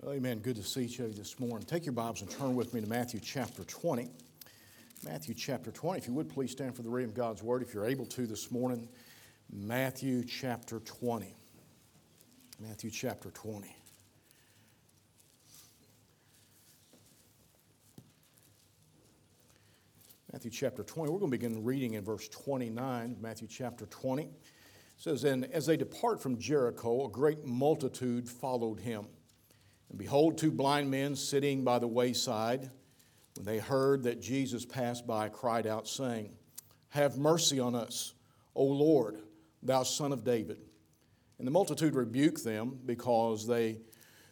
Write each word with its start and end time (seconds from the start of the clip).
Well, 0.00 0.14
amen. 0.14 0.38
Good 0.38 0.54
to 0.54 0.62
see 0.62 0.84
you 0.84 1.08
this 1.08 1.40
morning. 1.40 1.66
Take 1.66 1.84
your 1.84 1.92
Bibles 1.92 2.22
and 2.22 2.30
turn 2.30 2.54
with 2.54 2.72
me 2.72 2.80
to 2.80 2.86
Matthew 2.86 3.18
chapter 3.18 3.64
20. 3.64 4.08
Matthew 5.04 5.34
chapter 5.34 5.72
20. 5.72 5.98
If 5.98 6.06
you 6.06 6.12
would 6.14 6.28
please 6.28 6.52
stand 6.52 6.76
for 6.76 6.82
the 6.82 6.88
reading 6.88 7.10
of 7.10 7.16
God's 7.16 7.42
Word 7.42 7.62
if 7.62 7.74
you're 7.74 7.84
able 7.84 8.06
to 8.06 8.24
this 8.24 8.52
morning. 8.52 8.88
Matthew 9.52 10.22
chapter 10.22 10.78
20. 10.78 11.34
Matthew 12.60 12.90
chapter 12.90 13.32
20. 13.32 13.74
Matthew 20.32 20.52
chapter 20.52 20.84
20. 20.84 21.10
We're 21.10 21.18
going 21.18 21.32
to 21.32 21.38
begin 21.38 21.64
reading 21.64 21.94
in 21.94 22.04
verse 22.04 22.28
29, 22.28 23.16
Matthew 23.20 23.48
chapter 23.48 23.86
20. 23.86 24.22
It 24.22 24.30
says, 24.96 25.24
And 25.24 25.46
as 25.46 25.66
they 25.66 25.76
depart 25.76 26.22
from 26.22 26.38
Jericho, 26.38 27.04
a 27.06 27.08
great 27.10 27.44
multitude 27.44 28.28
followed 28.28 28.78
him. 28.78 29.08
And 29.90 29.98
behold, 29.98 30.38
two 30.38 30.50
blind 30.50 30.90
men 30.90 31.16
sitting 31.16 31.64
by 31.64 31.78
the 31.78 31.88
wayside, 31.88 32.70
when 33.36 33.44
they 33.44 33.58
heard 33.58 34.02
that 34.02 34.20
Jesus 34.20 34.64
passed 34.64 35.06
by, 35.06 35.28
cried 35.28 35.66
out, 35.66 35.88
saying, 35.88 36.32
Have 36.90 37.16
mercy 37.16 37.60
on 37.60 37.74
us, 37.74 38.14
O 38.54 38.64
Lord, 38.64 39.20
thou 39.62 39.82
son 39.82 40.12
of 40.12 40.24
David. 40.24 40.58
And 41.38 41.46
the 41.46 41.52
multitude 41.52 41.94
rebuked 41.94 42.44
them 42.44 42.78
because 42.84 43.46
they, 43.46 43.78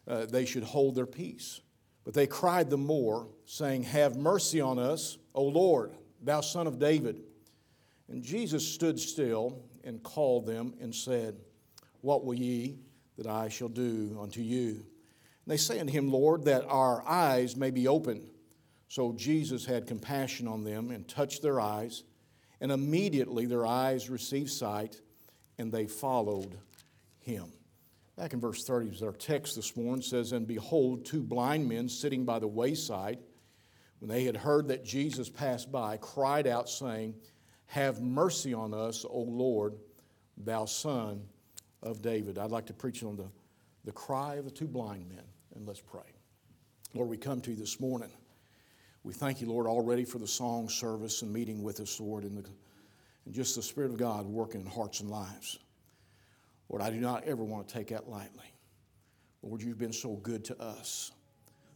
uh, 0.09 0.27
they 0.27 0.45
should 0.45 0.65
hold 0.65 0.97
their 0.97 1.07
peace. 1.07 1.61
But 2.05 2.15
they 2.15 2.27
cried 2.27 2.69
the 2.71 2.77
more, 2.77 3.29
saying, 3.45 3.85
Have 3.85 4.17
mercy 4.17 4.61
on 4.61 4.79
us, 4.79 5.19
O 5.35 5.45
Lord, 5.45 5.93
thou 6.23 6.41
son 6.41 6.67
of 6.67 6.79
David. 6.79 7.23
And 8.09 8.23
Jesus 8.23 8.67
stood 8.67 8.99
still 8.99 9.65
and 9.85 10.03
called 10.03 10.47
them 10.47 10.75
and 10.81 10.95
said, 10.95 11.37
What 12.01 12.25
will 12.25 12.35
ye 12.35 12.79
that 13.19 13.27
I 13.27 13.49
shall 13.49 13.69
do 13.69 14.19
unto 14.21 14.41
you? 14.41 14.85
They 15.47 15.57
say 15.57 15.79
unto 15.79 15.93
him, 15.93 16.11
Lord, 16.11 16.45
that 16.45 16.65
our 16.67 17.07
eyes 17.07 17.57
may 17.57 17.71
be 17.71 17.87
opened. 17.87 18.29
So 18.89 19.13
Jesus 19.13 19.65
had 19.65 19.87
compassion 19.87 20.49
on 20.49 20.65
them 20.65 20.91
and 20.91 21.07
touched 21.07 21.43
their 21.43 21.61
eyes, 21.61 22.05
and 22.61 22.73
immediately 22.73 23.47
their 23.47 23.67
eyes 23.67 24.11
received 24.11 24.51
sight, 24.51 25.01
and 25.59 25.71
they 25.71 25.87
followed 25.87 26.57
him. 27.19 27.53
Back 28.17 28.33
in 28.33 28.41
verse 28.41 28.65
30, 28.65 29.05
our 29.05 29.13
text 29.13 29.57
this 29.57 29.77
morning 29.77 30.03
says, 30.03 30.33
And 30.33 30.47
behold, 30.47 31.05
two 31.05 31.23
blind 31.23 31.69
men 31.69 31.89
sitting 31.89 32.25
by 32.25 32.39
the 32.39 32.49
wayside, 32.49 33.19
when 33.99 34.09
they 34.09 34.25
had 34.25 34.37
heard 34.37 34.69
that 34.69 34.85
Jesus 34.85 35.29
passed 35.29 35.71
by, 35.71 35.99
cried 35.99 36.47
out, 36.47 36.69
saying, 36.69 37.15
Have 37.67 38.01
mercy 38.01 38.55
on 38.55 38.73
us, 38.73 39.05
O 39.09 39.21
Lord, 39.21 39.75
thou 40.37 40.65
son 40.65 41.23
of 41.83 42.01
David. 42.01 42.39
I'd 42.39 42.51
like 42.51 42.67
to 42.67 42.75
preach 42.75 43.03
on 43.03 43.17
the, 43.17 43.29
the 43.85 43.93
cry 43.93 44.37
of 44.37 44.45
the 44.45 44.51
two 44.51 44.67
blind 44.67 45.09
men, 45.09 45.25
and 45.57 45.67
let's 45.67 45.81
pray. 45.81 46.03
Lord, 46.95 47.09
we 47.09 47.17
come 47.17 47.41
to 47.43 47.51
you 47.51 47.57
this 47.57 47.81
morning. 47.81 48.11
We 49.03 49.13
thank 49.13 49.41
you, 49.41 49.49
Lord, 49.49 49.67
already 49.67 50.05
for 50.05 50.19
the 50.19 50.27
song 50.27 50.69
service 50.69 51.23
and 51.23 51.33
meeting 51.33 51.63
with 51.63 51.81
us, 51.81 51.99
Lord, 52.01 52.25
and, 52.25 52.37
the, 52.37 52.49
and 53.25 53.35
just 53.35 53.57
the 53.57 53.63
Spirit 53.63 53.91
of 53.91 53.97
God 53.97 54.27
working 54.27 54.61
in 54.61 54.67
hearts 54.67 55.01
and 55.01 55.11
lives. 55.11 55.59
Lord, 56.69 56.83
I 56.83 56.91
do 56.91 57.01
not 57.01 57.25
ever 57.25 57.45
want 57.45 57.69
to 57.69 57.75
take 57.75 57.89
that 57.89 58.09
lightly. 58.09 58.53
Lord, 59.43 59.63
you've 59.63 59.79
been 59.79 59.93
so 59.93 60.15
good 60.17 60.45
to 60.47 60.61
us. 60.61 61.13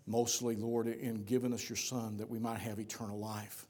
Mostly, 0.06 0.56
Lord, 0.56 0.88
in 0.88 1.22
giving 1.24 1.52
us 1.52 1.68
your 1.68 1.76
Son 1.76 2.16
that 2.16 2.28
we 2.28 2.38
might 2.38 2.58
have 2.58 2.80
eternal 2.80 3.18
life. 3.18 3.66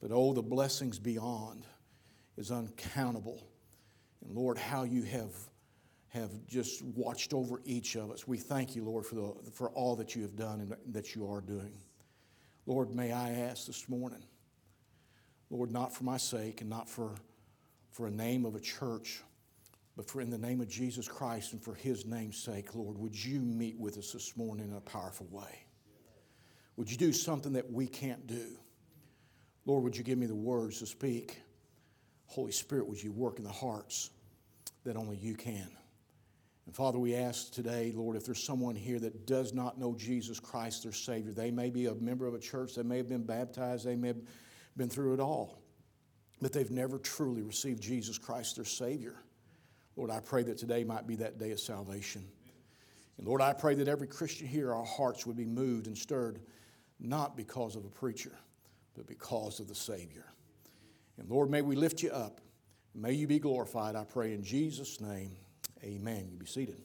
But 0.00 0.10
oh, 0.12 0.32
the 0.32 0.42
blessings 0.42 0.98
beyond 0.98 1.66
is 2.36 2.50
uncountable. 2.50 3.46
And 4.24 4.34
Lord, 4.34 4.56
how 4.56 4.84
you 4.84 5.02
have, 5.02 5.32
have 6.08 6.30
just 6.46 6.82
watched 6.82 7.34
over 7.34 7.60
each 7.64 7.94
of 7.96 8.10
us. 8.10 8.26
We 8.26 8.38
thank 8.38 8.74
you, 8.74 8.84
Lord, 8.84 9.04
for, 9.04 9.14
the, 9.14 9.50
for 9.52 9.70
all 9.70 9.94
that 9.96 10.14
you 10.14 10.22
have 10.22 10.36
done 10.36 10.60
and 10.60 10.94
that 10.94 11.14
you 11.14 11.30
are 11.30 11.40
doing. 11.40 11.72
Lord, 12.66 12.94
may 12.94 13.12
I 13.12 13.30
ask 13.30 13.66
this 13.66 13.88
morning, 13.88 14.22
Lord, 15.50 15.70
not 15.70 15.94
for 15.94 16.04
my 16.04 16.16
sake 16.16 16.60
and 16.60 16.70
not 16.70 16.88
for, 16.88 17.14
for 17.90 18.06
a 18.06 18.10
name 18.10 18.44
of 18.44 18.54
a 18.54 18.60
church, 18.60 19.22
but 19.96 20.08
for 20.08 20.20
in 20.20 20.30
the 20.30 20.38
name 20.38 20.60
of 20.60 20.68
Jesus 20.68 21.08
Christ 21.08 21.52
and 21.52 21.62
for 21.62 21.74
his 21.74 22.06
name's 22.06 22.38
sake, 22.38 22.74
Lord, 22.74 22.98
would 22.98 23.14
you 23.14 23.40
meet 23.40 23.78
with 23.78 23.98
us 23.98 24.12
this 24.12 24.36
morning 24.36 24.68
in 24.68 24.76
a 24.76 24.80
powerful 24.80 25.26
way? 25.30 25.66
Would 26.76 26.90
you 26.90 26.96
do 26.96 27.12
something 27.12 27.52
that 27.54 27.70
we 27.70 27.86
can't 27.86 28.26
do? 28.26 28.56
Lord, 29.66 29.82
would 29.82 29.96
you 29.96 30.04
give 30.04 30.16
me 30.16 30.26
the 30.26 30.34
words 30.34 30.78
to 30.78 30.86
speak? 30.86 31.42
Holy 32.26 32.52
Spirit, 32.52 32.86
would 32.86 33.02
you 33.02 33.12
work 33.12 33.38
in 33.38 33.44
the 33.44 33.50
hearts 33.50 34.10
that 34.84 34.96
only 34.96 35.16
you 35.16 35.34
can? 35.34 35.68
And 36.68 36.76
Father, 36.76 36.98
we 36.98 37.14
ask 37.14 37.50
today, 37.50 37.94
Lord, 37.96 38.14
if 38.14 38.26
there's 38.26 38.44
someone 38.44 38.74
here 38.74 38.98
that 38.98 39.26
does 39.26 39.54
not 39.54 39.78
know 39.78 39.94
Jesus 39.94 40.38
Christ, 40.38 40.82
their 40.82 40.92
Savior, 40.92 41.32
they 41.32 41.50
may 41.50 41.70
be 41.70 41.86
a 41.86 41.94
member 41.94 42.26
of 42.26 42.34
a 42.34 42.38
church, 42.38 42.74
they 42.74 42.82
may 42.82 42.98
have 42.98 43.08
been 43.08 43.24
baptized, 43.24 43.86
they 43.86 43.96
may 43.96 44.08
have 44.08 44.20
been 44.76 44.90
through 44.90 45.14
it 45.14 45.18
all, 45.18 45.62
but 46.42 46.52
they've 46.52 46.70
never 46.70 46.98
truly 46.98 47.40
received 47.40 47.82
Jesus 47.82 48.18
Christ, 48.18 48.56
their 48.56 48.66
Savior. 48.66 49.14
Lord, 49.96 50.10
I 50.10 50.20
pray 50.20 50.42
that 50.42 50.58
today 50.58 50.84
might 50.84 51.06
be 51.06 51.16
that 51.16 51.38
day 51.38 51.52
of 51.52 51.58
salvation. 51.58 52.28
And 53.16 53.26
Lord, 53.26 53.40
I 53.40 53.54
pray 53.54 53.74
that 53.76 53.88
every 53.88 54.06
Christian 54.06 54.46
here, 54.46 54.74
our 54.74 54.84
hearts 54.84 55.24
would 55.24 55.38
be 55.38 55.46
moved 55.46 55.86
and 55.86 55.96
stirred, 55.96 56.38
not 57.00 57.34
because 57.34 57.76
of 57.76 57.86
a 57.86 57.90
preacher, 57.90 58.38
but 58.94 59.06
because 59.06 59.58
of 59.58 59.68
the 59.68 59.74
Savior. 59.74 60.26
And 61.16 61.30
Lord, 61.30 61.48
may 61.48 61.62
we 61.62 61.76
lift 61.76 62.02
you 62.02 62.10
up. 62.10 62.42
May 62.94 63.14
you 63.14 63.26
be 63.26 63.38
glorified, 63.38 63.96
I 63.96 64.04
pray 64.04 64.34
in 64.34 64.42
Jesus' 64.42 65.00
name. 65.00 65.34
Amen. 65.84 66.28
You 66.32 66.38
be 66.38 66.46
seated. 66.46 66.76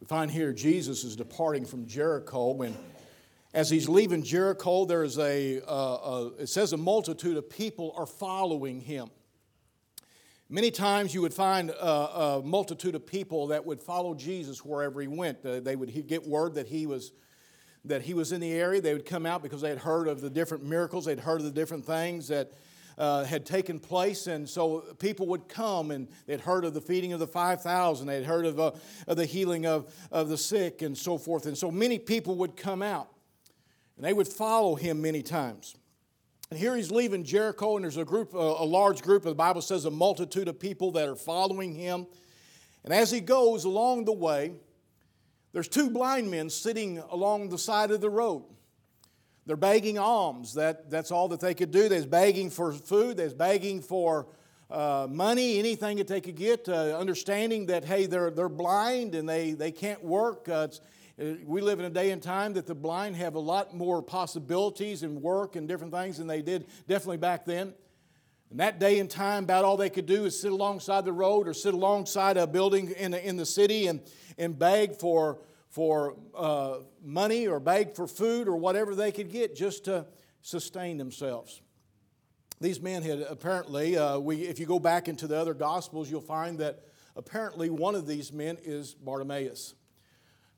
We 0.00 0.06
find 0.06 0.30
here 0.30 0.52
Jesus 0.52 1.02
is 1.04 1.16
departing 1.16 1.64
from 1.64 1.86
Jericho, 1.86 2.62
and 2.62 2.76
as 3.52 3.68
he's 3.68 3.88
leaving 3.88 4.22
Jericho, 4.22 4.84
there 4.84 5.02
is 5.02 5.18
a, 5.18 5.60
uh, 5.62 5.72
a, 5.72 6.26
it 6.38 6.48
says 6.48 6.72
a 6.72 6.76
multitude 6.76 7.36
of 7.36 7.50
people 7.50 7.92
are 7.96 8.06
following 8.06 8.80
him. 8.80 9.10
Many 10.48 10.70
times 10.70 11.12
you 11.12 11.22
would 11.22 11.34
find 11.34 11.70
a, 11.70 11.84
a 11.84 12.42
multitude 12.42 12.94
of 12.94 13.06
people 13.06 13.48
that 13.48 13.66
would 13.66 13.80
follow 13.80 14.14
Jesus 14.14 14.64
wherever 14.64 15.00
he 15.00 15.08
went. 15.08 15.44
Uh, 15.44 15.60
they 15.60 15.76
would 15.76 16.06
get 16.06 16.26
word 16.26 16.54
that 16.54 16.68
he 16.68 16.86
was 16.86 17.12
that 17.84 18.02
he 18.02 18.14
was 18.14 18.30
in 18.30 18.40
the 18.40 18.52
area. 18.52 18.80
They 18.80 18.92
would 18.92 19.06
come 19.06 19.24
out 19.24 19.42
because 19.42 19.62
they 19.62 19.70
had 19.70 19.78
heard 19.78 20.06
of 20.06 20.20
the 20.20 20.28
different 20.28 20.64
miracles, 20.64 21.06
they'd 21.06 21.18
heard 21.18 21.40
of 21.40 21.46
the 21.46 21.52
different 21.52 21.86
things 21.86 22.28
that 22.28 22.52
uh, 23.00 23.24
had 23.24 23.46
taken 23.46 23.80
place, 23.80 24.26
and 24.26 24.46
so 24.46 24.80
people 24.98 25.26
would 25.28 25.48
come 25.48 25.90
and 25.90 26.06
they'd 26.26 26.40
heard 26.42 26.66
of 26.66 26.74
the 26.74 26.82
feeding 26.82 27.14
of 27.14 27.18
the 27.18 27.26
5,000, 27.26 28.06
they'd 28.06 28.24
heard 28.24 28.44
of, 28.44 28.60
uh, 28.60 28.72
of 29.08 29.16
the 29.16 29.24
healing 29.24 29.64
of, 29.64 29.90
of 30.12 30.28
the 30.28 30.36
sick, 30.36 30.82
and 30.82 30.96
so 30.96 31.16
forth. 31.16 31.46
And 31.46 31.56
so 31.56 31.70
many 31.70 31.98
people 31.98 32.34
would 32.36 32.58
come 32.58 32.82
out, 32.82 33.08
and 33.96 34.04
they 34.04 34.12
would 34.12 34.28
follow 34.28 34.74
him 34.74 35.00
many 35.00 35.22
times. 35.22 35.76
And 36.50 36.58
here 36.58 36.76
he's 36.76 36.90
leaving 36.90 37.24
Jericho, 37.24 37.76
and 37.76 37.84
there's 37.84 37.96
a 37.96 38.04
group, 38.04 38.34
a 38.34 38.36
large 38.36 39.00
group, 39.00 39.22
the 39.22 39.34
Bible 39.34 39.62
says 39.62 39.86
a 39.86 39.90
multitude 39.90 40.46
of 40.46 40.60
people 40.60 40.92
that 40.92 41.08
are 41.08 41.16
following 41.16 41.74
him. 41.74 42.06
And 42.84 42.92
as 42.92 43.10
he 43.10 43.20
goes 43.20 43.64
along 43.64 44.04
the 44.04 44.12
way, 44.12 44.52
there's 45.52 45.68
two 45.68 45.88
blind 45.88 46.30
men 46.30 46.50
sitting 46.50 46.98
along 47.10 47.48
the 47.48 47.58
side 47.58 47.92
of 47.92 48.02
the 48.02 48.10
road. 48.10 48.44
They're 49.50 49.56
begging 49.56 49.98
alms. 49.98 50.54
That, 50.54 50.88
that's 50.90 51.10
all 51.10 51.26
that 51.26 51.40
they 51.40 51.54
could 51.54 51.72
do. 51.72 51.88
They're 51.88 52.06
begging 52.06 52.50
for 52.50 52.72
food. 52.72 53.16
They're 53.16 53.30
begging 53.30 53.82
for 53.82 54.28
uh, 54.70 55.08
money, 55.10 55.58
anything 55.58 55.96
that 55.96 56.06
they 56.06 56.20
could 56.20 56.36
get, 56.36 56.68
uh, 56.68 56.96
understanding 56.96 57.66
that, 57.66 57.84
hey, 57.84 58.06
they're, 58.06 58.30
they're 58.30 58.48
blind 58.48 59.16
and 59.16 59.28
they, 59.28 59.50
they 59.50 59.72
can't 59.72 60.04
work. 60.04 60.48
Uh, 60.48 60.68
uh, 61.20 61.24
we 61.44 61.62
live 61.62 61.80
in 61.80 61.84
a 61.84 61.90
day 61.90 62.12
and 62.12 62.22
time 62.22 62.52
that 62.52 62.68
the 62.68 62.76
blind 62.76 63.16
have 63.16 63.34
a 63.34 63.40
lot 63.40 63.74
more 63.74 64.00
possibilities 64.00 65.02
and 65.02 65.20
work 65.20 65.56
and 65.56 65.66
different 65.66 65.92
things 65.92 66.18
than 66.18 66.28
they 66.28 66.42
did 66.42 66.68
definitely 66.86 67.16
back 67.16 67.44
then. 67.44 67.74
And 68.50 68.60
that 68.60 68.78
day 68.78 69.00
and 69.00 69.10
time, 69.10 69.42
about 69.42 69.64
all 69.64 69.76
they 69.76 69.90
could 69.90 70.06
do 70.06 70.26
is 70.26 70.40
sit 70.40 70.52
alongside 70.52 71.04
the 71.04 71.12
road 71.12 71.48
or 71.48 71.54
sit 71.54 71.74
alongside 71.74 72.36
a 72.36 72.46
building 72.46 72.92
in 72.92 73.10
the, 73.10 73.28
in 73.28 73.36
the 73.36 73.46
city 73.46 73.88
and, 73.88 74.00
and 74.38 74.56
beg 74.56 74.94
for 74.94 75.40
for 75.70 76.16
uh, 76.36 76.78
money 77.02 77.46
or 77.46 77.60
beg 77.60 77.94
for 77.94 78.06
food 78.06 78.48
or 78.48 78.56
whatever 78.56 78.94
they 78.94 79.12
could 79.12 79.30
get 79.30 79.54
just 79.54 79.84
to 79.84 80.06
sustain 80.42 80.98
themselves. 80.98 81.62
These 82.60 82.80
men 82.80 83.02
had 83.02 83.20
apparently, 83.20 83.96
uh, 83.96 84.18
we, 84.18 84.42
if 84.42 84.58
you 84.58 84.66
go 84.66 84.78
back 84.78 85.08
into 85.08 85.26
the 85.26 85.38
other 85.38 85.54
Gospels, 85.54 86.10
you'll 86.10 86.20
find 86.20 86.58
that 86.58 86.84
apparently 87.16 87.70
one 87.70 87.94
of 87.94 88.06
these 88.06 88.32
men 88.32 88.58
is 88.62 88.94
Bartimaeus. 88.94 89.74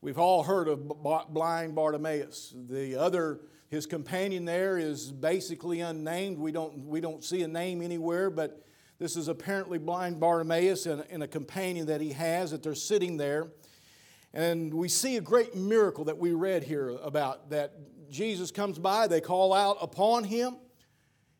We've 0.01 0.19
all 0.19 0.43
heard 0.43 0.67
of 0.67 0.85
blind 0.85 1.75
Bartimaeus. 1.75 2.53
The 2.67 2.97
other, 2.97 3.39
his 3.69 3.85
companion 3.85 4.43
there 4.43 4.77
is 4.77 5.11
basically 5.11 5.79
unnamed. 5.79 6.37
We 6.39 6.51
don't, 6.51 6.87
we 6.87 6.99
don't 6.99 7.23
see 7.23 7.41
a 7.43 7.47
name 7.47 7.81
anywhere, 7.81 8.29
but 8.29 8.65
this 8.99 9.15
is 9.15 9.29
apparently 9.29 9.77
blind 9.77 10.19
Bartimaeus 10.19 10.87
and, 10.87 11.05
and 11.09 11.23
a 11.23 11.27
companion 11.27 11.85
that 11.85 12.01
he 12.01 12.09
has, 12.11 12.51
that 12.51 12.63
they're 12.63 12.75
sitting 12.75 13.15
there. 13.15 13.47
And 14.33 14.73
we 14.73 14.89
see 14.89 15.17
a 15.17 15.21
great 15.21 15.55
miracle 15.55 16.05
that 16.05 16.17
we 16.17 16.33
read 16.33 16.63
here 16.63 16.89
about 17.03 17.51
that 17.51 17.73
Jesus 18.09 18.51
comes 18.51 18.79
by, 18.79 19.07
they 19.07 19.21
call 19.21 19.53
out 19.53 19.77
upon 19.81 20.23
him. 20.23 20.57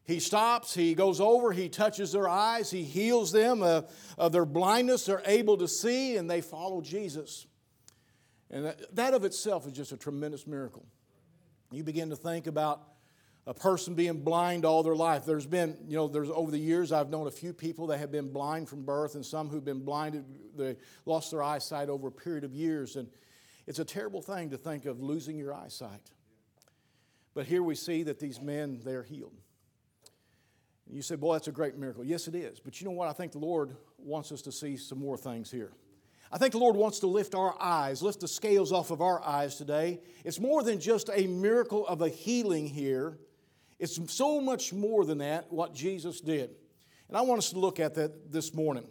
He 0.06 0.20
stops, 0.20 0.74
he 0.74 0.96
goes 0.96 1.22
over, 1.22 1.54
he 1.54 1.70
touches 1.70 2.12
their 2.12 2.28
eyes, 2.28 2.70
he 2.70 2.84
heals 2.84 3.32
them 3.32 3.64
uh, 3.64 3.84
of 4.18 4.32
their 4.34 4.46
blindness. 4.46 5.06
They're 5.06 5.22
able 5.26 5.58
to 5.58 5.68
see, 5.68 6.18
and 6.18 6.30
they 6.30 6.42
follow 6.42 6.82
Jesus. 6.82 7.48
And 8.52 8.66
that, 8.66 8.96
that 8.96 9.14
of 9.14 9.24
itself 9.24 9.66
is 9.66 9.74
just 9.74 9.94
a 9.94 9.98
tremendous 9.98 10.46
miracle. 10.46 10.86
You 11.72 11.84
begin 11.84 12.10
to 12.10 12.16
think 12.16 12.48
about 12.48 12.84
a 13.46 13.54
person 13.54 13.94
being 13.94 14.24
blind 14.24 14.64
all 14.64 14.84
their 14.84 14.96
life. 14.96 15.26
There's 15.26 15.46
been, 15.46 15.78
you 15.88 15.98
know, 15.98 16.08
there's 16.08 16.30
over 16.30 16.50
the 16.50 16.58
years 16.58 16.92
I've 16.92 17.10
known 17.10 17.28
a 17.28 17.32
few 17.32 17.54
people 17.54 17.88
that 17.88 17.98
have 17.98 18.12
been 18.12 18.32
blind 18.32 18.70
from 18.70 18.84
birth 18.84 19.16
and 19.16 19.26
some 19.26 19.50
who've 19.50 19.66
been 19.66 19.84
blinded, 19.84 20.24
they 20.56 20.78
lost 21.06 21.32
their 21.32 21.44
eyesight 21.44 21.90
over 21.90 22.08
a 22.08 22.12
period 22.12 22.44
of 22.44 22.54
years. 22.54 22.96
And 22.96 23.10
it's 23.68 23.80
a 23.80 23.86
terrible 23.86 24.22
thing 24.22 24.52
to 24.52 24.58
think 24.58 24.86
of 24.86 25.02
losing 25.02 25.38
your 25.38 25.54
eyesight. 25.54 26.12
But 27.34 27.46
here 27.46 27.64
we 27.64 27.76
see 27.76 28.04
that 28.04 28.20
these 28.20 28.40
men, 28.40 28.80
they're 28.84 29.04
healed. 29.04 29.36
And 30.86 30.96
You 30.96 31.02
say, 31.02 31.16
boy, 31.16 31.34
that's 31.34 31.48
a 31.48 31.52
great 31.52 31.78
miracle. 31.78 32.04
Yes, 32.04 32.28
it 32.28 32.36
is. 32.36 32.60
But 32.60 32.80
you 32.80 32.86
know 32.86 32.92
what? 32.92 33.10
I 33.10 33.14
think 33.14 33.32
the 33.32 33.40
Lord 33.40 33.76
wants 33.98 34.32
us 34.32 34.42
to 34.44 34.52
see 34.52 34.78
some 34.78 35.00
more 35.00 35.18
things 35.18 35.50
here. 35.50 35.72
I 36.32 36.38
think 36.38 36.52
the 36.52 36.60
Lord 36.60 36.76
wants 36.76 37.00
to 37.00 37.08
lift 37.08 37.36
our 37.36 37.56
eyes, 37.62 38.02
lift 38.02 38.20
the 38.20 38.28
scales 38.28 38.72
off 38.72 38.90
of 38.90 39.02
our 39.02 39.24
eyes 39.24 39.56
today. 39.56 40.00
It's 40.24 40.40
more 40.40 40.64
than 40.64 40.80
just 40.80 41.10
a 41.14 41.28
miracle 41.28 41.86
of 41.86 42.02
a 42.02 42.10
healing 42.10 42.68
here, 42.68 43.20
it's 43.84 44.00
so 44.14 44.40
much 44.40 44.72
more 44.72 45.04
than 45.04 45.18
that, 45.18 45.52
what 45.52 45.76
Jesus 45.76 46.22
did. 46.22 46.52
And 47.10 47.18
I 47.18 47.22
want 47.22 47.40
us 47.40 47.50
to 47.50 47.60
look 47.60 47.82
at 47.82 47.96
that 47.96 48.32
this 48.32 48.54
morning. 48.54 48.86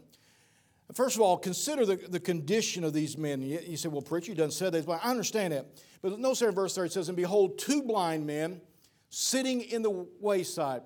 First 0.93 1.17
of 1.17 1.23
all, 1.23 1.39
consider 1.39 1.87
the, 1.87 1.97
the 1.97 2.21
condition 2.21 2.85
of 2.85 2.93
these 2.93 3.17
men. 3.17 3.41
You, 3.41 3.59
you 3.67 3.79
say, 3.79 3.89
well, 3.89 4.03
preacher, 4.03 4.33
you 4.33 4.37
done 4.37 4.50
said 4.50 4.75
that. 4.75 4.87
I 4.87 5.11
understand 5.11 5.55
that. 5.55 5.67
But 6.03 6.19
notice 6.19 6.41
there 6.41 6.50
in 6.50 6.55
verse 6.55 6.75
30 6.75 6.89
it 6.89 6.93
says, 6.93 7.09
And 7.09 7.17
behold, 7.17 7.56
two 7.56 7.83
blind 7.83 8.27
men 8.27 8.61
sitting 9.09 9.62
in 9.62 9.81
the 9.81 10.06
wayside. 10.21 10.83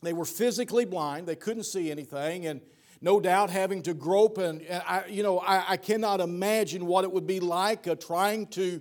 They 0.00 0.12
were 0.12 0.24
physically 0.24 0.84
blind, 0.84 1.26
they 1.26 1.34
couldn't 1.34 1.64
see 1.64 1.90
anything, 1.90 2.46
and 2.46 2.60
no 3.00 3.18
doubt 3.18 3.50
having 3.50 3.82
to 3.82 3.94
grope. 3.94 4.38
And, 4.38 4.64
I, 4.70 5.06
you 5.08 5.24
know, 5.24 5.40
I, 5.40 5.72
I, 5.72 5.76
cannot 5.76 6.20
imagine 6.20 6.86
what 6.86 7.02
it 7.02 7.10
would 7.10 7.26
be 7.26 7.40
like 7.40 7.88
uh, 7.88 7.96
trying 7.96 8.46
to, 8.48 8.80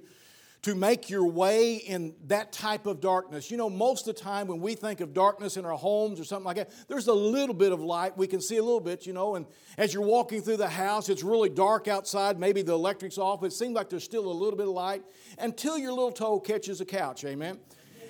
to 0.63 0.75
make 0.75 1.09
your 1.09 1.25
way 1.25 1.75
in 1.75 2.15
that 2.27 2.53
type 2.53 2.85
of 2.85 3.01
darkness. 3.01 3.51
You 3.51 3.57
know, 3.57 3.69
most 3.69 4.07
of 4.07 4.15
the 4.15 4.21
time 4.21 4.47
when 4.47 4.61
we 4.61 4.75
think 4.75 5.01
of 5.01 5.13
darkness 5.13 5.57
in 5.57 5.65
our 5.65 5.77
homes 5.77 6.21
or 6.21 6.23
something 6.23 6.45
like 6.45 6.55
that, 6.55 6.71
there's 6.87 7.07
a 7.07 7.13
little 7.13 7.53
bit 7.53 7.73
of 7.73 7.81
light. 7.81 8.17
We 8.17 8.27
can 8.27 8.39
see 8.39 8.55
a 8.57 8.63
little 8.63 8.79
bit, 8.79 9.05
you 9.05 9.11
know, 9.11 9.35
and 9.35 9.45
as 9.77 9.93
you're 9.93 10.03
walking 10.03 10.41
through 10.41 10.57
the 10.57 10.69
house, 10.69 11.09
it's 11.09 11.21
really 11.21 11.49
dark 11.49 11.89
outside. 11.89 12.39
Maybe 12.39 12.61
the 12.61 12.73
electric's 12.73 13.17
off. 13.17 13.43
It 13.43 13.51
seems 13.51 13.75
like 13.75 13.89
there's 13.89 14.05
still 14.05 14.25
a 14.25 14.31
little 14.31 14.55
bit 14.57 14.67
of 14.67 14.73
light 14.73 15.03
until 15.37 15.77
your 15.77 15.91
little 15.91 16.13
toe 16.13 16.39
catches 16.39 16.79
a 16.79 16.85
couch. 16.85 17.25
Amen. 17.25 17.59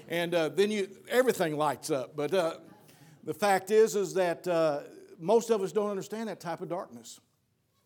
And 0.07 0.35
uh, 0.35 0.49
then 0.49 0.69
you 0.69 0.89
everything 1.09 1.57
lights 1.57 1.89
up. 1.89 2.15
But 2.15 2.35
uh, 2.35 2.57
the 3.23 3.33
fact 3.33 3.71
is, 3.71 3.95
is 3.95 4.13
that 4.13 4.47
uh, 4.47 4.81
most 5.19 5.49
of 5.49 5.63
us 5.63 5.71
don't 5.71 5.89
understand 5.89 6.29
that 6.29 6.39
type 6.39 6.61
of 6.61 6.69
darkness. 6.69 7.19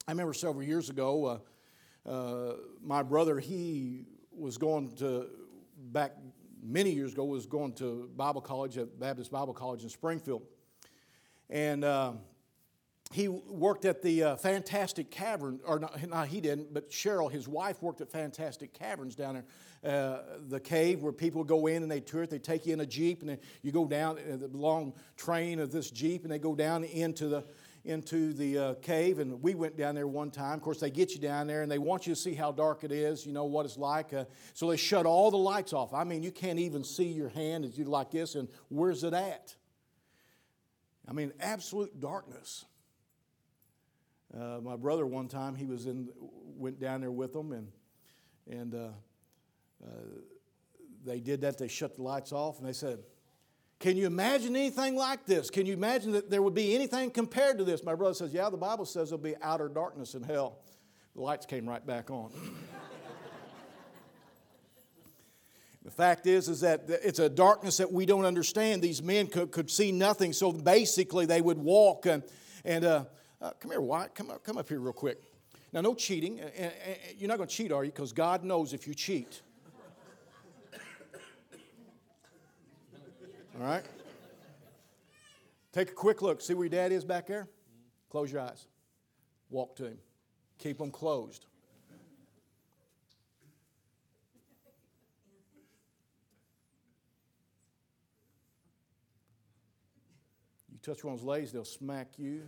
I 0.10 0.12
remember 0.12 0.34
several 0.34 0.64
years 0.64 0.90
ago, 0.90 1.40
uh, 2.06 2.10
uh, 2.10 2.56
my 2.82 3.04
brother, 3.04 3.40
he 3.40 4.08
was 4.38 4.58
going 4.58 4.92
to, 4.98 5.28
back 5.92 6.14
many 6.64 6.92
years 6.92 7.14
ago, 7.14 7.26
was 7.26 7.46
going 7.46 7.74
to 7.74 8.10
Bible 8.16 8.42
college 8.42 8.78
at 8.78 9.00
Baptist 9.00 9.32
Bible 9.32 9.54
College 9.54 9.84
in 9.84 9.90
Springfield. 9.90 10.44
And 11.50 11.84
uh, 11.84 12.14
he 13.12 13.28
worked 13.28 13.86
at 13.86 14.02
the 14.02 14.24
uh, 14.24 14.36
Fantastic 14.36 15.12
Cavern, 15.12 15.60
or 15.66 15.80
not, 15.80 16.10
not, 16.10 16.28
he 16.28 16.42
didn't, 16.42 16.74
but 16.74 16.90
Cheryl, 16.90 17.32
his 17.32 17.48
wife, 17.48 17.82
worked 17.82 18.02
at 18.02 18.12
Fantastic 18.12 18.74
Caverns 18.74 19.16
down 19.16 19.36
there 19.36 19.46
uh, 19.84 20.22
the 20.50 20.60
cave 20.60 21.02
where 21.02 21.14
people 21.14 21.44
go 21.44 21.68
in 21.68 21.84
and 21.84 21.92
they 21.92 22.00
tour 22.00 22.24
it. 22.24 22.30
They 22.30 22.40
take 22.40 22.66
you 22.66 22.74
in 22.74 22.80
a 22.80 22.86
Jeep 22.86 23.22
and 23.22 23.38
you 23.62 23.72
go 23.72 23.86
down 23.86 24.18
uh, 24.18 24.38
the 24.38 24.50
long 24.58 24.94
train 25.16 25.60
of 25.60 25.72
this 25.72 25.92
Jeep 25.92 26.24
and 26.24 26.32
they 26.32 26.40
go 26.40 26.56
down 26.56 26.84
into 26.84 27.28
the 27.28 27.44
into 27.88 28.34
the 28.34 28.58
uh, 28.58 28.74
cave 28.76 29.20
and 29.20 29.42
we 29.42 29.56
went 29.56 29.78
down 29.78 29.96
there 29.96 30.08
one 30.08 30.30
time. 30.30 30.56
Of 30.56 30.62
course 30.62 30.80
they 30.80 30.90
get 30.90 31.12
you 31.12 31.20
down 31.20 31.48
there 31.48 31.62
and 31.62 31.72
they 31.72 31.78
want 31.78 32.06
you 32.06 32.14
to 32.14 32.20
see 32.20 32.34
how 32.34 32.52
dark 32.52 32.84
it 32.84 32.92
is 32.92 33.26
you 33.26 33.32
know 33.32 33.46
what 33.46 33.66
it's 33.66 33.78
like 33.78 34.14
uh, 34.14 34.26
so 34.54 34.70
they 34.70 34.78
shut 34.78 35.06
all 35.06 35.32
the 35.32 35.38
lights 35.38 35.74
off. 35.74 35.94
I 35.94 36.04
mean 36.04 36.24
you 36.24 36.32
can't 36.32 36.60
even 36.60 36.84
see 36.84 37.08
your 37.08 37.30
hand 37.30 37.66
as 37.66 37.78
you 37.78 37.86
like 37.86 38.12
this 38.12 38.36
and 38.36 38.48
where's 38.70 39.04
it 39.04 39.14
at? 39.14 39.56
I 41.08 41.14
mean 41.14 41.32
absolute 41.40 42.00
darkness. 42.00 42.66
Uh, 44.38 44.60
my 44.62 44.76
brother 44.76 45.06
one 45.06 45.28
time 45.28 45.56
he 45.56 45.66
was 45.66 45.86
in 45.86 46.10
went 46.58 46.80
down 46.80 47.02
there 47.02 47.12
with 47.12 47.34
them 47.34 47.52
and 47.54 47.72
and 48.50 48.74
uh, 48.76 48.90
uh, 49.84 49.90
they 51.06 51.20
did 51.20 51.42
that, 51.42 51.58
they 51.58 51.68
shut 51.68 51.96
the 51.96 52.04
lights 52.04 52.32
off, 52.32 52.60
and 52.60 52.68
they 52.68 52.74
said, 52.74 53.00
Can 53.80 53.96
you 53.96 54.08
imagine 54.08 54.56
anything 54.56 54.96
like 54.96 55.26
this? 55.26 55.50
Can 55.50 55.66
you 55.66 55.74
imagine 55.74 56.12
that 56.14 56.30
there 56.30 56.42
would 56.42 56.56
be 56.56 56.74
anything 56.74 57.12
compared 57.12 57.60
to 57.60 57.64
this? 57.64 57.84
My 57.84 57.94
brother 57.94 58.16
says, 58.16 58.34
Yeah, 58.34 58.50
the 58.50 58.58
Bible 58.58 58.86
says 58.86 59.10
there'll 59.10 59.24
be 59.24 59.36
outer 59.42 59.68
darkness 59.68 60.16
in 60.16 60.24
hell. 60.24 60.60
The 61.16 61.22
lights 61.22 61.46
came 61.46 61.68
right 61.68 61.86
back 61.86 62.10
on. 62.10 62.32
The 65.84 65.92
fact 65.92 66.28
is, 66.28 66.50
is 66.50 66.60
that 66.60 66.84
it's 66.90 67.20
a 67.20 67.30
darkness 67.30 67.78
that 67.78 67.94
we 67.94 68.06
don't 68.06 68.26
understand. 68.26 68.82
These 68.82 69.02
men 69.02 69.28
could, 69.28 69.54
could 69.54 69.72
see 69.72 69.94
nothing, 69.94 70.34
so 70.34 70.52
basically 70.52 71.26
they 71.26 71.40
would 71.40 71.58
walk 71.58 72.06
and, 72.06 72.24
and 72.66 72.84
uh, 72.84 73.06
uh, 73.42 73.52
come 73.58 73.72
here, 73.72 73.80
Wyatt, 73.80 74.14
come 74.14 74.30
up, 74.30 74.44
come 74.44 74.58
up 74.58 74.68
here 74.68 74.82
real 74.82 74.92
quick. 74.92 75.18
Now, 75.72 75.80
no 75.80 75.96
cheating. 75.96 76.42
You're 77.18 77.30
not 77.30 77.38
going 77.38 77.48
to 77.48 77.56
cheat, 77.56 77.72
are 77.72 77.86
you? 77.86 77.92
Because 77.92 78.12
God 78.12 78.44
knows 78.44 78.74
if 78.74 78.86
you 78.86 78.94
cheat. 78.94 79.42
All 83.60 83.66
right? 83.66 83.84
Take 85.74 85.90
a 85.90 85.94
quick 85.94 86.22
look. 86.22 86.42
See 86.42 86.54
where 86.54 86.66
your 86.66 86.70
dad 86.70 86.92
is 86.92 87.04
back 87.04 87.28
there? 87.28 87.48
Close 88.10 88.32
your 88.32 88.42
eyes. 88.42 88.68
Walk 89.50 89.76
to 89.78 89.86
him. 89.86 89.98
Keep 90.60 90.78
them 90.78 90.92
closed. 90.92 91.46
You 100.72 100.78
touch 100.82 101.04
one 101.04 101.16
of 101.16 101.20
those 101.20 101.28
legs, 101.28 101.52
they'll 101.52 101.66
smack 101.66 102.10
you. 102.18 102.42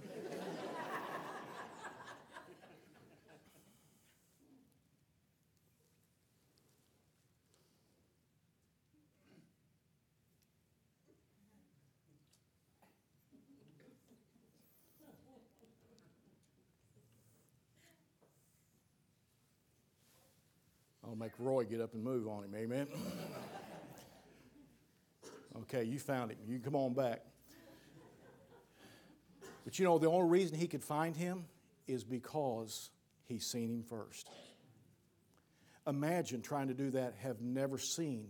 I'll 21.10 21.16
make 21.16 21.32
Roy 21.40 21.64
get 21.64 21.82
up 21.82 21.96
and 21.96 22.04
move 22.04 22.28
on 22.28 22.44
him. 22.44 22.54
Amen. 22.56 22.88
okay, 25.62 25.84
you 25.84 25.98
found 25.98 26.30
him. 26.30 26.38
You 26.48 26.60
can 26.60 26.64
come 26.64 26.76
on 26.76 26.94
back. 26.94 27.22
But 29.66 29.80
you 29.80 29.86
know, 29.86 29.98
the 29.98 30.08
only 30.08 30.30
reason 30.30 30.58
he 30.58 30.68
could 30.68 30.84
find 30.84 31.16
him 31.16 31.46
is 31.88 32.04
because 32.04 32.92
he's 33.26 33.44
seen 33.44 33.72
him 33.72 33.84
first. 33.84 34.30
Imagine 35.88 36.44
trying 36.44 36.68
to 36.68 36.76
do 36.76 36.92
that, 36.92 37.16
have 37.24 37.42
never 37.42 37.80
seen 37.80 38.30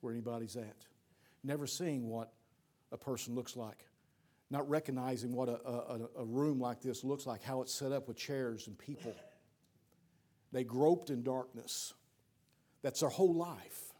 where 0.00 0.12
anybody's 0.12 0.56
at, 0.56 0.86
never 1.44 1.68
seeing 1.68 2.08
what 2.08 2.32
a 2.90 2.96
person 2.96 3.36
looks 3.36 3.56
like, 3.56 3.86
not 4.50 4.68
recognizing 4.68 5.32
what 5.32 5.48
a, 5.48 5.60
a, 5.64 6.00
a 6.18 6.24
room 6.24 6.58
like 6.58 6.80
this 6.80 7.04
looks 7.04 7.24
like, 7.24 7.42
how 7.44 7.62
it's 7.62 7.72
set 7.72 7.92
up 7.92 8.08
with 8.08 8.16
chairs 8.16 8.66
and 8.66 8.76
people. 8.76 9.14
They 10.54 10.62
groped 10.62 11.10
in 11.10 11.24
darkness. 11.24 11.94
That's 12.82 13.00
their 13.00 13.08
whole 13.08 13.34
life. 13.34 13.92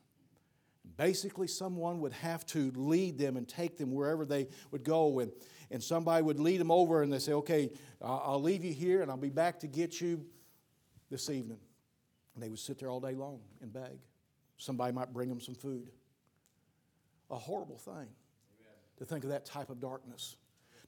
Basically, 0.96 1.48
someone 1.48 1.98
would 1.98 2.12
have 2.12 2.46
to 2.46 2.70
lead 2.76 3.18
them 3.18 3.36
and 3.36 3.48
take 3.48 3.76
them 3.76 3.92
wherever 3.92 4.24
they 4.24 4.46
would 4.70 4.84
go. 4.84 5.18
And, 5.18 5.32
and 5.72 5.82
somebody 5.82 6.22
would 6.22 6.38
lead 6.38 6.60
them 6.60 6.70
over 6.70 7.02
and 7.02 7.12
they 7.12 7.18
say, 7.18 7.32
Okay, 7.32 7.72
I'll 8.00 8.40
leave 8.40 8.64
you 8.64 8.72
here 8.72 9.02
and 9.02 9.10
I'll 9.10 9.16
be 9.16 9.30
back 9.30 9.58
to 9.60 9.66
get 9.66 10.00
you 10.00 10.24
this 11.10 11.28
evening. 11.28 11.58
And 12.34 12.42
they 12.42 12.48
would 12.48 12.60
sit 12.60 12.78
there 12.78 12.88
all 12.88 13.00
day 13.00 13.16
long 13.16 13.40
and 13.60 13.72
beg. 13.72 13.98
Somebody 14.56 14.92
might 14.92 15.12
bring 15.12 15.28
them 15.28 15.40
some 15.40 15.56
food. 15.56 15.90
A 17.32 17.36
horrible 17.36 17.78
thing 17.78 17.94
Amen. 17.94 18.08
to 18.98 19.04
think 19.04 19.24
of 19.24 19.30
that 19.30 19.44
type 19.44 19.70
of 19.70 19.80
darkness. 19.80 20.36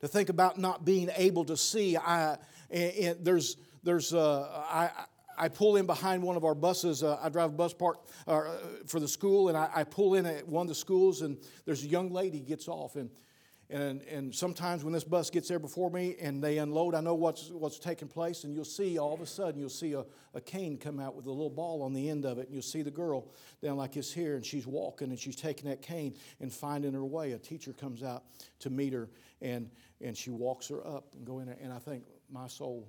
To 0.00 0.06
think 0.06 0.28
about 0.28 0.60
not 0.60 0.84
being 0.84 1.10
able 1.16 1.44
to 1.46 1.56
see. 1.56 1.96
I, 1.96 2.36
and, 2.70 2.92
and 2.92 3.24
there's, 3.24 3.56
there's, 3.82 4.14
uh, 4.14 4.64
I, 4.70 4.90
I 5.38 5.48
pull 5.48 5.76
in 5.76 5.86
behind 5.86 6.22
one 6.22 6.36
of 6.36 6.44
our 6.44 6.54
buses. 6.54 7.02
Uh, 7.02 7.18
I 7.22 7.28
drive 7.28 7.50
a 7.50 7.54
bus 7.54 7.74
park 7.74 7.98
uh, 8.26 8.42
for 8.86 9.00
the 9.00 9.08
school, 9.08 9.48
and 9.48 9.56
I, 9.56 9.68
I, 9.74 9.84
pull 9.84 10.14
in 10.14 10.26
at 10.26 10.48
one 10.48 10.62
of 10.62 10.68
the 10.68 10.74
schools, 10.74 11.22
and 11.22 11.36
there's 11.64 11.84
a 11.84 11.88
young 11.88 12.10
lady 12.10 12.40
gets 12.40 12.68
off, 12.68 12.96
and 12.96 13.10
and 13.68 14.02
and 14.02 14.34
sometimes 14.34 14.84
when 14.84 14.92
this 14.92 15.02
bus 15.02 15.28
gets 15.28 15.48
there 15.48 15.58
before 15.58 15.90
me 15.90 16.14
and 16.20 16.42
they 16.42 16.58
unload, 16.58 16.94
I 16.94 17.00
know 17.00 17.14
what's 17.14 17.50
what's 17.50 17.78
taking 17.78 18.08
place, 18.08 18.44
and 18.44 18.54
you'll 18.54 18.64
see 18.64 18.98
all 18.98 19.12
of 19.12 19.20
a 19.20 19.26
sudden 19.26 19.58
you'll 19.58 19.68
see 19.68 19.94
a, 19.94 20.04
a 20.34 20.40
cane 20.40 20.78
come 20.78 21.00
out 21.00 21.16
with 21.16 21.26
a 21.26 21.30
little 21.30 21.50
ball 21.50 21.82
on 21.82 21.92
the 21.92 22.08
end 22.08 22.24
of 22.24 22.38
it, 22.38 22.46
and 22.46 22.54
you'll 22.54 22.62
see 22.62 22.82
the 22.82 22.90
girl 22.90 23.32
down 23.62 23.76
like 23.76 23.92
this 23.92 24.12
here, 24.12 24.36
and 24.36 24.46
she's 24.46 24.66
walking 24.66 25.10
and 25.10 25.18
she's 25.18 25.36
taking 25.36 25.68
that 25.68 25.82
cane 25.82 26.14
and 26.40 26.52
finding 26.52 26.92
her 26.92 27.04
way. 27.04 27.32
A 27.32 27.38
teacher 27.38 27.72
comes 27.72 28.02
out 28.02 28.24
to 28.60 28.70
meet 28.70 28.92
her, 28.92 29.08
and 29.42 29.68
and 30.00 30.16
she 30.16 30.30
walks 30.30 30.68
her 30.68 30.86
up 30.86 31.12
and 31.14 31.26
go 31.26 31.40
in 31.40 31.46
there, 31.46 31.58
and 31.60 31.72
I 31.72 31.78
think 31.78 32.04
my 32.30 32.46
soul 32.46 32.88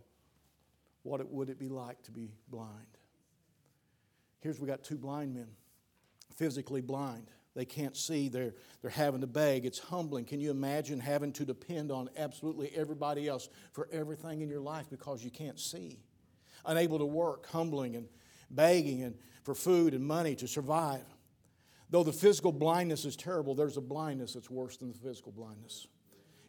what 1.07 1.21
it, 1.21 1.29
would 1.29 1.49
it 1.49 1.59
be 1.59 1.69
like 1.69 2.01
to 2.03 2.11
be 2.11 2.33
blind? 2.49 2.97
Here's 4.39 4.59
we 4.59 4.67
got 4.67 4.83
two 4.83 4.97
blind 4.97 5.33
men, 5.33 5.47
physically 6.35 6.81
blind. 6.81 7.31
They 7.55 7.65
can't 7.65 7.97
see, 7.97 8.29
they're, 8.29 8.53
they're 8.81 8.91
having 8.91 9.21
to 9.21 9.27
beg. 9.27 9.65
It's 9.65 9.79
humbling. 9.79 10.25
Can 10.25 10.39
you 10.39 10.51
imagine 10.51 10.99
having 10.99 11.33
to 11.33 11.45
depend 11.45 11.91
on 11.91 12.07
absolutely 12.15 12.71
everybody 12.75 13.27
else 13.27 13.49
for 13.71 13.89
everything 13.91 14.41
in 14.41 14.49
your 14.49 14.61
life 14.61 14.87
because 14.91 15.23
you 15.23 15.31
can't 15.31 15.59
see? 15.59 15.99
Unable 16.65 16.99
to 16.99 17.05
work, 17.05 17.47
humbling 17.47 17.95
and 17.95 18.07
begging 18.51 19.01
and 19.01 19.15
for 19.43 19.55
food 19.55 19.95
and 19.95 20.05
money 20.05 20.35
to 20.35 20.47
survive. 20.47 21.05
Though 21.89 22.03
the 22.03 22.13
physical 22.13 22.51
blindness 22.51 23.05
is 23.05 23.15
terrible, 23.15 23.55
there's 23.55 23.77
a 23.77 23.81
blindness 23.81 24.33
that's 24.33 24.51
worse 24.51 24.77
than 24.77 24.91
the 24.91 24.97
physical 24.99 25.31
blindness. 25.31 25.87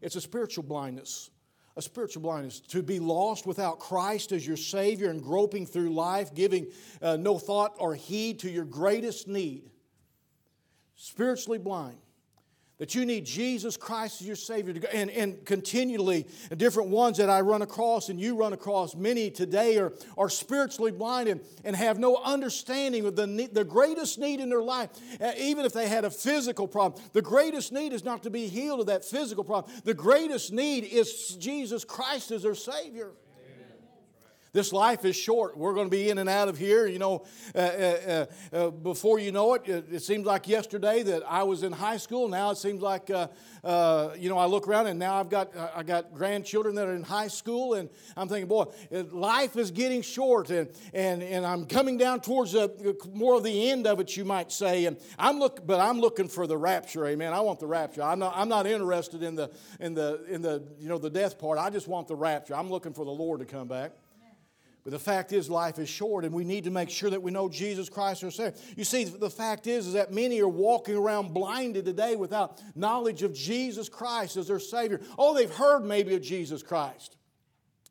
It's 0.02 0.16
a 0.16 0.20
spiritual 0.20 0.64
blindness. 0.64 1.30
A 1.78 1.82
spiritual 1.82 2.22
blindness. 2.22 2.60
To 2.68 2.82
be 2.82 2.98
lost 2.98 3.46
without 3.46 3.78
Christ 3.78 4.32
as 4.32 4.46
your 4.46 4.56
Savior 4.56 5.10
and 5.10 5.22
groping 5.22 5.64
through 5.64 5.94
life, 5.94 6.34
giving 6.34 6.66
uh, 7.00 7.16
no 7.16 7.38
thought 7.38 7.76
or 7.78 7.94
heed 7.94 8.40
to 8.40 8.50
your 8.50 8.64
greatest 8.64 9.28
need. 9.28 9.70
Spiritually 10.96 11.58
blind 11.58 11.98
that 12.78 12.94
you 12.94 13.04
need 13.04 13.26
Jesus 13.26 13.76
Christ 13.76 14.20
as 14.20 14.26
your 14.26 14.36
Savior. 14.36 14.72
To 14.72 14.80
go, 14.80 14.88
and, 14.92 15.10
and 15.10 15.44
continually, 15.44 16.26
different 16.56 16.90
ones 16.90 17.18
that 17.18 17.28
I 17.28 17.40
run 17.40 17.62
across 17.62 18.08
and 18.08 18.20
you 18.20 18.36
run 18.36 18.52
across, 18.52 18.94
many 18.94 19.30
today 19.30 19.78
are, 19.78 19.92
are 20.16 20.30
spiritually 20.30 20.92
blind 20.92 21.28
and, 21.28 21.40
and 21.64 21.74
have 21.74 21.98
no 21.98 22.16
understanding 22.16 23.04
of 23.04 23.16
the, 23.16 23.48
the 23.52 23.64
greatest 23.64 24.18
need 24.18 24.40
in 24.40 24.48
their 24.48 24.62
life. 24.62 24.90
Uh, 25.20 25.32
even 25.38 25.64
if 25.64 25.72
they 25.72 25.88
had 25.88 26.04
a 26.04 26.10
physical 26.10 26.66
problem, 26.66 27.02
the 27.12 27.22
greatest 27.22 27.72
need 27.72 27.92
is 27.92 28.04
not 28.04 28.22
to 28.22 28.30
be 28.30 28.46
healed 28.46 28.80
of 28.80 28.86
that 28.86 29.04
physical 29.04 29.44
problem. 29.44 29.72
The 29.84 29.94
greatest 29.94 30.52
need 30.52 30.84
is 30.84 31.36
Jesus 31.36 31.84
Christ 31.84 32.30
as 32.30 32.42
their 32.42 32.54
Savior. 32.54 33.10
This 34.58 34.72
life 34.72 35.04
is 35.04 35.14
short. 35.14 35.56
We're 35.56 35.72
going 35.72 35.86
to 35.86 35.90
be 35.90 36.10
in 36.10 36.18
and 36.18 36.28
out 36.28 36.48
of 36.48 36.58
here. 36.58 36.88
You 36.88 36.98
know, 36.98 37.24
uh, 37.54 37.58
uh, 37.58 38.26
uh, 38.52 38.70
before 38.70 39.20
you 39.20 39.30
know 39.30 39.54
it, 39.54 39.68
it, 39.68 39.84
it, 39.92 40.02
seems 40.02 40.26
like 40.26 40.48
yesterday 40.48 41.04
that 41.04 41.22
I 41.28 41.44
was 41.44 41.62
in 41.62 41.70
high 41.70 41.98
school. 41.98 42.26
Now 42.26 42.50
it 42.50 42.58
seems 42.58 42.82
like, 42.82 43.08
uh, 43.08 43.28
uh, 43.62 44.16
you 44.18 44.28
know, 44.28 44.36
I 44.36 44.46
look 44.46 44.66
around 44.66 44.88
and 44.88 44.98
now 44.98 45.14
I've 45.14 45.30
got 45.30 45.56
I 45.76 45.84
got 45.84 46.12
grandchildren 46.12 46.74
that 46.74 46.88
are 46.88 46.94
in 46.96 47.04
high 47.04 47.28
school, 47.28 47.74
and 47.74 47.88
I'm 48.16 48.26
thinking, 48.26 48.48
boy, 48.48 48.64
life 49.12 49.56
is 49.56 49.70
getting 49.70 50.02
short, 50.02 50.50
and 50.50 50.68
and 50.92 51.22
and 51.22 51.46
I'm 51.46 51.64
coming 51.64 51.96
down 51.96 52.20
towards 52.20 52.56
more 53.12 53.36
of 53.36 53.44
the 53.44 53.70
end 53.70 53.86
of 53.86 54.00
it, 54.00 54.16
you 54.16 54.24
might 54.24 54.50
say. 54.50 54.86
And 54.86 54.96
I'm 55.20 55.38
look, 55.38 55.64
but 55.68 55.78
I'm 55.78 56.00
looking 56.00 56.26
for 56.26 56.48
the 56.48 56.56
rapture. 56.56 57.06
Amen. 57.06 57.32
I 57.32 57.42
want 57.42 57.60
the 57.60 57.68
rapture. 57.68 58.02
I'm 58.02 58.18
not 58.18 58.32
I'm 58.34 58.48
not 58.48 58.66
interested 58.66 59.22
in 59.22 59.36
the 59.36 59.52
in 59.78 59.94
the 59.94 60.24
in 60.28 60.42
the 60.42 60.64
you 60.80 60.88
know 60.88 60.98
the 60.98 61.10
death 61.10 61.38
part. 61.38 61.60
I 61.60 61.70
just 61.70 61.86
want 61.86 62.08
the 62.08 62.16
rapture. 62.16 62.56
I'm 62.56 62.68
looking 62.68 62.92
for 62.92 63.04
the 63.04 63.12
Lord 63.12 63.38
to 63.38 63.46
come 63.46 63.68
back. 63.68 63.92
But 64.88 64.92
the 64.92 65.04
fact 65.04 65.34
is, 65.34 65.50
life 65.50 65.78
is 65.78 65.86
short, 65.86 66.24
and 66.24 66.32
we 66.32 66.44
need 66.44 66.64
to 66.64 66.70
make 66.70 66.88
sure 66.88 67.10
that 67.10 67.20
we 67.20 67.30
know 67.30 67.50
Jesus 67.50 67.90
Christ 67.90 68.24
our 68.24 68.30
Savior. 68.30 68.58
You 68.74 68.84
see, 68.84 69.04
the 69.04 69.28
fact 69.28 69.66
is, 69.66 69.86
is 69.86 69.92
that 69.92 70.14
many 70.14 70.40
are 70.40 70.48
walking 70.48 70.96
around 70.96 71.34
blinded 71.34 71.84
today 71.84 72.16
without 72.16 72.62
knowledge 72.74 73.22
of 73.22 73.34
Jesus 73.34 73.90
Christ 73.90 74.38
as 74.38 74.48
their 74.48 74.58
Savior. 74.58 75.02
Oh, 75.18 75.34
they've 75.34 75.54
heard 75.54 75.84
maybe 75.84 76.14
of 76.14 76.22
Jesus 76.22 76.62
Christ, 76.62 77.18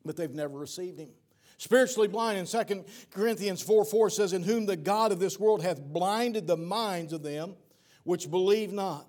but 0.04 0.16
they've 0.16 0.34
never 0.34 0.58
received 0.58 0.98
Him. 0.98 1.10
Spiritually 1.56 2.08
blind 2.08 2.36
in 2.36 2.46
2 2.46 2.84
Corinthians 3.12 3.62
4 3.62 3.84
4 3.84 4.10
says, 4.10 4.32
In 4.32 4.42
whom 4.42 4.66
the 4.66 4.74
God 4.74 5.12
of 5.12 5.20
this 5.20 5.38
world 5.38 5.62
hath 5.62 5.80
blinded 5.80 6.48
the 6.48 6.56
minds 6.56 7.12
of 7.12 7.22
them 7.22 7.54
which 8.02 8.28
believe 8.28 8.72
not, 8.72 9.06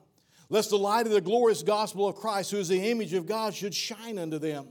lest 0.49 0.69
the 0.69 0.77
light 0.77 1.07
of 1.07 1.11
the 1.11 1.21
glorious 1.21 1.63
gospel 1.63 2.07
of 2.07 2.17
Christ, 2.17 2.51
who 2.51 2.57
is 2.57 2.67
the 2.67 2.91
image 2.91 3.15
of 3.15 3.25
God, 3.25 3.55
should 3.55 3.73
shine 3.73 4.19
unto 4.19 4.37
them. 4.37 4.67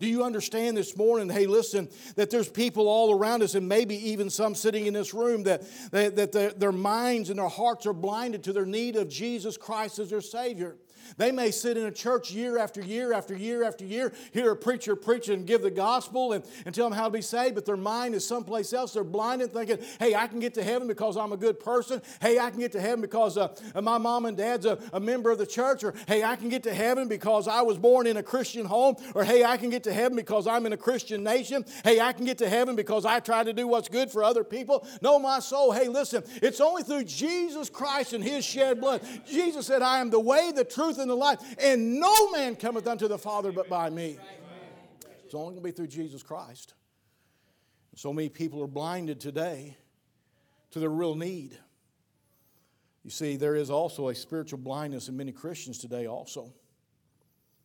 Do 0.00 0.08
you 0.08 0.24
understand 0.24 0.78
this 0.78 0.96
morning? 0.96 1.28
Hey, 1.28 1.46
listen, 1.46 1.90
that 2.16 2.30
there's 2.30 2.48
people 2.48 2.88
all 2.88 3.12
around 3.12 3.42
us, 3.42 3.54
and 3.54 3.68
maybe 3.68 3.94
even 4.10 4.30
some 4.30 4.54
sitting 4.54 4.86
in 4.86 4.94
this 4.94 5.12
room, 5.12 5.42
that, 5.42 5.62
that, 5.90 6.16
that 6.16 6.32
their, 6.32 6.50
their 6.52 6.72
minds 6.72 7.28
and 7.28 7.38
their 7.38 7.48
hearts 7.48 7.84
are 7.84 7.92
blinded 7.92 8.42
to 8.44 8.54
their 8.54 8.64
need 8.64 8.96
of 8.96 9.10
Jesus 9.10 9.58
Christ 9.58 9.98
as 9.98 10.08
their 10.08 10.22
Savior. 10.22 10.76
They 11.16 11.32
may 11.32 11.50
sit 11.50 11.76
in 11.76 11.84
a 11.84 11.90
church 11.90 12.30
year 12.30 12.58
after 12.58 12.80
year 12.80 13.12
after 13.12 13.36
year 13.36 13.64
after 13.64 13.84
year, 13.84 14.12
hear 14.32 14.50
a 14.52 14.56
preacher 14.56 14.96
preach 14.96 15.28
and 15.28 15.46
give 15.46 15.62
the 15.62 15.70
gospel 15.70 16.32
and, 16.32 16.44
and 16.66 16.74
tell 16.74 16.88
them 16.88 16.96
how 16.96 17.04
to 17.04 17.10
be 17.10 17.22
saved, 17.22 17.54
but 17.54 17.66
their 17.66 17.76
mind 17.76 18.14
is 18.14 18.26
someplace 18.26 18.72
else. 18.72 18.92
They're 18.92 19.04
blinded 19.04 19.52
thinking, 19.52 19.78
hey, 19.98 20.14
I 20.14 20.26
can 20.26 20.40
get 20.40 20.54
to 20.54 20.62
heaven 20.62 20.88
because 20.88 21.16
I'm 21.16 21.32
a 21.32 21.36
good 21.36 21.60
person. 21.60 22.00
Hey, 22.20 22.38
I 22.38 22.50
can 22.50 22.60
get 22.60 22.72
to 22.72 22.80
heaven 22.80 23.00
because 23.00 23.36
uh, 23.36 23.54
my 23.82 23.98
mom 23.98 24.26
and 24.26 24.36
dad's 24.36 24.66
a, 24.66 24.78
a 24.92 25.00
member 25.00 25.30
of 25.30 25.38
the 25.38 25.46
church. 25.46 25.84
Or 25.84 25.94
hey, 26.06 26.22
I 26.22 26.36
can 26.36 26.48
get 26.48 26.62
to 26.64 26.74
heaven 26.74 27.08
because 27.08 27.48
I 27.48 27.62
was 27.62 27.78
born 27.78 28.06
in 28.06 28.16
a 28.16 28.22
Christian 28.22 28.66
home. 28.66 28.96
Or 29.14 29.24
hey, 29.24 29.44
I 29.44 29.56
can 29.56 29.70
get 29.70 29.84
to 29.84 29.92
heaven 29.92 30.16
because 30.16 30.46
I'm 30.46 30.66
in 30.66 30.72
a 30.72 30.76
Christian 30.76 31.24
nation. 31.24 31.64
Hey, 31.84 32.00
I 32.00 32.12
can 32.12 32.24
get 32.24 32.38
to 32.38 32.48
heaven 32.48 32.76
because 32.76 33.04
I 33.04 33.20
try 33.20 33.42
to 33.44 33.52
do 33.52 33.66
what's 33.66 33.88
good 33.88 34.10
for 34.10 34.22
other 34.22 34.44
people. 34.44 34.86
No, 35.02 35.18
my 35.18 35.40
soul, 35.40 35.72
hey, 35.72 35.88
listen, 35.88 36.22
it's 36.36 36.60
only 36.60 36.82
through 36.82 37.04
Jesus 37.04 37.68
Christ 37.68 38.12
and 38.12 38.22
his 38.22 38.44
shed 38.44 38.80
blood. 38.80 39.02
Jesus 39.26 39.66
said, 39.66 39.82
I 39.82 39.98
am 39.98 40.10
the 40.10 40.20
way, 40.20 40.52
the 40.54 40.64
truth, 40.64 40.98
and 41.00 41.10
the 41.10 41.14
life, 41.14 41.40
and 41.60 41.98
no 41.98 42.30
man 42.30 42.56
cometh 42.56 42.86
unto 42.86 43.08
the 43.08 43.18
Father 43.18 43.52
but 43.52 43.68
by 43.68 43.90
me. 43.90 44.18
It's 45.24 45.34
only 45.34 45.54
going 45.54 45.56
to 45.56 45.62
be 45.62 45.70
through 45.72 45.88
Jesus 45.88 46.22
Christ. 46.22 46.74
So 47.96 48.12
many 48.12 48.28
people 48.28 48.62
are 48.62 48.68
blinded 48.68 49.20
today 49.20 49.76
to 50.70 50.78
their 50.78 50.90
real 50.90 51.14
need. 51.14 51.56
You 53.04 53.10
see, 53.10 53.36
there 53.36 53.56
is 53.56 53.70
also 53.70 54.08
a 54.08 54.14
spiritual 54.14 54.58
blindness 54.58 55.08
in 55.08 55.16
many 55.16 55.32
Christians 55.32 55.78
today, 55.78 56.06
also. 56.06 56.52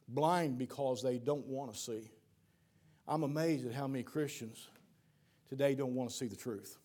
Blind 0.07 0.57
because 0.57 1.01
they 1.01 1.17
don't 1.17 1.45
want 1.47 1.73
to 1.73 1.79
see. 1.79 2.09
I'm 3.07 3.23
amazed 3.23 3.65
at 3.67 3.73
how 3.73 3.87
many 3.87 4.03
Christians 4.03 4.67
today 5.49 5.75
don't 5.75 5.93
want 5.93 6.09
to 6.09 6.15
see 6.15 6.27
the 6.27 6.35
truth. 6.35 6.77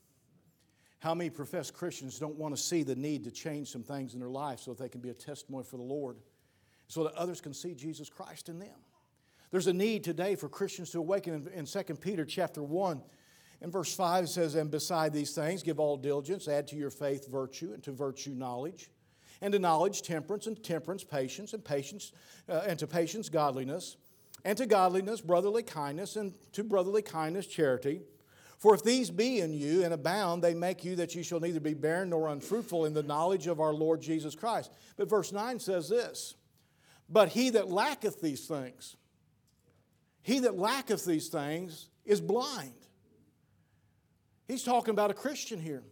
How 0.98 1.14
many 1.14 1.30
professed 1.30 1.72
Christians 1.74 2.18
don't 2.18 2.36
want 2.36 2.54
to 2.54 2.60
see 2.60 2.82
the 2.82 2.94
need 2.94 3.24
to 3.24 3.30
change 3.30 3.68
some 3.68 3.82
things 3.82 4.12
in 4.14 4.20
their 4.20 4.28
life 4.28 4.60
so 4.60 4.72
that 4.72 4.82
they 4.82 4.88
can 4.88 5.00
be 5.00 5.08
a 5.08 5.14
testimony 5.14 5.64
for 5.64 5.78
the 5.78 5.82
Lord, 5.82 6.16
so 6.90 7.04
that 7.04 7.14
others 7.14 7.40
can 7.40 7.54
see 7.54 7.74
Jesus 7.74 8.08
Christ 8.08 8.48
in 8.48 8.58
them? 8.58 8.76
There's 9.50 9.68
a 9.68 9.72
need 9.72 10.02
today 10.04 10.34
for 10.34 10.48
Christians 10.48 10.90
to 10.90 10.98
awaken. 10.98 11.48
In, 11.54 11.64
2 11.64 11.82
Peter 12.00 12.24
chapter 12.24 12.62
1, 12.62 13.00
and 13.62 13.72
verse 13.72 13.94
5 13.94 14.28
says, 14.28 14.54
And 14.56 14.70
beside 14.70 15.12
these 15.12 15.32
things, 15.32 15.62
give 15.62 15.78
all 15.78 15.96
diligence, 15.96 16.48
add 16.48 16.66
to 16.68 16.76
your 16.76 16.90
faith 16.90 17.30
virtue, 17.30 17.72
and 17.72 17.82
to 17.84 17.92
virtue 17.92 18.30
knowledge, 18.30 18.90
and 19.40 19.52
to 19.52 19.58
knowledge 19.58 20.02
temperance, 20.02 20.46
and 20.46 20.62
temperance 20.62 21.04
patience, 21.04 21.52
and 21.52 21.64
patience, 21.64 22.12
uh, 22.48 22.62
and 22.66 22.78
to 22.78 22.86
patience 22.86 23.28
godliness, 23.28 23.96
and 24.44 24.58
to 24.58 24.66
godliness 24.66 25.20
brotherly 25.20 25.62
kindness, 25.62 26.16
and 26.16 26.34
to 26.52 26.64
brotherly 26.64 27.02
kindness 27.02 27.46
charity. 27.46 28.02
For 28.58 28.74
if 28.74 28.82
these 28.82 29.10
be 29.10 29.40
in 29.40 29.52
you 29.52 29.84
and 29.84 29.94
abound, 29.94 30.42
they 30.42 30.54
make 30.54 30.84
you 30.84 30.96
that 30.96 31.14
you 31.14 31.22
shall 31.22 31.40
neither 31.40 31.60
be 31.60 31.74
barren 31.74 32.10
nor 32.10 32.28
unfruitful 32.28 32.84
in 32.84 32.94
the 32.94 33.02
knowledge 33.02 33.46
of 33.46 33.60
our 33.60 33.72
Lord 33.72 34.02
Jesus 34.02 34.34
Christ. 34.34 34.70
But 34.96 35.08
verse 35.08 35.32
9 35.32 35.58
says 35.58 35.88
this 35.88 36.34
But 37.10 37.30
he 37.30 37.50
that 37.50 37.68
lacketh 37.68 38.20
these 38.20 38.46
things, 38.46 38.96
he 40.22 40.40
that 40.40 40.56
lacketh 40.56 41.04
these 41.04 41.28
things 41.28 41.88
is 42.04 42.20
blind. 42.20 42.72
He's 44.46 44.62
talking 44.62 44.92
about 44.92 45.10
a 45.10 45.14
Christian 45.14 45.60
here. 45.60 45.82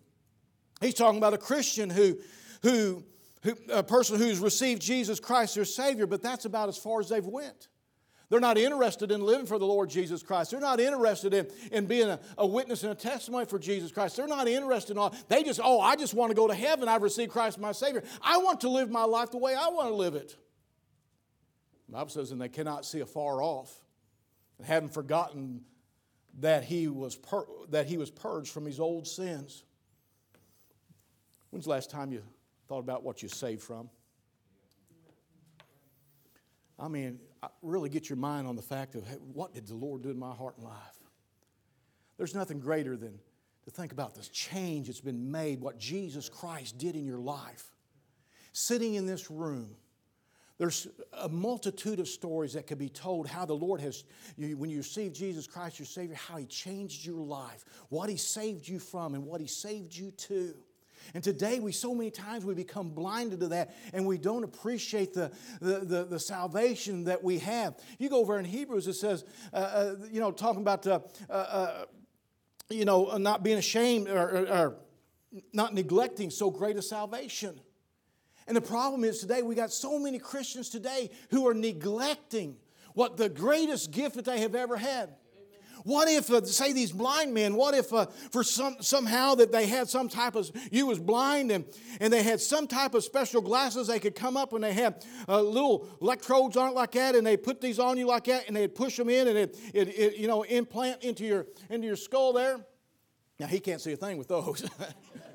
He's 0.81 0.95
talking 0.95 1.19
about 1.19 1.35
a 1.35 1.39
Christian 1.39 1.91
who, 1.91 2.19
who, 2.63 3.05
who 3.43 3.57
a 3.73 3.83
person 3.83 4.19
who's 4.19 4.39
received 4.39 4.83
Jesus 4.83 5.19
Christ 5.19 5.55
their 5.55 5.65
Savior, 5.65 6.07
but 6.07 6.23
that's 6.23 6.45
about 6.45 6.69
as 6.69 6.77
far 6.77 7.01
as 7.01 7.09
they've 7.09 7.25
went. 7.25 7.69
They're 8.31 8.41
not 8.41 8.59
interested 8.59 9.11
in 9.11 9.23
living 9.23 9.47
for 9.47 9.59
the 9.59 9.65
Lord 9.65 9.89
Jesus 9.89 10.23
Christ. 10.23 10.51
They're 10.51 10.61
not 10.61 10.81
interested 10.81 11.33
in, 11.33 11.49
in 11.73 11.87
being 11.87 12.09
a, 12.09 12.21
a 12.37 12.47
witness 12.47 12.83
and 12.83 12.93
a 12.93 12.95
testimony 12.95 13.47
for 13.47 13.59
Jesus 13.59 13.91
Christ. 13.91 14.17
They're 14.17 14.27
not 14.27 14.47
interested 14.47 14.93
in 14.93 14.99
all. 14.99 15.15
They 15.29 15.43
just, 15.43 15.61
oh, 15.63 15.81
I 15.81 15.97
just 15.97 16.13
want 16.13 16.31
to 16.31 16.35
go 16.35 16.47
to 16.47 16.55
heaven. 16.55 16.89
I've 16.89 17.03
received 17.03 17.33
Christ 17.33 17.59
my 17.59 17.73
Savior. 17.73 18.05
I 18.21 18.39
want 18.39 18.61
to 18.61 18.69
live 18.69 18.91
my 18.91 19.05
life 19.05 19.31
the 19.31 19.39
way 19.39 19.55
I 19.55 19.69
want 19.69 19.89
to 19.89 19.95
live 19.95 20.15
it. 20.15 20.37
Bible 21.90 22.11
says, 22.11 22.33
and 22.33 22.40
they 22.40 22.49
cannot 22.49 22.85
see 22.85 23.00
afar 23.00 23.42
off, 23.42 23.75
and 24.59 24.66
haven't 24.66 24.92
forgotten 24.92 25.62
that 26.40 26.64
he 26.64 26.88
was 26.88 27.16
pur- 27.16 27.47
that 27.71 27.87
he 27.87 27.97
was 27.97 28.11
purged 28.11 28.50
from 28.50 28.64
his 28.64 28.78
old 28.78 29.07
sins. 29.07 29.64
When's 31.50 31.64
the 31.64 31.71
last 31.71 31.90
time 31.90 32.12
you 32.12 32.23
thought 32.68 32.80
about 32.80 33.02
what 33.02 33.23
you 33.23 33.28
saved 33.28 33.62
from? 33.62 33.88
I 36.78 36.88
mean, 36.88 37.18
really 37.62 37.88
get 37.88 38.09
your 38.09 38.18
mind 38.18 38.47
on 38.47 38.54
the 38.54 38.62
fact 38.62 38.95
of 38.95 39.07
hey, 39.07 39.16
what 39.33 39.54
did 39.54 39.66
the 39.66 39.75
Lord 39.75 40.02
do 40.02 40.11
in 40.11 40.18
my 40.18 40.33
heart 40.33 40.57
and 40.57 40.66
life? 40.66 40.99
There's 42.18 42.35
nothing 42.35 42.61
greater 42.61 42.97
than 42.97 43.18
to 43.64 43.71
think 43.71 43.92
about 43.92 44.14
this 44.14 44.28
change 44.28 44.87
that's 44.87 45.00
been 45.00 45.30
made, 45.30 45.61
what 45.61 45.78
Jesus 45.78 46.28
Christ 46.28 46.78
did 46.78 46.97
in 46.97 47.04
your 47.04 47.18
life. 47.18 47.73
Sitting 48.52 48.95
in 48.95 49.07
this 49.07 49.30
room, 49.30 49.76
there's 50.59 50.88
a 51.12 51.29
multitude 51.29 52.00
of 52.00 52.09
stories 52.09 52.55
that 52.55 52.67
could 52.67 52.79
be 52.79 52.88
told 52.88 53.29
how 53.29 53.45
the 53.45 53.55
Lord 53.55 53.81
has, 53.81 54.05
when 54.37 54.69
you 54.69 54.79
received 54.79 55.15
Jesus 55.15 55.47
Christ, 55.47 55.79
your 55.79 55.87
Savior, 55.87 56.17
how 56.17 56.37
He 56.37 56.47
changed 56.47 57.07
your 57.07 57.21
life, 57.21 57.65
what 57.88 58.11
He 58.11 58.17
saved 58.17 58.67
you 58.67 58.81
from, 58.81 59.15
and 59.15 59.25
what 59.25 59.41
He 59.41 59.47
saved 59.47 59.95
you 59.95 60.11
to. 60.11 60.55
And 61.15 61.23
today, 61.23 61.61
we 61.61 61.71
so 61.71 61.95
many 61.95 62.11
times 62.11 62.45
we 62.45 62.55
become 62.55 62.91
blinded 62.91 63.41
to 63.41 63.49
that 63.49 63.75
and 63.93 64.05
we 64.05 64.19
don't 64.19 64.43
appreciate 64.43 65.15
the, 65.15 65.31
the, 65.61 65.79
the, 65.79 66.05
the 66.05 66.19
salvation 66.19 67.05
that 67.05 67.23
we 67.23 67.38
have. 67.38 67.77
You 67.99 68.11
go 68.11 68.19
over 68.19 68.38
in 68.38 68.45
Hebrews, 68.45 68.88
it 68.88 68.95
says, 68.95 69.25
uh, 69.53 69.57
uh, 69.57 69.95
you 70.11 70.21
know, 70.21 70.33
talking 70.33 70.61
about, 70.61 70.87
uh, 70.87 71.00
uh, 71.31 71.33
uh 71.33 71.85
you 72.69 72.85
know, 72.85 73.17
not 73.17 73.43
being 73.43 73.59
ashamed 73.59 74.09
or, 74.09 74.19
or, 74.19 74.47
or 74.49 74.77
not 75.53 75.73
neglecting 75.73 76.31
so 76.31 76.50
great 76.50 76.77
a 76.77 76.83
salvation. 76.83 77.59
And 78.49 78.57
the 78.57 78.62
problem 78.62 79.05
is 79.05 79.21
today, 79.21 79.43
we 79.43 79.55
got 79.55 79.71
so 79.71 79.99
many 79.99 80.19
Christians 80.19 80.71
today 80.71 81.11
who 81.31 81.47
are 81.47 81.55
neglecting 81.55 82.57
what 82.95 83.19
the 83.19 83.28
greatest 83.28 83.90
gift 83.90 84.17
that 84.17 84.25
they 84.25 84.40
have 84.40 84.55
ever 84.55 84.78
had. 84.78 85.14
What 85.85 86.09
if, 86.09 86.31
uh, 86.31 86.45
say, 86.45 86.73
these 86.73 86.90
blind 86.90 87.33
men, 87.33 87.55
what 87.55 87.75
if 87.75 87.93
uh, 87.93 88.07
for 88.33 88.43
some, 88.43 88.76
somehow 88.81 89.37
that 89.37 89.52
they 89.52 89.67
had 89.67 89.88
some 89.88 90.09
type 90.09 90.35
of, 90.35 90.50
you 90.73 90.87
was 90.87 90.99
blind 90.99 91.52
and, 91.52 91.67
and 92.00 92.12
they 92.12 92.23
had 92.23 92.40
some 92.40 92.67
type 92.67 92.95
of 92.95 93.05
special 93.05 93.40
glasses 93.40 93.87
they 93.87 94.00
could 94.00 94.17
come 94.17 94.37
up 94.37 94.52
and 94.52 94.64
they 94.64 94.73
had 94.73 95.05
uh, 95.28 95.40
little 95.40 95.88
electrodes 96.02 96.57
on 96.57 96.71
it 96.71 96.75
like 96.75 96.93
that 96.93 97.14
and 97.14 97.26
they 97.26 97.37
put 97.37 97.61
these 97.61 97.78
on 97.78 97.97
you 97.97 98.07
like 98.07 98.25
that 98.25 98.49
and 98.49 98.57
they'd 98.57 98.75
push 98.75 98.97
them 98.97 99.09
in 99.09 99.28
and 99.28 99.38
it, 99.38 99.57
it, 99.73 99.88
it 99.88 100.17
you 100.17 100.26
know, 100.26 100.43
implant 100.43 101.05
into 101.05 101.25
your, 101.25 101.47
into 101.71 101.87
your 101.87 101.97
skull 101.97 102.33
there. 102.33 102.59
Now, 103.38 103.47
he 103.47 103.61
can't 103.61 103.81
see 103.81 103.93
a 103.93 103.97
thing 103.97 104.19
with 104.19 104.28
those. 104.28 104.69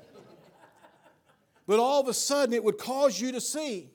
but 1.66 1.78
all 1.78 2.00
of 2.00 2.08
a 2.08 2.14
sudden 2.14 2.54
it 2.54 2.62
would 2.62 2.78
cause 2.78 3.20
you 3.20 3.32
to 3.32 3.40
see. 3.40 3.90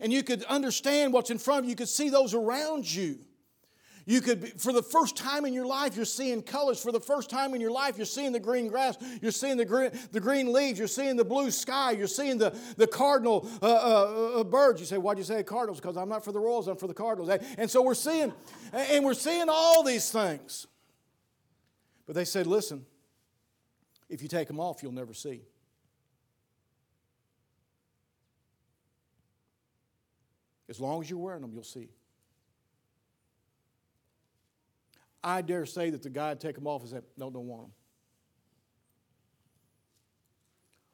And 0.00 0.12
you 0.12 0.22
could 0.22 0.42
understand 0.44 1.12
what's 1.12 1.30
in 1.30 1.38
front 1.38 1.60
of 1.60 1.64
you, 1.66 1.70
you 1.70 1.76
could 1.76 1.88
see 1.88 2.08
those 2.08 2.34
around 2.34 2.92
you. 2.92 3.18
You 4.04 4.20
could, 4.20 4.60
for 4.60 4.72
the 4.72 4.82
first 4.82 5.16
time 5.16 5.44
in 5.44 5.54
your 5.54 5.66
life, 5.66 5.94
you're 5.94 6.04
seeing 6.04 6.42
colors. 6.42 6.82
For 6.82 6.90
the 6.90 7.00
first 7.00 7.30
time 7.30 7.54
in 7.54 7.60
your 7.60 7.70
life, 7.70 7.96
you're 7.96 8.04
seeing 8.04 8.32
the 8.32 8.40
green 8.40 8.66
grass. 8.66 8.96
You're 9.20 9.30
seeing 9.30 9.56
the 9.56 9.64
green, 9.64 9.90
the 10.10 10.18
green 10.18 10.52
leaves. 10.52 10.78
You're 10.78 10.88
seeing 10.88 11.14
the 11.14 11.24
blue 11.24 11.52
sky. 11.52 11.92
You're 11.92 12.08
seeing 12.08 12.36
the, 12.38 12.56
the 12.76 12.88
cardinal 12.88 13.48
uh, 13.62 13.66
uh, 13.66 14.40
uh, 14.40 14.44
birds. 14.44 14.80
You 14.80 14.86
say, 14.86 14.98
why'd 14.98 15.18
you 15.18 15.24
say 15.24 15.44
cardinals? 15.44 15.80
Because 15.80 15.96
I'm 15.96 16.08
not 16.08 16.24
for 16.24 16.32
the 16.32 16.40
Royals, 16.40 16.66
I'm 16.66 16.76
for 16.76 16.88
the 16.88 16.94
Cardinals. 16.94 17.30
And 17.56 17.70
so 17.70 17.82
we're 17.82 17.94
seeing, 17.94 18.32
and 18.72 19.04
we're 19.04 19.14
seeing 19.14 19.48
all 19.48 19.84
these 19.84 20.10
things. 20.10 20.66
But 22.04 22.16
they 22.16 22.24
said, 22.24 22.48
listen, 22.48 22.84
if 24.08 24.20
you 24.20 24.28
take 24.28 24.48
them 24.48 24.58
off, 24.58 24.82
you'll 24.82 24.90
never 24.90 25.14
see. 25.14 25.42
As 30.72 30.80
long 30.80 31.02
as 31.02 31.10
you're 31.10 31.18
wearing 31.18 31.42
them, 31.42 31.50
you'll 31.52 31.62
see. 31.62 31.90
I 35.22 35.42
dare 35.42 35.66
say 35.66 35.90
that 35.90 36.02
the 36.02 36.08
guy 36.08 36.30
would 36.30 36.40
take 36.40 36.54
them 36.54 36.66
off 36.66 36.80
and 36.80 36.90
say, 36.90 37.00
No, 37.18 37.28
don't 37.28 37.46
want 37.46 37.64
them. 37.64 37.72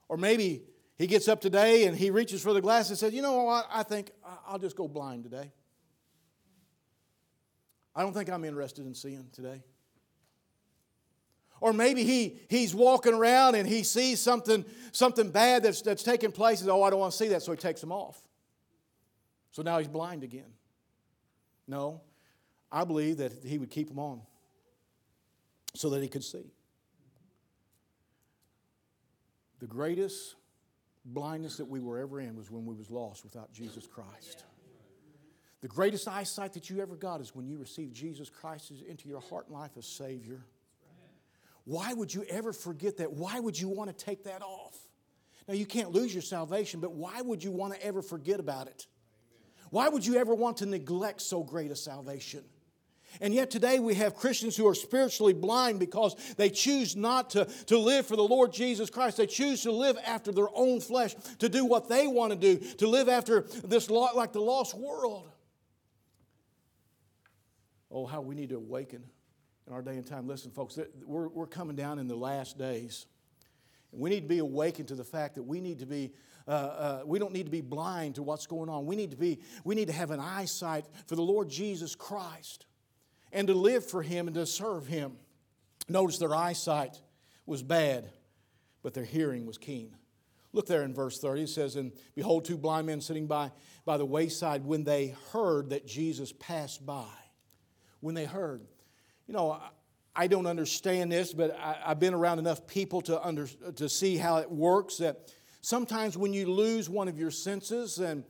Or 0.08 0.16
maybe 0.16 0.64
he 0.96 1.06
gets 1.06 1.28
up 1.28 1.40
today 1.40 1.86
and 1.86 1.96
he 1.96 2.10
reaches 2.10 2.42
for 2.42 2.52
the 2.52 2.60
glass 2.60 2.88
and 2.88 2.98
says, 2.98 3.12
You 3.12 3.22
know 3.22 3.44
what? 3.44 3.68
I 3.72 3.84
think 3.84 4.10
I'll 4.48 4.58
just 4.58 4.74
go 4.74 4.88
blind 4.88 5.22
today. 5.22 5.52
I 7.94 8.02
don't 8.02 8.12
think 8.12 8.30
I'm 8.30 8.44
interested 8.44 8.84
in 8.84 8.96
seeing 8.96 9.28
today. 9.32 9.62
Or 11.60 11.72
maybe 11.72 12.02
he, 12.02 12.40
he's 12.48 12.74
walking 12.74 13.14
around 13.14 13.54
and 13.54 13.68
he 13.68 13.84
sees 13.84 14.18
something, 14.18 14.64
something 14.90 15.30
bad 15.30 15.62
that's, 15.62 15.82
that's 15.82 16.02
taking 16.02 16.32
place. 16.32 16.62
And, 16.62 16.68
oh, 16.68 16.82
I 16.82 16.90
don't 16.90 16.98
want 16.98 17.12
to 17.12 17.16
see 17.16 17.28
that, 17.28 17.42
so 17.42 17.52
he 17.52 17.58
takes 17.58 17.80
them 17.80 17.92
off. 17.92 18.20
So 19.50 19.62
now 19.62 19.78
he's 19.78 19.88
blind 19.88 20.22
again. 20.22 20.52
No, 21.66 22.00
I 22.70 22.84
believe 22.84 23.18
that 23.18 23.32
he 23.44 23.58
would 23.58 23.70
keep 23.70 23.88
them 23.88 23.98
on 23.98 24.22
so 25.74 25.90
that 25.90 26.02
he 26.02 26.08
could 26.08 26.24
see. 26.24 26.52
The 29.60 29.66
greatest 29.66 30.36
blindness 31.04 31.56
that 31.56 31.66
we 31.66 31.80
were 31.80 31.98
ever 31.98 32.20
in 32.20 32.36
was 32.36 32.50
when 32.50 32.66
we 32.66 32.74
was 32.74 32.90
lost 32.90 33.24
without 33.24 33.52
Jesus 33.52 33.86
Christ. 33.86 34.44
The 35.60 35.68
greatest 35.68 36.06
eyesight 36.06 36.52
that 36.52 36.70
you 36.70 36.80
ever 36.80 36.94
got 36.94 37.20
is 37.20 37.34
when 37.34 37.48
you 37.48 37.58
received 37.58 37.94
Jesus 37.94 38.30
Christ 38.30 38.72
into 38.86 39.08
your 39.08 39.20
heart 39.20 39.48
and 39.48 39.56
life 39.56 39.72
as 39.76 39.86
Savior. 39.86 40.40
Why 41.64 41.92
would 41.92 42.14
you 42.14 42.24
ever 42.30 42.52
forget 42.52 42.98
that? 42.98 43.12
Why 43.12 43.40
would 43.40 43.58
you 43.58 43.68
want 43.68 43.90
to 43.90 44.04
take 44.04 44.24
that 44.24 44.42
off? 44.42 44.76
Now, 45.48 45.54
you 45.54 45.66
can't 45.66 45.90
lose 45.90 46.14
your 46.14 46.22
salvation, 46.22 46.80
but 46.80 46.92
why 46.92 47.20
would 47.20 47.42
you 47.42 47.50
want 47.50 47.74
to 47.74 47.84
ever 47.84 48.02
forget 48.02 48.38
about 48.38 48.68
it? 48.68 48.86
Why 49.70 49.88
would 49.88 50.04
you 50.04 50.16
ever 50.16 50.34
want 50.34 50.58
to 50.58 50.66
neglect 50.66 51.20
so 51.20 51.42
great 51.42 51.70
a 51.70 51.76
salvation? 51.76 52.44
And 53.20 53.32
yet 53.32 53.50
today 53.50 53.78
we 53.78 53.94
have 53.94 54.14
Christians 54.14 54.56
who 54.56 54.66
are 54.68 54.74
spiritually 54.74 55.32
blind 55.32 55.80
because 55.80 56.14
they 56.36 56.50
choose 56.50 56.94
not 56.94 57.30
to, 57.30 57.46
to 57.66 57.78
live 57.78 58.06
for 58.06 58.16
the 58.16 58.22
Lord 58.22 58.52
Jesus 58.52 58.90
Christ. 58.90 59.16
They 59.16 59.26
choose 59.26 59.62
to 59.62 59.72
live 59.72 59.96
after 60.06 60.30
their 60.30 60.48
own 60.54 60.80
flesh, 60.80 61.14
to 61.38 61.48
do 61.48 61.64
what 61.64 61.88
they 61.88 62.06
want 62.06 62.32
to 62.32 62.38
do, 62.38 62.58
to 62.76 62.86
live 62.86 63.08
after 63.08 63.42
this 63.64 63.88
like 63.90 64.32
the 64.32 64.40
lost 64.40 64.74
world. 64.74 65.30
Oh, 67.90 68.04
how 68.04 68.20
we 68.20 68.34
need 68.34 68.50
to 68.50 68.56
awaken 68.56 69.02
in 69.66 69.72
our 69.72 69.82
day 69.82 69.96
and 69.96 70.06
time. 70.06 70.28
Listen, 70.28 70.50
folks, 70.50 70.78
we're, 71.04 71.28
we're 71.28 71.46
coming 71.46 71.76
down 71.76 71.98
in 71.98 72.08
the 72.08 72.16
last 72.16 72.58
days. 72.58 73.06
And 73.92 74.00
we 74.00 74.10
need 74.10 74.20
to 74.20 74.28
be 74.28 74.38
awakened 74.38 74.88
to 74.88 74.94
the 74.94 75.04
fact 75.04 75.36
that 75.36 75.44
we 75.44 75.60
need 75.60 75.78
to 75.78 75.86
be 75.86 76.12
uh, 76.48 76.50
uh, 76.50 77.02
we 77.04 77.18
don't 77.18 77.32
need 77.32 77.44
to 77.44 77.50
be 77.50 77.60
blind 77.60 78.14
to 78.14 78.22
what's 78.22 78.46
going 78.46 78.70
on. 78.70 78.86
We 78.86 78.96
need 78.96 79.10
to 79.10 79.16
be, 79.16 79.40
we 79.64 79.74
need 79.74 79.88
to 79.88 79.92
have 79.92 80.10
an 80.10 80.20
eyesight 80.20 80.86
for 81.06 81.14
the 81.14 81.22
Lord 81.22 81.50
Jesus 81.50 81.94
Christ 81.94 82.64
and 83.32 83.46
to 83.48 83.54
live 83.54 83.84
for 83.84 84.02
Him 84.02 84.26
and 84.26 84.34
to 84.34 84.46
serve 84.46 84.86
Him. 84.86 85.12
Notice 85.88 86.18
their 86.18 86.34
eyesight 86.34 87.00
was 87.44 87.62
bad, 87.62 88.08
but 88.82 88.94
their 88.94 89.04
hearing 89.04 89.44
was 89.44 89.58
keen. 89.58 89.94
Look 90.54 90.66
there 90.66 90.82
in 90.82 90.94
verse 90.94 91.18
30. 91.18 91.42
It 91.42 91.48
says, 91.50 91.76
And 91.76 91.92
behold, 92.14 92.46
two 92.46 92.56
blind 92.56 92.86
men 92.86 93.02
sitting 93.02 93.26
by, 93.26 93.52
by 93.84 93.98
the 93.98 94.06
wayside 94.06 94.64
when 94.64 94.84
they 94.84 95.14
heard 95.32 95.70
that 95.70 95.86
Jesus 95.86 96.32
passed 96.32 96.84
by. 96.86 97.12
When 98.00 98.14
they 98.14 98.24
heard. 98.24 98.62
You 99.26 99.34
know, 99.34 99.60
I 100.16 100.26
don't 100.26 100.46
understand 100.46 101.12
this, 101.12 101.34
but 101.34 101.56
I, 101.58 101.76
have 101.88 102.00
been 102.00 102.14
around 102.14 102.38
enough 102.38 102.66
people 102.66 103.02
to, 103.02 103.22
under, 103.22 103.46
to 103.76 103.88
see 103.88 104.16
how 104.16 104.38
it 104.38 104.50
works 104.50 104.96
that 104.96 105.30
sometimes 105.60 106.16
when 106.16 106.32
you 106.32 106.50
lose 106.50 106.88
one 106.88 107.08
of 107.08 107.18
your 107.18 107.30
senses, 107.30 107.98
and 107.98 108.24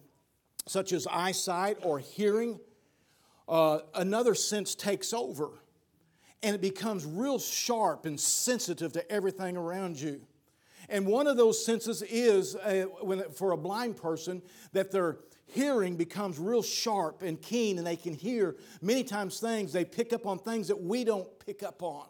such 0.67 0.93
as 0.93 1.07
eyesight 1.07 1.79
or 1.83 1.99
hearing, 1.99 2.61
uh, 3.49 3.81
another 3.95 4.35
sense 4.35 4.75
takes 4.75 5.13
over 5.13 5.51
and 6.43 6.55
it 6.55 6.61
becomes 6.61 7.05
real 7.05 7.39
sharp 7.39 8.07
and 8.07 8.19
sensitive 8.21 8.93
to 8.93 9.11
everything 9.11 9.57
around 9.57 10.01
you. 10.01 10.21
And 10.89 11.07
one 11.07 11.27
of 11.27 11.37
those 11.37 11.65
senses 11.65 12.03
is, 12.03 12.55
uh, 12.57 12.85
when, 13.03 13.29
for 13.31 13.53
a 13.53 13.57
blind 13.57 13.97
person, 13.97 14.43
that 14.73 14.91
their 14.91 15.19
hearing 15.47 15.97
becomes 15.97 16.39
real 16.39 16.63
sharp 16.63 17.23
and 17.23 17.41
keen, 17.41 17.79
and 17.79 17.87
they 17.87 17.97
can 17.97 18.15
hear 18.15 18.57
many 18.81 19.03
times 19.03 19.41
things, 19.41 19.73
they 19.73 19.85
pick 19.85 20.13
up 20.13 20.27
on 20.27 20.39
things 20.39 20.69
that 20.69 20.81
we 20.81 21.05
don't 21.05 21.27
pick 21.45 21.63
up 21.63 21.83
on 21.83 22.07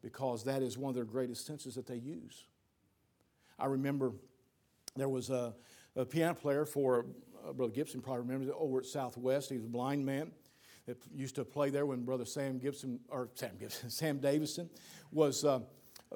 because 0.00 0.44
that 0.44 0.62
is 0.62 0.78
one 0.78 0.90
of 0.90 0.94
their 0.94 1.04
greatest 1.04 1.44
senses 1.44 1.74
that 1.74 1.86
they 1.86 1.96
use. 1.96 2.46
I 3.58 3.66
remember 3.66 4.12
there 4.96 5.08
was 5.08 5.30
a, 5.30 5.54
a 5.96 6.04
piano 6.04 6.34
player 6.34 6.64
for 6.64 7.06
uh, 7.46 7.52
Brother 7.52 7.72
Gibson 7.72 8.00
probably 8.00 8.22
remembers 8.22 8.48
it, 8.48 8.54
over 8.58 8.78
at 8.78 8.86
Southwest. 8.86 9.50
He 9.50 9.56
was 9.56 9.64
a 9.64 9.68
blind 9.68 10.04
man 10.04 10.32
that 10.86 10.96
used 11.14 11.34
to 11.36 11.44
play 11.44 11.70
there 11.70 11.86
when 11.86 12.04
Brother 12.04 12.24
Sam 12.24 12.58
Gibson, 12.58 13.00
or 13.08 13.28
Sam 13.34 13.56
Gibson, 13.58 13.90
Sam 13.90 14.18
Davison 14.18 14.70
was 15.12 15.44
uh, 15.44 15.60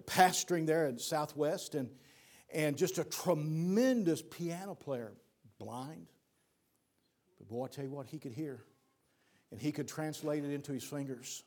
pastoring 0.03 0.67
there 0.67 0.87
at 0.87 1.01
Southwest 1.01 1.75
and, 1.75 1.91
and 2.53 2.77
just 2.77 2.99
a 2.99 3.05
tremendous 3.05 4.23
piano 4.23 4.75
player, 4.75 5.13
blind. 5.59 6.07
But 7.39 7.49
boy, 7.49 7.65
I 7.65 7.69
tell 7.69 7.85
you 7.85 7.91
what, 7.91 8.07
he 8.07 8.19
could 8.19 8.33
hear. 8.33 8.65
And 9.51 9.61
he 9.61 9.73
could 9.73 9.89
translate 9.89 10.45
it 10.45 10.53
into 10.53 10.73
his 10.73 10.85
fingers. 10.85 11.43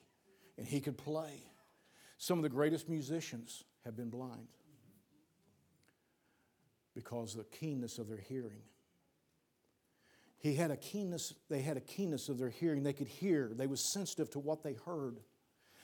And 0.57 0.67
he 0.67 0.79
could 0.79 0.97
play. 0.97 1.43
Some 2.17 2.37
of 2.37 2.43
the 2.43 2.49
greatest 2.49 2.87
musicians 2.87 3.63
have 3.83 3.95
been 3.95 4.09
blind 4.09 4.47
because 6.95 7.35
of 7.35 7.39
the 7.39 7.57
keenness 7.57 7.99
of 7.99 8.07
their 8.07 8.17
hearing. 8.17 8.61
He 10.37 10.55
had 10.55 10.71
a 10.71 10.77
keenness, 10.77 11.33
they 11.49 11.61
had 11.61 11.77
a 11.77 11.81
keenness 11.81 12.29
of 12.29 12.37
their 12.37 12.49
hearing. 12.49 12.83
They 12.83 12.93
could 12.93 13.07
hear, 13.07 13.51
they 13.53 13.67
was 13.67 13.81
sensitive 13.81 14.29
to 14.31 14.39
what 14.39 14.63
they 14.63 14.73
heard. 14.73 15.19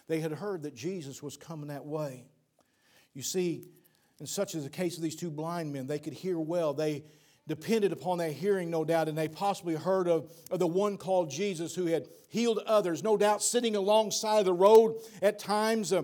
They 0.07 0.19
had 0.19 0.31
heard 0.31 0.63
that 0.63 0.75
Jesus 0.75 1.21
was 1.21 1.37
coming 1.37 1.67
that 1.67 1.85
way. 1.85 2.25
You 3.13 3.21
see, 3.21 3.65
in 4.19 4.27
such 4.27 4.55
as 4.55 4.63
the 4.63 4.69
case 4.69 4.97
of 4.97 5.03
these 5.03 5.15
two 5.15 5.31
blind 5.31 5.73
men, 5.73 5.87
they 5.87 5.99
could 5.99 6.13
hear 6.13 6.39
well. 6.39 6.73
They 6.73 7.03
depended 7.47 7.91
upon 7.91 8.17
their 8.17 8.31
hearing, 8.31 8.69
no 8.69 8.85
doubt, 8.85 9.09
and 9.09 9.17
they 9.17 9.27
possibly 9.27 9.75
heard 9.75 10.07
of, 10.07 10.31
of 10.51 10.59
the 10.59 10.67
one 10.67 10.97
called 10.97 11.31
Jesus 11.31 11.73
who 11.73 11.87
had 11.87 12.07
healed 12.29 12.59
others, 12.65 13.03
no 13.03 13.17
doubt 13.17 13.41
sitting 13.41 13.75
alongside 13.75 14.45
the 14.45 14.53
road 14.53 14.95
at 15.21 15.39
times, 15.39 15.91
uh, 15.91 16.03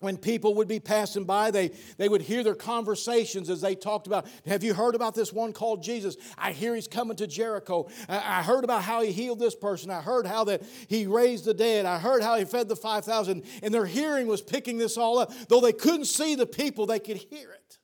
when 0.00 0.18
people 0.18 0.54
would 0.56 0.68
be 0.68 0.78
passing 0.78 1.24
by, 1.24 1.50
they, 1.50 1.70
they 1.96 2.08
would 2.08 2.20
hear 2.20 2.44
their 2.44 2.54
conversations 2.54 3.48
as 3.48 3.62
they 3.62 3.74
talked 3.74 4.06
about, 4.06 4.26
Have 4.44 4.62
you 4.62 4.74
heard 4.74 4.94
about 4.94 5.14
this 5.14 5.32
one 5.32 5.54
called 5.54 5.82
Jesus? 5.82 6.16
I 6.36 6.52
hear 6.52 6.74
he's 6.74 6.86
coming 6.86 7.16
to 7.16 7.26
Jericho. 7.26 7.88
I, 8.08 8.40
I 8.40 8.42
heard 8.42 8.62
about 8.62 8.82
how 8.82 9.00
he 9.00 9.10
healed 9.10 9.38
this 9.38 9.54
person. 9.54 9.90
I 9.90 10.02
heard 10.02 10.26
how 10.26 10.44
that 10.44 10.62
he 10.88 11.06
raised 11.06 11.46
the 11.46 11.54
dead. 11.54 11.86
I 11.86 11.98
heard 11.98 12.22
how 12.22 12.36
he 12.36 12.44
fed 12.44 12.68
the 12.68 12.76
5,000. 12.76 13.42
And 13.62 13.72
their 13.72 13.86
hearing 13.86 14.26
was 14.26 14.42
picking 14.42 14.76
this 14.76 14.98
all 14.98 15.18
up. 15.18 15.32
Though 15.48 15.60
they 15.60 15.72
couldn't 15.72 16.06
see 16.06 16.34
the 16.34 16.46
people, 16.46 16.84
they 16.84 17.00
could 17.00 17.16
hear 17.16 17.50
it. 17.50 17.78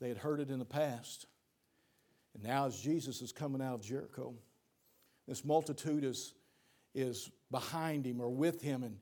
They 0.00 0.08
had 0.08 0.18
heard 0.18 0.40
it 0.40 0.50
in 0.50 0.58
the 0.58 0.64
past. 0.64 1.26
And 2.34 2.42
now, 2.42 2.66
as 2.66 2.80
Jesus 2.80 3.20
is 3.20 3.32
coming 3.32 3.60
out 3.60 3.74
of 3.74 3.82
Jericho, 3.82 4.34
this 5.28 5.44
multitude 5.44 6.04
is 6.04 6.32
is 6.94 7.30
behind 7.50 8.06
him 8.06 8.20
or 8.20 8.30
with 8.30 8.60
him. 8.62 8.82
And, 8.82 8.98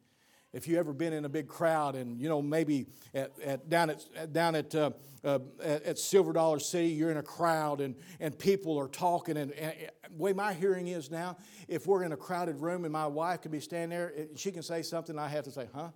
If 0.52 0.66
you 0.66 0.78
ever 0.78 0.92
been 0.92 1.12
in 1.12 1.24
a 1.24 1.28
big 1.28 1.46
crowd 1.46 1.94
and 1.94 2.20
you 2.20 2.28
know 2.28 2.42
maybe 2.42 2.86
at, 3.14 3.30
at 3.40 3.68
down 3.68 3.90
at 3.90 4.32
down 4.32 4.54
at, 4.56 4.74
uh, 4.74 4.90
uh, 5.22 5.38
at, 5.62 5.98
Silver 5.98 6.32
Dollar 6.32 6.58
City, 6.58 6.88
you're 6.88 7.10
in 7.10 7.18
a 7.18 7.22
crowd 7.22 7.80
and, 7.80 7.94
and 8.18 8.36
people 8.36 8.78
are 8.78 8.88
talking. 8.88 9.36
And, 9.36 9.52
and 9.52 9.74
the 10.08 10.16
way 10.16 10.32
my 10.32 10.52
hearing 10.52 10.88
is 10.88 11.10
now, 11.10 11.36
if 11.68 11.86
we're 11.86 12.02
in 12.02 12.12
a 12.12 12.16
crowded 12.16 12.56
room 12.60 12.84
and 12.84 12.92
my 12.92 13.06
wife 13.06 13.42
could 13.42 13.52
be 13.52 13.60
standing 13.60 13.90
there, 13.90 14.12
she 14.34 14.50
can 14.50 14.62
say 14.62 14.82
something, 14.82 15.18
I 15.18 15.28
have 15.28 15.44
to 15.44 15.52
say, 15.52 15.68
"Huh? 15.72 15.90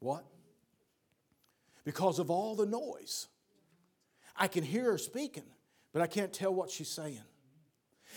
What?" 0.00 0.24
Because 1.84 2.18
of 2.18 2.30
all 2.30 2.56
the 2.56 2.66
noise, 2.66 3.28
I 4.34 4.48
can 4.48 4.64
hear 4.64 4.90
her 4.90 4.98
speaking, 4.98 5.44
but 5.92 6.02
I 6.02 6.08
can't 6.08 6.32
tell 6.32 6.52
what 6.52 6.70
she's 6.70 6.88
saying. 6.88 7.22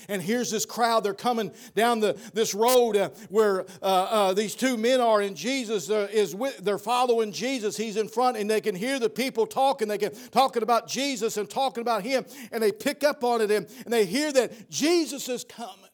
And 0.07 0.21
here's 0.21 0.49
this 0.51 0.65
crowd. 0.65 1.03
They're 1.03 1.13
coming 1.13 1.51
down 1.75 1.99
the, 1.99 2.17
this 2.33 2.53
road 2.53 2.95
uh, 2.95 3.09
where 3.29 3.65
uh, 3.81 3.85
uh, 3.85 4.33
these 4.33 4.55
two 4.55 4.77
men 4.77 5.01
are, 5.01 5.21
and 5.21 5.35
Jesus 5.35 5.89
uh, 5.89 6.07
is 6.11 6.33
with, 6.33 6.57
they're 6.57 6.77
following 6.77 7.31
Jesus. 7.31 7.75
He's 7.75 7.97
in 7.97 8.07
front, 8.07 8.37
and 8.37 8.49
they 8.49 8.61
can 8.61 8.75
hear 8.75 8.99
the 8.99 9.09
people 9.09 9.45
talking. 9.45 9.87
They 9.87 9.97
can 9.97 10.11
talking 10.31 10.63
about 10.63 10.87
Jesus 10.87 11.37
and 11.37 11.49
talking 11.49 11.81
about 11.81 12.03
Him, 12.03 12.25
and 12.51 12.63
they 12.63 12.71
pick 12.71 13.03
up 13.03 13.23
on 13.23 13.41
it, 13.41 13.51
and, 13.51 13.67
and 13.83 13.93
they 13.93 14.05
hear 14.05 14.31
that 14.33 14.69
Jesus 14.69 15.27
is 15.27 15.43
coming. 15.43 15.89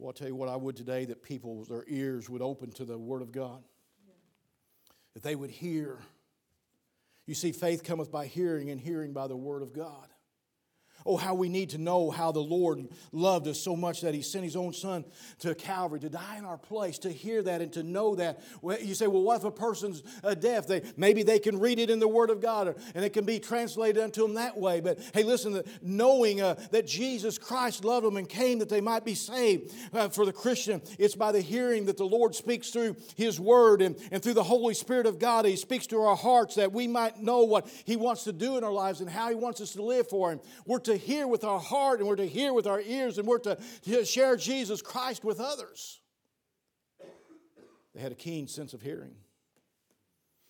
Well, 0.00 0.08
I'll 0.08 0.14
tell 0.14 0.28
you 0.28 0.34
what 0.34 0.48
I 0.48 0.56
would 0.56 0.76
today 0.76 1.04
that 1.04 1.22
people, 1.22 1.64
their 1.64 1.84
ears 1.86 2.30
would 2.30 2.40
open 2.40 2.72
to 2.72 2.86
the 2.86 2.96
Word 2.96 3.20
of 3.20 3.32
God. 3.32 3.62
That 5.12 5.22
they 5.22 5.36
would 5.36 5.50
hear. 5.50 5.98
You 7.26 7.34
see, 7.34 7.52
faith 7.52 7.84
cometh 7.84 8.10
by 8.10 8.26
hearing, 8.26 8.70
and 8.70 8.80
hearing 8.80 9.12
by 9.12 9.26
the 9.26 9.36
Word 9.36 9.60
of 9.60 9.74
God. 9.74 10.08
Oh, 11.06 11.16
how 11.16 11.34
we 11.34 11.48
need 11.48 11.70
to 11.70 11.78
know 11.78 12.10
how 12.10 12.32
the 12.32 12.40
Lord 12.40 12.88
loved 13.12 13.48
us 13.48 13.60
so 13.60 13.76
much 13.76 14.02
that 14.02 14.14
He 14.14 14.22
sent 14.22 14.44
His 14.44 14.56
own 14.56 14.72
Son 14.72 15.04
to 15.40 15.54
Calvary 15.54 16.00
to 16.00 16.08
die 16.08 16.36
in 16.38 16.44
our 16.44 16.58
place, 16.58 16.98
to 17.00 17.10
hear 17.10 17.42
that 17.42 17.60
and 17.60 17.72
to 17.72 17.82
know 17.82 18.14
that. 18.16 18.40
You 18.62 18.94
say, 18.94 19.06
well, 19.06 19.22
what 19.22 19.38
if 19.38 19.44
a 19.44 19.50
person's 19.50 20.02
uh, 20.22 20.34
deaf? 20.34 20.66
They, 20.66 20.82
maybe 20.96 21.22
they 21.22 21.38
can 21.38 21.58
read 21.58 21.78
it 21.78 21.90
in 21.90 21.98
the 21.98 22.08
Word 22.08 22.30
of 22.30 22.40
God 22.40 22.74
and 22.94 23.04
it 23.04 23.12
can 23.12 23.24
be 23.24 23.38
translated 23.38 24.02
unto 24.02 24.22
them 24.22 24.34
that 24.34 24.56
way. 24.56 24.80
But 24.80 25.00
hey, 25.14 25.22
listen, 25.22 25.62
knowing 25.82 26.40
uh, 26.40 26.54
that 26.70 26.86
Jesus 26.86 27.38
Christ 27.38 27.84
loved 27.84 28.06
them 28.06 28.16
and 28.16 28.28
came 28.28 28.58
that 28.58 28.68
they 28.68 28.80
might 28.80 29.04
be 29.04 29.14
saved 29.14 29.72
uh, 29.92 30.08
for 30.08 30.26
the 30.26 30.32
Christian, 30.32 30.82
it's 30.98 31.14
by 31.14 31.32
the 31.32 31.40
hearing 31.40 31.86
that 31.86 31.96
the 31.96 32.04
Lord 32.04 32.34
speaks 32.34 32.70
through 32.70 32.96
His 33.16 33.40
Word 33.40 33.82
and, 33.82 33.96
and 34.10 34.22
through 34.22 34.34
the 34.34 34.42
Holy 34.42 34.74
Spirit 34.74 35.06
of 35.06 35.18
God. 35.18 35.44
He 35.44 35.56
speaks 35.56 35.86
to 35.88 36.00
our 36.02 36.16
hearts 36.16 36.56
that 36.56 36.72
we 36.72 36.86
might 36.86 37.18
know 37.18 37.44
what 37.44 37.68
He 37.84 37.96
wants 37.96 38.24
to 38.24 38.32
do 38.32 38.56
in 38.56 38.64
our 38.64 38.72
lives 38.72 39.00
and 39.00 39.08
how 39.08 39.28
He 39.28 39.34
wants 39.34 39.60
us 39.60 39.72
to 39.72 39.82
live 39.82 40.08
for 40.08 40.32
Him. 40.32 40.40
We're 40.66 40.78
to 40.80 40.89
hear 40.96 41.26
with 41.26 41.44
our 41.44 41.60
heart 41.60 42.00
and 42.00 42.08
we're 42.08 42.16
to 42.16 42.26
hear 42.26 42.52
with 42.52 42.66
our 42.66 42.80
ears 42.80 43.18
and 43.18 43.26
we're 43.26 43.38
to, 43.40 43.58
to 43.84 44.04
share 44.04 44.36
Jesus 44.36 44.82
Christ 44.82 45.24
with 45.24 45.40
others. 45.40 46.00
They 47.94 48.00
had 48.00 48.12
a 48.12 48.16
keen 48.16 48.46
sense 48.48 48.72
of 48.72 48.82
hearing. 48.82 49.14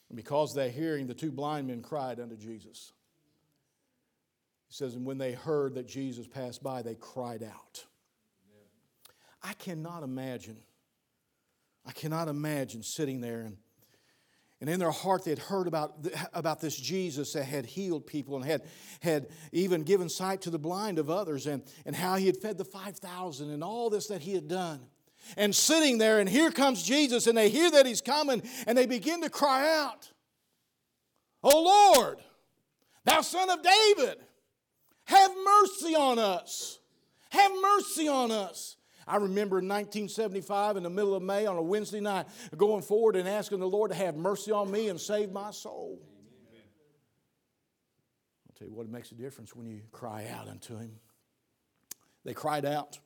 And 0.09 0.17
because 0.17 0.51
of 0.51 0.57
that 0.57 0.73
hearing, 0.73 1.07
the 1.07 1.15
two 1.15 1.31
blind 1.31 1.69
men 1.69 1.83
cried 1.83 2.21
unto 2.21 2.37
Jesus. 2.37 2.93
He 4.69 4.75
says, 4.75 4.95
and 4.95 5.07
when 5.07 5.19
they 5.19 5.33
heard 5.33 5.75
that 5.75 5.87
Jesus 5.87 6.27
passed 6.27 6.63
by, 6.63 6.83
they 6.83 6.95
cried 6.95 7.43
out. 7.43 7.85
I 9.43 9.55
cannot 9.55 10.03
imagine, 10.03 10.59
I 11.87 11.93
cannot 11.93 12.29
imagine 12.29 12.83
sitting 12.83 13.21
there 13.21 13.41
and 13.41 13.57
and 14.61 14.69
in 14.69 14.79
their 14.79 14.91
heart, 14.91 15.25
they 15.25 15.31
had 15.31 15.39
heard 15.39 15.67
about, 15.67 16.07
about 16.35 16.61
this 16.61 16.77
Jesus 16.77 17.33
that 17.33 17.45
had 17.45 17.65
healed 17.65 18.07
people 18.07 18.37
and 18.37 18.45
had, 18.45 18.63
had 19.01 19.29
even 19.53 19.85
given 19.85 20.11
sight 20.11 20.43
to 20.43 20.51
the 20.51 20.59
blind 20.59 20.99
of 20.99 21.09
others 21.09 21.47
and, 21.47 21.63
and 21.87 21.97
how 21.97 22.17
he 22.17 22.27
had 22.27 22.37
fed 22.37 22.59
the 22.59 22.65
5,000 22.65 23.51
and 23.51 23.65
all 23.65 23.89
this 23.89 24.09
that 24.09 24.21
he 24.21 24.35
had 24.35 24.49
done. 24.49 24.81
And 25.37 25.55
sitting 25.55 25.99
there, 25.99 26.19
and 26.19 26.29
here 26.29 26.51
comes 26.51 26.83
Jesus, 26.83 27.27
and 27.27 27.39
they 27.39 27.49
hear 27.49 27.71
that 27.71 27.87
he's 27.87 28.01
coming, 28.01 28.43
and 28.67 28.77
they 28.77 28.87
begin 28.87 29.23
to 29.23 29.31
cry 29.31 29.77
out, 29.79 30.11
Oh 31.43 31.95
Lord, 31.97 32.19
thou 33.05 33.23
son 33.23 33.49
of 33.49 33.61
David, 33.63 34.19
have 35.05 35.31
mercy 35.45 35.95
on 35.95 36.19
us. 36.19 36.81
Have 37.31 37.53
mercy 37.63 38.09
on 38.09 38.31
us. 38.31 38.77
I 39.11 39.17
remember 39.17 39.59
in 39.59 39.67
1975, 39.67 40.77
in 40.77 40.85
the 40.85 40.91
middle 40.91 41.17
of 41.17 41.23
May, 41.23 41.45
on 41.45 41.57
a 41.57 41.63
Wednesday 41.63 41.99
night, 41.99 42.27
going 42.57 42.81
forward 42.81 43.17
and 43.17 43.29
asking 43.29 43.59
the 43.59 43.67
Lord 43.67 43.91
to 43.91 43.97
have 43.97 44.15
mercy 44.15 44.53
on 44.53 44.71
me 44.71 44.89
and 44.89 45.01
save 45.01 45.33
my 45.33 45.51
soul. 45.51 45.99
I'll 48.47 48.55
tell 48.57 48.69
you 48.69 48.75
what, 48.75 48.87
it 48.87 48.93
makes 48.93 49.11
a 49.11 49.17
difference 49.17 49.57
when 49.57 49.67
you 49.67 49.81
cry 49.91 50.29
out 50.33 50.47
unto 50.47 50.79
Him. 50.79 50.93
They 52.25 52.35
cried 52.35 52.65
out. 52.65 53.01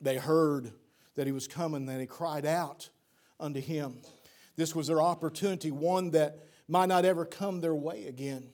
They 0.00 0.16
heard 0.16 0.72
that 1.14 1.28
He 1.28 1.32
was 1.32 1.46
coming, 1.46 1.88
and 1.88 2.00
they 2.00 2.06
cried 2.06 2.44
out 2.44 2.90
unto 3.38 3.60
Him. 3.60 3.98
This 4.56 4.74
was 4.74 4.88
their 4.88 5.00
opportunity, 5.00 5.70
one 5.70 6.10
that 6.10 6.40
might 6.66 6.88
not 6.88 7.04
ever 7.04 7.24
come 7.24 7.60
their 7.60 7.74
way 7.74 8.06
again 8.06 8.50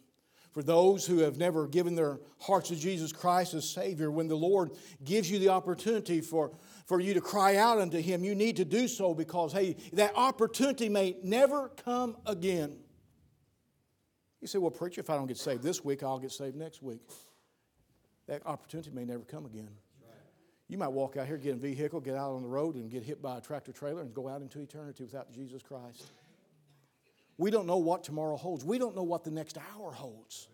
for 0.53 0.63
those 0.63 1.07
who 1.07 1.19
have 1.19 1.39
never 1.39 1.67
given 1.67 1.95
their 1.95 2.21
hearts 2.39 2.69
to 2.69 2.77
Jesus 2.77 3.13
Christ 3.13 3.55
as 3.55 3.69
Savior, 3.69 4.11
when 4.11 4.29
the 4.29 4.37
Lord 4.37 4.73
gives 5.03 5.31
you 5.31 5.39
the 5.39 5.49
opportunity 5.49 6.21
for 6.21 6.53
for 6.87 7.01
you 7.01 7.15
to 7.15 7.21
cry 7.21 7.57
out 7.57 7.79
unto 7.79 8.01
Him, 8.01 8.25
you 8.25 8.35
need 8.35 8.57
to 8.57 8.65
do 8.65 8.89
so 8.89 9.15
because, 9.15 9.53
hey, 9.53 9.77
that 9.93 10.13
opportunity 10.17 10.89
may 10.89 11.17
never 11.23 11.69
come 11.69 12.17
again. 12.27 12.79
You 14.41 14.49
say, 14.49 14.59
well, 14.59 14.71
preacher, 14.71 15.01
if 15.01 15.09
I 15.09 15.17
don't 15.17 15.27
get 15.27 15.39
saved 15.39 15.63
this 15.63 15.85
week, 15.85 16.03
I'll 16.03 16.19
get 16.19 16.33
saved 16.33 16.57
next 16.57 16.83
week. 16.83 17.01
That 18.27 18.45
opportunity 18.47 18.91
may 18.91 19.05
never 19.05 19.25
come 19.25 19.47
again. 19.47 19.71
You 20.69 20.79
might 20.79 20.89
walk 20.89 21.17
out 21.17 21.27
here, 21.27 21.37
get 21.37 21.51
in 21.51 21.57
a 21.57 21.61
vehicle, 21.61 22.01
get 22.01 22.17
out 22.17 22.33
on 22.33 22.43
the 22.43 22.49
road, 22.49 22.77
and 22.77 22.91
get 22.91 23.03
hit 23.03 23.21
by 23.21 23.39
a 23.39 23.41
tractor 23.41 23.73
trailer 23.73 24.01
and 24.01 24.15
go 24.15 24.27
out 24.27 24.41
into 24.41 24.61
eternity 24.61 25.05
without 25.05 25.31
Jesus 25.31 25.63
Christ. 25.63 26.05
We 27.37 27.51
don't 27.51 27.67
know 27.67 27.77
what 27.77 28.05
tomorrow 28.05 28.37
holds. 28.37 28.65
We 28.65 28.79
don't 28.79 28.97
know 28.97 29.03
what 29.03 29.23
the 29.23 29.31
next 29.31 29.59
hour 29.59 29.93
holds 29.93 30.49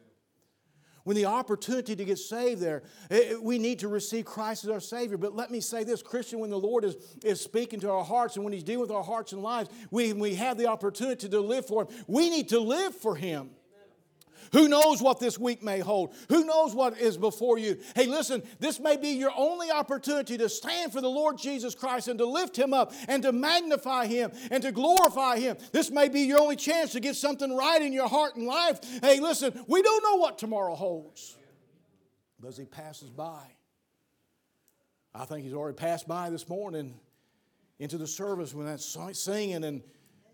when 1.05 1.17
the 1.17 1.27
opportunity 1.27 1.97
to 1.97 2.05
get 2.05 2.19
saved 2.19 2.61
there, 2.61 2.83
eh, 3.11 3.35
we 3.41 3.59
need 3.59 3.79
to 3.81 3.89
receive 3.89 4.25
Christ 4.25 4.65
as 4.65 4.71
our 4.71 4.81
Savior. 4.81 5.17
But 5.17 5.35
let 5.35 5.51
me 5.51 5.61
say 5.61 5.85
this 5.85 6.03
Christian, 6.03 6.39
when 6.39 6.51
the 6.51 6.59
Lord 6.59 6.85
is, 6.85 6.97
is 7.25 7.41
speaking 7.41 7.81
to 7.81 7.91
our 7.91 8.05
hearts 8.05 8.37
and 8.37 8.45
when 8.45 8.53
He's 8.53 8.65
dealing 8.65 8.81
with 8.81 8.91
our 8.91 9.03
hearts 9.03 9.33
and 9.33 9.43
lives, 9.43 9.71
we, 9.91 10.13
we 10.13 10.35
have 10.35 10.59
the 10.59 10.67
opportunity 10.67 11.29
to 11.29 11.41
live 11.41 11.67
for 11.67 11.83
Him. 11.83 12.05
We 12.07 12.31
need 12.31 12.49
to 12.51 12.61
live 12.61 12.95
for 12.95 13.15
Him. 13.17 13.51
Who 14.53 14.69
knows 14.69 15.03
what 15.03 15.21
this 15.21 15.39
week 15.39 15.63
may 15.63 15.81
hold? 15.81 16.15
Who 16.29 16.45
knows 16.45 16.75
what 16.75 16.99
is 16.99 17.17
before 17.17 17.59
you? 17.59 17.79
Hey, 17.95 18.07
listen, 18.07 18.43
this 18.59 18.81
may 18.81 18.97
be 18.97 19.11
your 19.11 19.33
only 19.37 19.71
opportunity 19.71 20.39
to 20.39 20.49
stand 20.49 20.93
for 20.93 21.01
the 21.01 21.09
Lord 21.09 21.39
Jesus 21.39 21.75
Christ 21.75 22.09
and 22.09 22.19
to 22.19 22.27
lift 22.27 22.59
Him 22.59 22.73
up 22.73 22.93
and 23.09 23.23
to 23.23 23.33
magnify 23.33 24.07
Him 24.07 24.33
and 24.51 24.63
to 24.63 24.73
glorify 24.73 25.39
Him. 25.39 25.57
This 25.73 25.91
may 25.91 26.09
be 26.09 26.23
your 26.23 26.41
only 26.41 26.57
chance 26.57 26.93
to 26.93 27.01
get 27.01 27.17
something 27.17 27.55
right 27.55 27.83
in 27.83 27.93
your 27.93 28.09
heart 28.09 28.37
and 28.37 28.47
life. 28.47 28.81
Hey, 29.03 29.21
listen, 29.21 29.53
we 29.67 29.83
don't 29.83 30.03
know 30.03 30.17
what 30.17 30.39
tomorrow 30.39 30.75
holds. 30.75 31.37
But 32.41 32.49
as 32.49 32.57
He 32.57 32.65
passes 32.65 33.11
by, 33.11 33.43
I 35.15 35.25
think 35.25 35.45
He's 35.45 35.55
already 35.55 35.77
passed 35.77 36.07
by 36.07 36.31
this 36.31 36.49
morning 36.49 36.95
into 37.79 37.99
the 37.99 38.07
service 38.07 38.55
when 38.55 38.67
that's 38.67 38.97
singing 39.13 39.65
and 39.65 39.83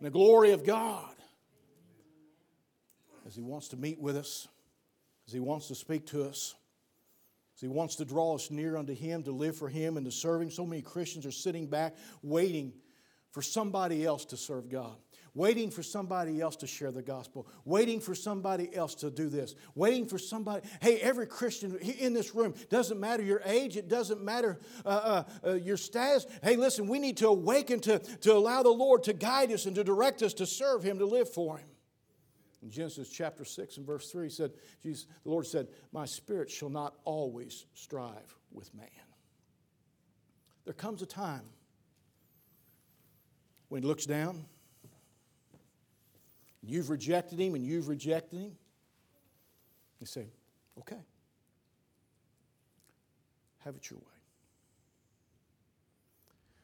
the 0.01 0.11
glory 0.11 0.53
of 0.53 0.65
God 0.65 1.15
as 3.27 3.35
He 3.35 3.43
wants 3.43 3.69
to 3.69 3.77
meet 3.77 4.01
with 4.01 4.17
us, 4.17 4.49
as 5.27 5.33
He 5.33 5.41
wants 5.41 5.69
to 5.69 5.75
speak 5.75 6.07
to 6.09 6.25
us, 6.25 6.55
as 7.57 7.61
He 7.61 7.69
wants 7.69 7.97
to 7.97 8.05
draw 8.05 8.35
us 8.35 8.51
near 8.51 8.77
unto 8.77 8.95
Him, 8.95 9.23
to 9.25 9.33
live 9.33 9.57
for 9.57 9.69
Him, 9.69 9.97
and 9.97 10.07
to 10.07 10.13
serve 10.13 10.43
Him. 10.43 10.51
So 10.51 10.67
many 10.67 10.83
Christians 10.83 11.27
are 11.27 11.33
sitting 11.33 11.67
back 11.67 11.97
waiting 12.23 12.73
for 13.31 13.43
somebody 13.43 14.05
else 14.05 14.25
to 14.27 14.37
serve 14.37 14.69
God. 14.69 14.97
Waiting 15.37 15.69
for 15.69 15.83
somebody 15.83 16.41
else 16.41 16.55
to 16.55 16.67
share 16.69 16.93
the 16.93 17.03
gospel, 17.03 17.49
waiting 17.65 17.99
for 17.99 18.15
somebody 18.15 18.73
else 18.73 18.95
to 18.95 19.11
do 19.11 19.29
this, 19.29 19.57
waiting 19.75 20.07
for 20.07 20.17
somebody. 20.17 20.65
Hey, 20.81 20.99
every 21.01 21.27
Christian 21.27 21.77
in 21.79 22.13
this 22.13 22.37
room, 22.37 22.55
doesn't 22.71 23.01
matter 23.01 23.25
your 23.25 23.43
age, 23.45 23.77
it 23.77 23.89
doesn't 23.89 24.23
matter 24.23 24.61
uh, 24.87 24.89
uh, 24.89 25.49
uh, 25.49 25.53
your 25.55 25.77
status. 25.77 26.25
Hey, 26.41 26.55
listen, 26.55 26.87
we 26.87 27.01
need 27.01 27.17
to 27.17 27.27
awaken 27.27 27.81
to, 27.81 27.99
to 27.99 28.33
allow 28.33 28.63
the 28.63 28.71
Lord 28.71 29.03
to 29.05 29.13
guide 29.13 29.51
us 29.51 29.67
and 29.67 29.75
to 29.75 29.83
direct 29.83 30.23
us 30.23 30.35
to 30.35 30.47
serve 30.47 30.85
Him, 30.85 31.01
to 31.01 31.07
live 31.07 31.29
for 31.29 31.59
Him. 31.59 31.67
In 32.65 32.71
Genesis 32.71 33.11
chapter 33.11 33.45
6 33.45 33.77
and 33.77 33.87
verse 33.87 34.11
3, 34.11 34.31
said, 34.31 34.53
Jesus, 34.83 35.07
the 35.23 35.31
Lord 35.31 35.47
said, 35.47 35.69
My 35.93 36.07
spirit 36.07 36.51
shall 36.51 36.71
not 36.71 36.95
always 37.05 37.67
strive 37.75 38.35
with 38.51 38.75
man. 38.75 38.89
There 40.65 40.73
comes 40.73 41.03
a 41.03 41.07
time 41.07 41.45
when 43.69 43.83
he 43.83 43.87
looks 43.89 44.07
down, 44.07 44.47
you've 46.63 46.89
rejected 46.89 47.39
him 47.39 47.55
and 47.55 47.67
you've 47.67 47.89
rejected 47.89 48.41
him. 48.41 48.53
You 50.01 50.07
say, 50.07 50.29
Okay, 50.79 51.05
have 53.59 53.77
it 53.77 53.91
your 53.91 53.99
way. 53.99 54.07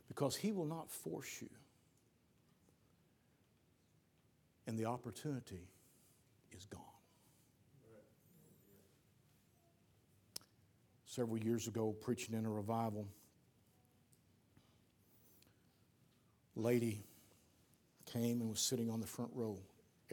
Because 0.08 0.34
he 0.34 0.50
will 0.52 0.64
not 0.64 0.90
force 0.90 1.42
you. 1.42 1.50
And 4.66 4.78
the 4.78 4.86
opportunity 4.86 5.68
is 6.56 6.66
gone. 6.66 6.80
Several 11.04 11.38
years 11.38 11.66
ago, 11.66 11.94
preaching 12.00 12.34
in 12.34 12.46
a 12.46 12.50
revival, 12.50 13.08
lady 16.54 17.02
came 18.06 18.40
and 18.40 18.50
was 18.50 18.60
sitting 18.60 18.90
on 18.90 19.00
the 19.00 19.06
front 19.06 19.30
row 19.34 19.58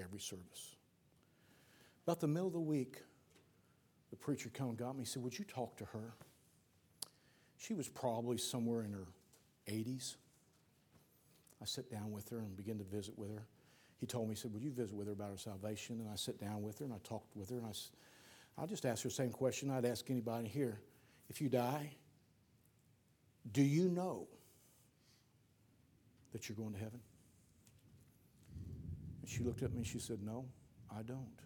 every 0.02 0.20
service. 0.20 0.76
About 2.06 2.20
the 2.20 2.28
middle 2.28 2.48
of 2.48 2.54
the 2.54 2.60
week, 2.60 3.02
the 4.10 4.16
preacher 4.16 4.50
come 4.54 4.70
and 4.70 4.78
got 4.78 4.96
me. 4.96 5.04
He 5.04 5.06
said, 5.06 5.22
Would 5.24 5.38
you 5.38 5.46
talk 5.46 5.78
to 5.78 5.86
her? 5.86 6.14
She 7.58 7.74
was 7.74 7.88
probably 7.88 8.38
somewhere 8.38 8.84
in 8.84 8.94
her 8.94 9.08
80s. 9.68 10.16
I 11.62 11.66
sit 11.66 11.92
down 11.92 12.12
with 12.12 12.30
her 12.30 12.38
and 12.38 12.56
begin 12.56 12.78
to 12.78 12.84
visit 12.84 13.18
with 13.18 13.30
her. 13.34 13.46
He 14.00 14.06
told 14.06 14.28
me, 14.28 14.36
he 14.36 14.40
said, 14.40 14.54
Would 14.54 14.64
you 14.64 14.72
visit 14.72 14.96
with 14.96 15.08
her 15.08 15.14
about 15.14 15.32
her 15.32 15.38
salvation? 15.38 16.00
And 16.00 16.10
I 16.10 16.16
sat 16.16 16.40
down 16.40 16.62
with 16.62 16.80
her 16.80 16.86
and 16.86 16.94
I 16.94 17.00
talked 17.04 17.36
with 17.36 17.50
her 17.50 17.58
and 17.58 17.66
I, 17.66 18.62
I 18.62 18.66
just 18.66 18.86
asked 18.86 19.04
her 19.04 19.10
the 19.10 19.16
same 19.16 19.32
question 19.32 19.70
I'd 19.70 19.86
ask 19.86 20.10
anybody 20.10 20.48
here. 20.48 20.80
If 21.30 21.42
you 21.42 21.50
die, 21.50 21.92
do 23.52 23.62
you 23.62 23.90
know 23.90 24.28
that 26.32 26.48
you're 26.48 26.56
going 26.56 26.74
to 26.74 26.80
heaven? 26.80 27.00
And 29.22 29.30
she 29.30 29.44
looked 29.44 29.64
at 29.64 29.72
me 29.72 29.78
and 29.78 29.88
she 29.88 30.00
said, 30.00 30.20
No, 30.24 30.46
I 30.90 31.02
don't. 31.02 31.42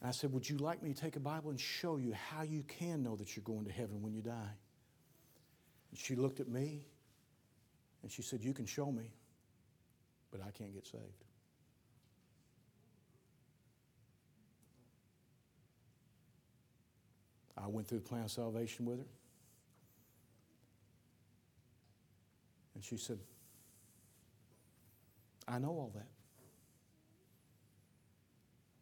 And 0.00 0.08
I 0.08 0.12
said, 0.12 0.32
Would 0.32 0.48
you 0.48 0.56
like 0.56 0.82
me 0.82 0.92
to 0.92 1.00
take 1.00 1.16
a 1.16 1.20
Bible 1.20 1.50
and 1.50 1.60
show 1.60 1.96
you 1.96 2.12
how 2.12 2.42
you 2.42 2.62
can 2.64 3.02
know 3.02 3.16
that 3.16 3.36
you're 3.36 3.44
going 3.44 3.64
to 3.66 3.72
heaven 3.72 4.02
when 4.02 4.12
you 4.12 4.22
die? 4.22 4.54
And 5.90 5.98
she 5.98 6.16
looked 6.16 6.40
at 6.40 6.48
me 6.48 6.86
and 8.02 8.10
she 8.10 8.22
said, 8.22 8.42
You 8.42 8.52
can 8.52 8.66
show 8.66 8.90
me, 8.90 9.12
but 10.30 10.40
I 10.40 10.50
can't 10.50 10.72
get 10.72 10.86
saved. 10.86 11.24
I 17.56 17.66
went 17.66 17.88
through 17.88 17.98
the 17.98 18.08
plan 18.08 18.24
of 18.24 18.30
salvation 18.30 18.86
with 18.86 18.98
her. 18.98 19.06
And 22.74 22.84
she 22.84 22.96
said, 22.96 23.18
I 25.46 25.58
know 25.58 25.68
all 25.68 25.92
that. 25.94 26.06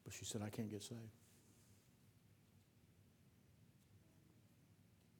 But 0.04 0.12
she 0.12 0.24
said, 0.24 0.42
I 0.42 0.48
can't 0.50 0.70
get 0.70 0.82
saved. 0.82 1.00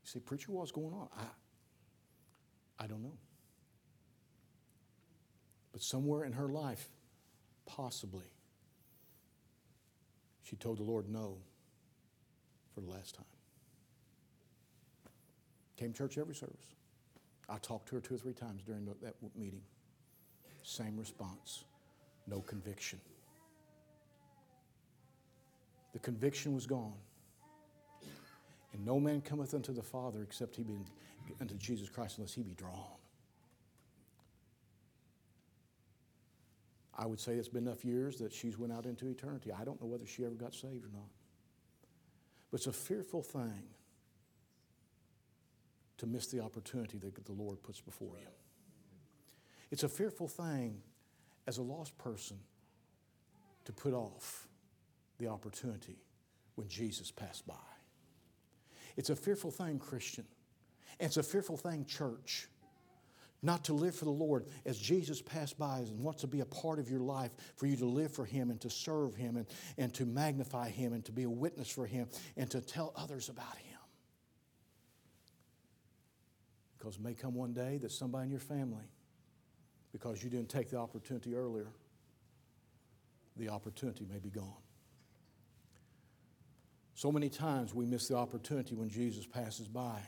You 0.02 0.04
see, 0.04 0.20
preacher, 0.20 0.52
what's 0.52 0.70
going 0.70 0.92
on? 0.92 1.08
I, 1.18 2.84
I 2.84 2.86
don't 2.86 3.02
know. 3.02 3.18
But 5.78 5.84
somewhere 5.84 6.24
in 6.24 6.32
her 6.32 6.48
life, 6.48 6.88
possibly, 7.64 8.26
she 10.42 10.56
told 10.56 10.78
the 10.78 10.82
Lord 10.82 11.08
no 11.08 11.36
for 12.74 12.80
the 12.80 12.90
last 12.90 13.14
time. 13.14 13.24
Came 15.76 15.92
to 15.92 15.98
church 15.98 16.18
every 16.18 16.34
service. 16.34 16.74
I 17.48 17.58
talked 17.58 17.90
to 17.90 17.94
her 17.94 18.00
two 18.00 18.16
or 18.16 18.18
three 18.18 18.32
times 18.32 18.64
during 18.66 18.86
that 18.86 19.14
meeting. 19.36 19.60
Same 20.64 20.96
response 20.96 21.62
no 22.26 22.40
conviction. 22.40 22.98
The 25.92 26.00
conviction 26.00 26.56
was 26.56 26.66
gone. 26.66 26.98
And 28.72 28.84
no 28.84 28.98
man 28.98 29.20
cometh 29.20 29.54
unto 29.54 29.72
the 29.72 29.84
Father 29.84 30.24
except 30.24 30.56
he 30.56 30.64
be 30.64 30.74
unto 31.40 31.54
Jesus 31.54 31.88
Christ 31.88 32.18
unless 32.18 32.34
he 32.34 32.42
be 32.42 32.54
drawn. 32.54 32.98
I 36.98 37.06
would 37.06 37.20
say 37.20 37.34
it's 37.34 37.48
been 37.48 37.66
enough 37.66 37.84
years 37.84 38.16
that 38.16 38.32
she's 38.32 38.58
went 38.58 38.72
out 38.72 38.84
into 38.84 39.06
eternity. 39.06 39.52
I 39.52 39.64
don't 39.64 39.80
know 39.80 39.86
whether 39.86 40.06
she 40.06 40.24
ever 40.24 40.34
got 40.34 40.52
saved 40.52 40.84
or 40.84 40.90
not. 40.92 41.08
But 42.50 42.58
it's 42.58 42.66
a 42.66 42.72
fearful 42.72 43.22
thing 43.22 43.62
to 45.98 46.06
miss 46.06 46.26
the 46.26 46.40
opportunity 46.40 46.98
that 46.98 47.24
the 47.24 47.32
Lord 47.32 47.62
puts 47.62 47.80
before 47.80 48.16
you. 48.18 48.28
It's 49.70 49.84
a 49.84 49.88
fearful 49.88 50.26
thing 50.26 50.80
as 51.46 51.58
a 51.58 51.62
lost 51.62 51.96
person 51.98 52.38
to 53.64 53.72
put 53.72 53.92
off 53.92 54.48
the 55.18 55.28
opportunity 55.28 55.98
when 56.56 56.68
Jesus 56.68 57.10
passed 57.10 57.46
by. 57.46 57.54
It's 58.96 59.10
a 59.10 59.16
fearful 59.16 59.50
thing, 59.50 59.78
Christian. 59.78 60.24
And 60.98 61.06
it's 61.06 61.16
a 61.16 61.22
fearful 61.22 61.56
thing, 61.56 61.84
church, 61.84 62.48
not 63.42 63.64
to 63.64 63.72
live 63.72 63.94
for 63.94 64.04
the 64.04 64.10
Lord 64.10 64.46
as 64.64 64.78
Jesus 64.78 65.22
passed 65.22 65.58
by 65.58 65.78
and 65.78 66.00
wants 66.00 66.22
to 66.22 66.26
be 66.26 66.40
a 66.40 66.46
part 66.46 66.78
of 66.78 66.90
your 66.90 67.00
life 67.00 67.30
for 67.56 67.66
you 67.66 67.76
to 67.76 67.86
live 67.86 68.12
for 68.12 68.24
Him 68.24 68.50
and 68.50 68.60
to 68.60 68.70
serve 68.70 69.14
Him 69.14 69.36
and, 69.36 69.46
and 69.76 69.94
to 69.94 70.04
magnify 70.06 70.70
Him 70.70 70.92
and 70.92 71.04
to 71.04 71.12
be 71.12 71.22
a 71.22 71.30
witness 71.30 71.68
for 71.68 71.86
Him 71.86 72.08
and 72.36 72.50
to 72.50 72.60
tell 72.60 72.92
others 72.96 73.28
about 73.28 73.56
Him. 73.56 73.78
Because 76.76 76.96
it 76.96 77.02
may 77.02 77.14
come 77.14 77.34
one 77.34 77.52
day 77.52 77.78
that 77.78 77.92
somebody 77.92 78.24
in 78.24 78.30
your 78.30 78.40
family, 78.40 78.90
because 79.92 80.22
you 80.22 80.30
didn't 80.30 80.48
take 80.48 80.70
the 80.70 80.78
opportunity 80.78 81.34
earlier, 81.34 81.68
the 83.36 83.48
opportunity 83.48 84.04
may 84.10 84.18
be 84.18 84.30
gone. 84.30 84.62
So 86.94 87.12
many 87.12 87.28
times 87.28 87.72
we 87.72 87.86
miss 87.86 88.08
the 88.08 88.16
opportunity 88.16 88.74
when 88.74 88.88
Jesus 88.88 89.24
passes 89.24 89.68
by. 89.68 90.00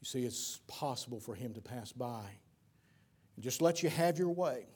You 0.00 0.06
see, 0.06 0.24
it's 0.24 0.60
possible 0.66 1.20
for 1.20 1.34
him 1.34 1.54
to 1.54 1.60
pass 1.60 1.92
by 1.92 2.24
and 3.36 3.44
just 3.44 3.60
let 3.60 3.82
you 3.82 3.90
have 3.90 4.18
your 4.18 4.30
way. 4.30 4.66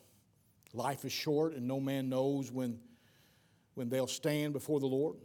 Life 0.73 1.05
is 1.05 1.13
short, 1.13 1.55
and 1.55 1.67
no 1.67 1.81
man 1.81 2.09
knows 2.09 2.51
when, 2.51 2.79
when 3.75 3.89
they'll 3.89 4.07
stand 4.07 4.53
before 4.53 4.81
the 4.81 4.87
Lord. 4.87 5.17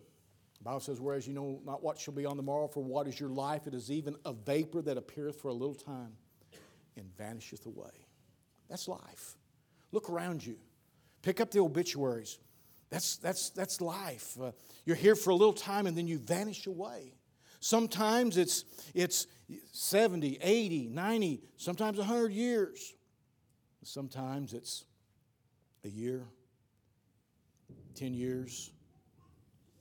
The 0.60 0.64
Bible 0.64 0.80
says, 0.80 1.02
Whereas 1.02 1.28
you 1.28 1.34
know 1.34 1.60
not 1.66 1.84
what 1.84 2.00
shall 2.00 2.14
be 2.14 2.26
on 2.26 2.38
the 2.38 2.44
morrow, 2.44 2.68
for 2.68 2.84
what 2.84 3.08
is 3.08 3.20
your 3.20 3.30
life? 3.30 3.66
It 3.66 3.74
is 3.74 3.90
even 3.92 4.16
a 4.26 4.34
vapor 4.34 4.82
that 4.84 4.98
appeareth 4.98 5.42
for 5.42 5.48
a 5.48 5.54
little 5.54 5.76
time 5.76 6.14
and 6.96 7.06
vanisheth 7.18 7.66
away. 7.66 8.08
That's 8.70 8.88
life. 8.88 9.36
Look 9.92 10.10
around 10.10 10.46
you. 10.46 10.58
Pick 11.22 11.42
up 11.42 11.52
the 11.52 11.60
obituaries. 11.60 12.38
That's, 12.90 13.18
that's, 13.18 13.50
that's 13.50 13.82
life. 13.82 14.38
Uh, 14.42 14.52
you're 14.86 14.96
here 14.96 15.16
for 15.16 15.32
a 15.32 15.36
little 15.36 15.54
time 15.54 15.88
and 15.88 15.98
then 15.98 16.08
you 16.08 16.18
vanish 16.18 16.68
away. 16.68 17.14
Sometimes 17.60 18.38
it's, 18.38 18.66
it's 18.94 19.28
70, 19.72 20.38
80, 20.42 20.88
90, 20.88 21.42
sometimes 21.58 21.98
100 21.98 22.32
years. 22.32 22.94
Sometimes 23.84 24.54
it's 24.54 24.86
a 25.84 25.90
year, 25.90 26.24
10 27.96 28.14
years, 28.14 28.72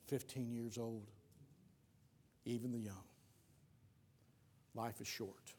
15 0.06 0.50
years 0.50 0.78
old, 0.78 1.06
even 2.44 2.72
the 2.72 2.78
young. 2.78 2.94
Life 4.74 5.00
is 5.00 5.06
short. 5.06 5.52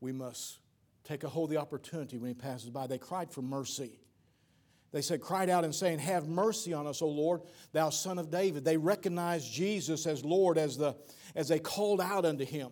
We 0.00 0.12
must 0.12 0.58
take 1.04 1.24
a 1.24 1.28
hold 1.28 1.50
of 1.50 1.54
the 1.54 1.60
opportunity 1.60 2.18
when 2.18 2.28
he 2.28 2.34
passes 2.34 2.70
by. 2.70 2.86
They 2.86 2.98
cried 2.98 3.30
for 3.30 3.42
mercy. 3.42 3.98
They 4.90 5.02
said, 5.02 5.20
cried 5.20 5.50
out 5.50 5.64
and 5.64 5.74
saying, 5.74 5.98
Have 5.98 6.28
mercy 6.28 6.72
on 6.72 6.86
us, 6.86 7.02
O 7.02 7.08
Lord, 7.08 7.42
thou 7.72 7.90
son 7.90 8.18
of 8.18 8.30
David. 8.30 8.64
They 8.64 8.76
recognized 8.76 9.52
Jesus 9.52 10.06
as 10.06 10.24
Lord 10.24 10.56
as, 10.56 10.78
the, 10.78 10.96
as 11.34 11.48
they 11.48 11.58
called 11.58 12.00
out 12.00 12.24
unto 12.24 12.44
him. 12.44 12.70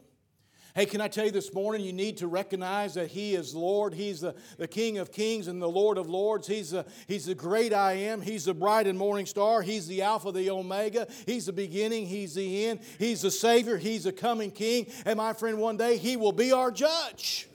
Hey, 0.76 0.85
can 0.85 1.00
I 1.00 1.09
tell 1.09 1.24
you 1.24 1.31
this 1.31 1.55
morning, 1.55 1.87
you 1.87 1.94
need 1.94 2.18
to 2.18 2.26
recognize 2.26 2.92
that 2.94 3.09
He 3.09 3.35
is 3.35 3.55
Lord. 3.55 3.94
He's 3.94 4.20
the, 4.20 4.35
the 4.59 4.68
King 4.68 4.98
of 4.98 5.11
kings 5.11 5.48
and 5.48 5.61
the 5.61 5.66
Lord 5.66 5.96
of 5.96 6.07
lords. 6.07 6.46
He's 6.46 6.72
the, 6.72 6.85
he's 7.09 7.24
the 7.24 7.35
great 7.35 7.72
I 7.72 7.94
am. 7.94 8.20
He's 8.20 8.44
the 8.44 8.52
bright 8.52 8.87
and 8.87 8.98
morning 8.98 9.24
star. 9.24 9.62
He's 9.62 9.87
the 9.87 10.02
Alpha, 10.02 10.33
the 10.33 10.50
Omega. 10.50 11.07
He's 11.24 11.46
the 11.46 11.55
beginning. 11.55 12.05
He's 12.05 12.35
the 12.35 12.66
end. 12.66 12.81
He's 12.98 13.22
the 13.22 13.31
Savior. 13.31 13.79
He's 13.79 14.05
the 14.05 14.12
coming 14.12 14.50
King. 14.50 14.88
And 15.07 15.16
my 15.16 15.33
friend, 15.33 15.59
one 15.59 15.79
day 15.79 15.96
He 15.96 16.18
will 16.18 16.33
be 16.33 16.52
our 16.52 16.70
judge. 16.70 17.48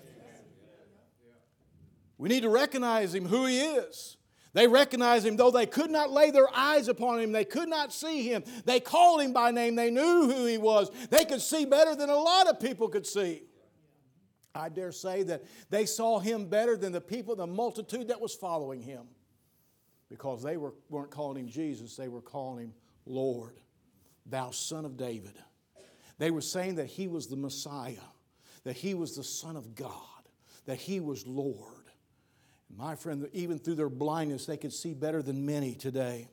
We 2.17 2.27
need 2.27 2.41
to 2.41 2.49
recognize 2.49 3.13
Him, 3.13 3.27
who 3.27 3.45
He 3.45 3.59
is. 3.59 4.17
They 4.53 4.67
recognized 4.67 5.25
him, 5.25 5.37
though 5.37 5.51
they 5.51 5.65
could 5.65 5.91
not 5.91 6.11
lay 6.11 6.29
their 6.31 6.53
eyes 6.53 6.87
upon 6.87 7.19
him. 7.19 7.31
They 7.31 7.45
could 7.45 7.69
not 7.69 7.93
see 7.93 8.23
him. 8.23 8.43
They 8.65 8.79
called 8.81 9.21
him 9.21 9.31
by 9.31 9.51
name. 9.51 9.75
They 9.75 9.91
knew 9.91 10.29
who 10.29 10.45
he 10.45 10.57
was. 10.57 10.91
They 11.09 11.23
could 11.23 11.41
see 11.41 11.65
better 11.65 11.95
than 11.95 12.09
a 12.09 12.15
lot 12.15 12.47
of 12.47 12.59
people 12.59 12.89
could 12.89 13.07
see. 13.07 13.43
I 14.53 14.67
dare 14.67 14.91
say 14.91 15.23
that 15.23 15.43
they 15.69 15.85
saw 15.85 16.19
him 16.19 16.47
better 16.47 16.75
than 16.75 16.91
the 16.91 16.99
people, 16.99 17.35
the 17.35 17.47
multitude 17.47 18.09
that 18.09 18.19
was 18.19 18.35
following 18.35 18.81
him. 18.81 19.03
Because 20.09 20.43
they 20.43 20.57
were, 20.57 20.73
weren't 20.89 21.11
calling 21.11 21.37
him 21.37 21.47
Jesus, 21.47 21.95
they 21.95 22.09
were 22.09 22.21
calling 22.21 22.65
him 22.65 22.73
Lord, 23.05 23.57
thou 24.25 24.51
son 24.51 24.83
of 24.83 24.97
David. 24.97 25.33
They 26.17 26.29
were 26.29 26.41
saying 26.41 26.75
that 26.75 26.85
he 26.85 27.07
was 27.07 27.27
the 27.27 27.35
Messiah, 27.35 27.95
that 28.63 28.75
he 28.75 28.93
was 28.93 29.15
the 29.15 29.23
Son 29.23 29.55
of 29.55 29.73
God, 29.73 29.89
that 30.65 30.77
he 30.77 30.99
was 30.99 31.25
Lord. 31.25 31.80
My 32.77 32.95
friend, 32.95 33.27
even 33.33 33.59
through 33.59 33.75
their 33.75 33.89
blindness, 33.89 34.45
they 34.45 34.57
could 34.57 34.73
see 34.73 34.93
better 34.93 35.21
than 35.21 35.45
many 35.45 35.75
today. 35.75 36.29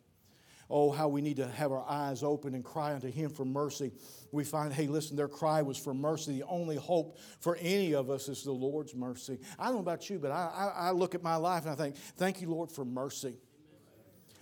Oh, 0.70 0.90
how 0.90 1.08
we 1.08 1.22
need 1.22 1.36
to 1.36 1.48
have 1.48 1.72
our 1.72 1.84
eyes 1.88 2.22
open 2.22 2.54
and 2.54 2.62
cry 2.62 2.92
unto 2.92 3.10
Him 3.10 3.30
for 3.30 3.44
mercy. 3.44 3.92
We 4.32 4.44
find, 4.44 4.72
hey, 4.72 4.86
listen, 4.86 5.16
their 5.16 5.28
cry 5.28 5.62
was 5.62 5.78
for 5.78 5.94
mercy. 5.94 6.38
The 6.38 6.46
only 6.46 6.76
hope 6.76 7.18
for 7.40 7.56
any 7.60 7.94
of 7.94 8.10
us 8.10 8.28
is 8.28 8.44
the 8.44 8.52
Lord's 8.52 8.94
mercy. 8.94 9.38
I 9.58 9.66
don't 9.66 9.74
know 9.74 9.80
about 9.80 10.10
you, 10.10 10.18
but 10.18 10.30
I, 10.30 10.72
I, 10.76 10.88
I 10.88 10.90
look 10.90 11.14
at 11.14 11.22
my 11.22 11.36
life 11.36 11.64
and 11.64 11.72
I 11.72 11.74
think, 11.74 11.96
thank 11.96 12.42
you, 12.42 12.50
Lord, 12.50 12.70
for 12.70 12.84
mercy. 12.84 13.38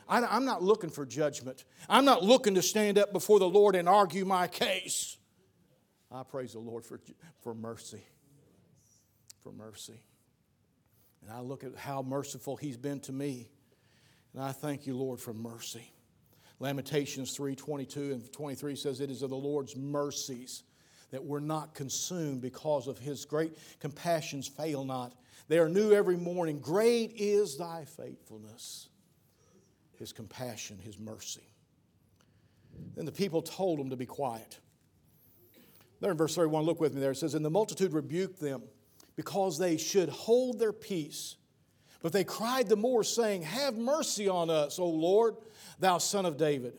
I, 0.09 0.19
I'm 0.19 0.45
not 0.45 0.63
looking 0.63 0.91
for 0.91 1.07
judgment. 1.07 1.65
I'm 1.89 2.05
not 2.05 2.25
looking 2.25 2.57
to 2.57 2.63
stand 2.63 2.99
up 2.99 3.13
before 3.13 3.39
the 3.39 3.49
Lord 3.49 3.77
and 3.77 3.89
argue 3.89 4.25
my 4.25 4.49
case. 4.49 5.17
I 6.11 6.25
praise 6.25 6.53
the 6.53 6.59
Lord 6.59 6.85
for, 6.85 7.01
for 7.41 7.55
mercy 7.55 8.03
for 9.47 9.53
mercy. 9.53 10.01
And 11.27 11.37
I 11.37 11.41
look 11.41 11.65
at 11.65 11.75
how 11.75 12.03
merciful 12.03 12.57
He's 12.57 12.77
been 12.77 13.01
to 13.01 13.13
me. 13.13 13.49
And 14.33 14.43
I 14.43 14.53
thank 14.53 14.87
you, 14.87 14.97
Lord, 14.97 15.19
for 15.19 15.35
mercy. 15.35 15.93
Lamentations 16.61 17.33
3 17.33 17.57
22 17.57 18.13
and 18.13 18.33
23 18.33 18.77
says, 18.77 19.01
It 19.01 19.11
is 19.11 19.23
of 19.23 19.31
the 19.31 19.37
Lord's 19.37 19.77
mercies 19.77 20.63
that 21.11 21.25
we're 21.25 21.41
not 21.41 21.75
consumed 21.75 22.41
because 22.41 22.87
of 22.87 22.99
His 22.99 23.25
great 23.25 23.59
compassions 23.81 24.47
fail 24.47 24.85
not. 24.85 25.15
They 25.49 25.59
are 25.59 25.69
new 25.69 25.93
every 25.93 26.17
morning. 26.17 26.61
Great 26.61 27.13
is 27.17 27.57
thy 27.57 27.85
faithfulness, 27.85 28.89
His 29.99 30.13
compassion, 30.13 30.79
His 30.79 30.99
mercy. 30.99 31.49
Then 32.95 33.05
the 33.05 33.13
people 33.13 33.43
told 33.43 33.81
him 33.81 33.91
to 33.91 33.97
be 33.97 34.07
quiet. 34.07 34.59
There 36.01 36.11
in 36.11 36.17
verse 36.17 36.37
31, 36.37 36.65
look 36.65 36.81
with 36.81 36.95
me 36.95 37.01
there. 37.01 37.13
It 37.13 37.17
says, 37.17 37.35
And 37.35 37.45
the 37.45 37.51
multitude 37.51 37.93
rebuked 37.93 38.39
them 38.39 38.63
because 39.17 39.59
they 39.59 39.77
should 39.77 40.09
hold 40.09 40.59
their 40.59 40.73
peace. 40.73 41.37
But 42.03 42.13
they 42.13 42.25
cried 42.25 42.69
the 42.69 42.77
more, 42.77 43.03
saying, 43.03 43.43
Have 43.43 43.77
mercy 43.77 44.29
on 44.29 44.51
us, 44.51 44.79
O 44.79 44.87
Lord, 44.87 45.37
thou 45.81 45.99
son 45.99 46.27
of 46.27 46.37
David. 46.37 46.79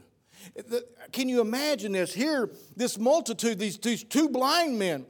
Can 1.11 1.27
you 1.27 1.41
imagine 1.41 1.91
this? 1.91 2.13
Here, 2.13 2.49
this 2.75 2.97
multitude, 2.97 3.59
these, 3.59 3.77
these 3.77 4.03
two 4.03 4.29
blind 4.29 4.77
men, 4.77 5.05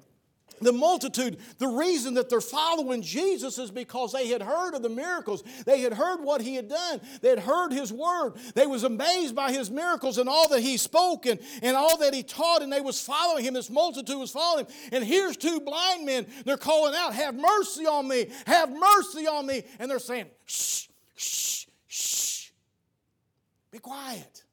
the 0.60 0.72
multitude, 0.72 1.38
the 1.58 1.68
reason 1.68 2.16
that 2.16 2.30
they're 2.30 2.42
following 2.42 3.02
Jesus 3.02 3.58
is 3.58 3.72
because 3.72 4.12
they 4.12 4.28
had 4.28 4.42
heard 4.42 4.74
of 4.74 4.82
the 4.82 4.90
miracles. 4.90 5.44
They 5.66 5.82
had 5.82 5.94
heard 5.94 6.22
what 6.22 6.42
he 6.42 6.56
had 6.56 6.70
done. 6.70 7.02
They 7.22 7.30
had 7.30 7.40
heard 7.40 7.72
his 7.72 7.92
word. 7.92 8.34
They 8.56 8.66
was 8.66 8.84
amazed 8.84 9.36
by 9.36 9.52
his 9.52 9.70
miracles 9.70 10.18
and 10.18 10.28
all 10.28 10.50
that 10.50 10.62
he 10.62 10.78
spoke 10.78 11.26
and, 11.26 11.40
and 11.62 11.76
all 11.76 11.98
that 11.98 12.14
he 12.14 12.24
taught, 12.24 12.62
and 12.62 12.72
they 12.72 12.82
was 12.82 13.02
following 13.02 13.44
him. 13.44 13.54
This 13.54 13.70
multitude 13.70 14.18
was 14.18 14.32
following 14.32 14.66
him. 14.66 14.74
And 14.92 15.04
here's 15.04 15.38
two 15.38 15.60
blind 15.60 16.06
men. 16.06 16.26
They're 16.46 16.58
calling 16.58 16.94
out, 16.96 17.14
Have 17.14 17.36
mercy 17.36 17.86
on 17.86 18.08
me, 18.08 18.30
have 18.46 18.72
mercy 18.72 19.28
on 19.28 19.46
me. 19.46 19.64
And 19.80 19.90
they're 19.90 20.00
saying, 20.00 20.26
Shh, 20.46 20.88
shh, 21.16 21.66
shh. 21.88 22.50
Be 23.72 23.80
quiet. 23.80 24.44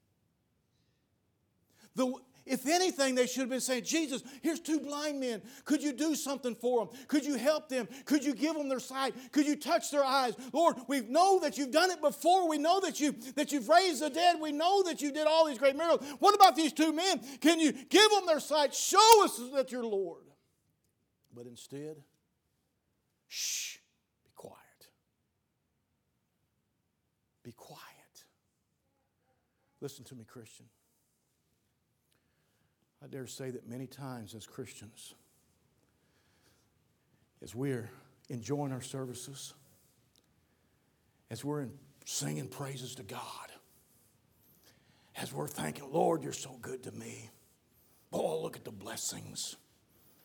The, 1.96 2.12
if 2.46 2.66
anything, 2.66 3.14
they 3.14 3.26
should 3.26 3.40
have 3.40 3.48
been 3.48 3.60
saying, 3.60 3.84
Jesus, 3.84 4.22
here's 4.42 4.60
two 4.60 4.78
blind 4.78 5.18
men. 5.18 5.40
Could 5.64 5.82
you 5.82 5.92
do 5.92 6.14
something 6.14 6.54
for 6.54 6.84
them? 6.84 6.94
Could 7.08 7.24
you 7.24 7.36
help 7.36 7.70
them? 7.70 7.88
Could 8.04 8.22
you 8.22 8.34
give 8.34 8.54
them 8.54 8.68
their 8.68 8.80
sight? 8.80 9.14
Could 9.32 9.46
you 9.46 9.56
touch 9.56 9.90
their 9.90 10.04
eyes? 10.04 10.34
Lord, 10.52 10.76
we 10.86 11.00
know 11.00 11.40
that 11.40 11.56
you've 11.56 11.70
done 11.70 11.90
it 11.90 12.02
before. 12.02 12.46
We 12.46 12.58
know 12.58 12.80
that, 12.80 13.00
you, 13.00 13.12
that 13.36 13.50
you've 13.50 13.68
raised 13.68 14.02
the 14.02 14.10
dead. 14.10 14.40
We 14.40 14.52
know 14.52 14.82
that 14.82 15.00
you 15.00 15.10
did 15.10 15.26
all 15.26 15.46
these 15.46 15.56
great 15.56 15.74
miracles. 15.74 16.06
What 16.18 16.34
about 16.34 16.54
these 16.54 16.74
two 16.74 16.92
men? 16.92 17.20
Can 17.40 17.60
you 17.60 17.72
give 17.72 18.10
them 18.10 18.26
their 18.26 18.40
sight? 18.40 18.74
Show 18.74 19.24
us 19.24 19.40
that 19.54 19.72
you're 19.72 19.84
Lord. 19.84 20.24
But 21.34 21.46
instead, 21.46 21.96
shh, 23.28 23.78
be 24.22 24.32
quiet. 24.34 24.58
Be 27.42 27.52
quiet. 27.52 27.80
Listen 29.80 30.04
to 30.04 30.14
me, 30.14 30.24
Christian. 30.24 30.66
I 33.04 33.06
dare 33.06 33.26
say 33.26 33.50
that 33.50 33.68
many 33.68 33.86
times 33.86 34.34
as 34.34 34.46
Christians, 34.46 35.14
as 37.42 37.54
we're 37.54 37.90
enjoying 38.30 38.72
our 38.72 38.80
services, 38.80 39.52
as 41.30 41.44
we're 41.44 41.66
singing 42.06 42.48
praises 42.48 42.94
to 42.94 43.02
God, 43.02 43.20
as 45.16 45.34
we're 45.34 45.48
thanking, 45.48 45.92
Lord, 45.92 46.22
you're 46.22 46.32
so 46.32 46.56
good 46.62 46.82
to 46.84 46.92
me. 46.92 47.28
Oh, 48.10 48.40
look 48.40 48.56
at 48.56 48.64
the 48.64 48.72
blessings. 48.72 49.56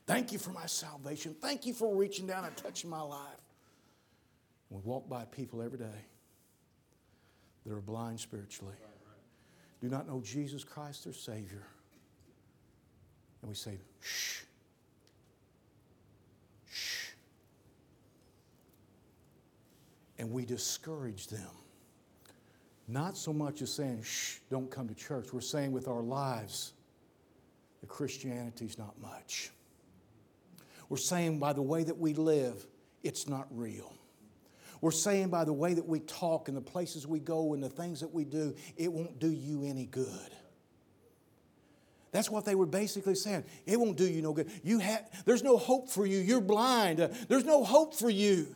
Thank 0.07 0.31
you 0.31 0.39
for 0.39 0.51
my 0.51 0.65
salvation. 0.65 1.35
Thank 1.41 1.65
you 1.65 1.73
for 1.73 1.93
reaching 1.93 2.27
down 2.27 2.45
and 2.45 2.55
touching 2.55 2.89
my 2.89 3.01
life. 3.01 3.27
We 4.69 4.79
walk 4.85 5.09
by 5.09 5.25
people 5.25 5.61
every 5.61 5.79
day 5.79 6.05
that 7.65 7.73
are 7.73 7.81
blind 7.81 8.21
spiritually, 8.21 8.75
do 9.81 9.89
not 9.89 10.07
know 10.07 10.21
Jesus 10.21 10.63
Christ, 10.63 11.03
their 11.03 11.13
Savior 11.13 11.65
and 13.41 13.49
we 13.49 13.55
say, 13.55 13.77
shh, 14.01 14.41
shh. 16.71 17.11
And 20.17 20.31
we 20.31 20.45
discourage 20.45 21.27
them. 21.27 21.49
Not 22.87 23.15
so 23.15 23.31
much 23.31 23.61
as 23.61 23.71
saying, 23.71 24.03
shh, 24.03 24.37
don't 24.49 24.69
come 24.69 24.87
to 24.87 24.95
church. 24.95 25.31
We're 25.31 25.41
saying 25.41 25.71
with 25.71 25.87
our 25.87 26.01
lives 26.01 26.73
that 27.81 27.87
Christianity's 27.87 28.77
not 28.77 28.99
much. 28.99 29.51
We're 30.89 30.97
saying 30.97 31.39
by 31.39 31.53
the 31.53 31.61
way 31.61 31.83
that 31.83 31.97
we 31.97 32.15
live, 32.15 32.65
it's 33.03 33.27
not 33.27 33.47
real. 33.51 33.93
We're 34.81 34.91
saying 34.91 35.29
by 35.29 35.43
the 35.43 35.53
way 35.53 35.73
that 35.73 35.87
we 35.87 35.99
talk 35.99 36.47
and 36.47 36.57
the 36.57 36.61
places 36.61 37.05
we 37.05 37.19
go 37.19 37.53
and 37.53 37.61
the 37.61 37.69
things 37.69 37.99
that 37.99 38.13
we 38.13 38.25
do, 38.25 38.55
it 38.75 38.91
won't 38.91 39.19
do 39.19 39.29
you 39.29 39.65
any 39.65 39.85
good. 39.85 40.35
That's 42.11 42.29
what 42.29 42.45
they 42.45 42.55
were 42.55 42.65
basically 42.65 43.15
saying. 43.15 43.43
It 43.65 43.79
won't 43.79 43.97
do 43.97 44.05
you 44.05 44.21
no 44.21 44.33
good. 44.33 44.49
You 44.63 44.79
have, 44.79 45.09
there's 45.25 45.43
no 45.43 45.57
hope 45.57 45.89
for 45.89 46.05
you. 46.05 46.19
You're 46.19 46.41
blind. 46.41 46.97
There's 47.27 47.45
no 47.45 47.63
hope 47.63 47.93
for 47.93 48.09
you. 48.09 48.55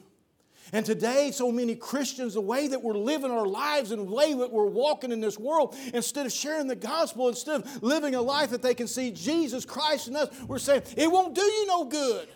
And 0.72 0.84
today, 0.84 1.30
so 1.32 1.52
many 1.52 1.76
Christians, 1.76 2.34
the 2.34 2.42
way 2.42 2.68
that 2.68 2.82
we're 2.82 2.98
living 2.98 3.30
our 3.30 3.46
lives 3.46 3.92
and 3.92 4.08
the 4.08 4.12
way 4.12 4.34
that 4.34 4.52
we're 4.52 4.66
walking 4.66 5.12
in 5.12 5.22
this 5.22 5.38
world, 5.38 5.76
instead 5.94 6.26
of 6.26 6.32
sharing 6.32 6.66
the 6.66 6.76
gospel, 6.76 7.28
instead 7.28 7.62
of 7.62 7.84
living 7.84 8.16
a 8.16 8.22
life 8.22 8.50
that 8.50 8.64
they 8.64 8.74
can 8.74 8.88
see 8.88 9.12
Jesus 9.12 9.66
Christ 9.66 10.08
in 10.08 10.16
us, 10.16 10.30
we're 10.48 10.58
saying, 10.58 10.82
it 10.98 11.12
won't 11.12 11.36
do 11.36 11.42
you 11.42 11.68
no 11.68 11.86
good. 11.86 12.28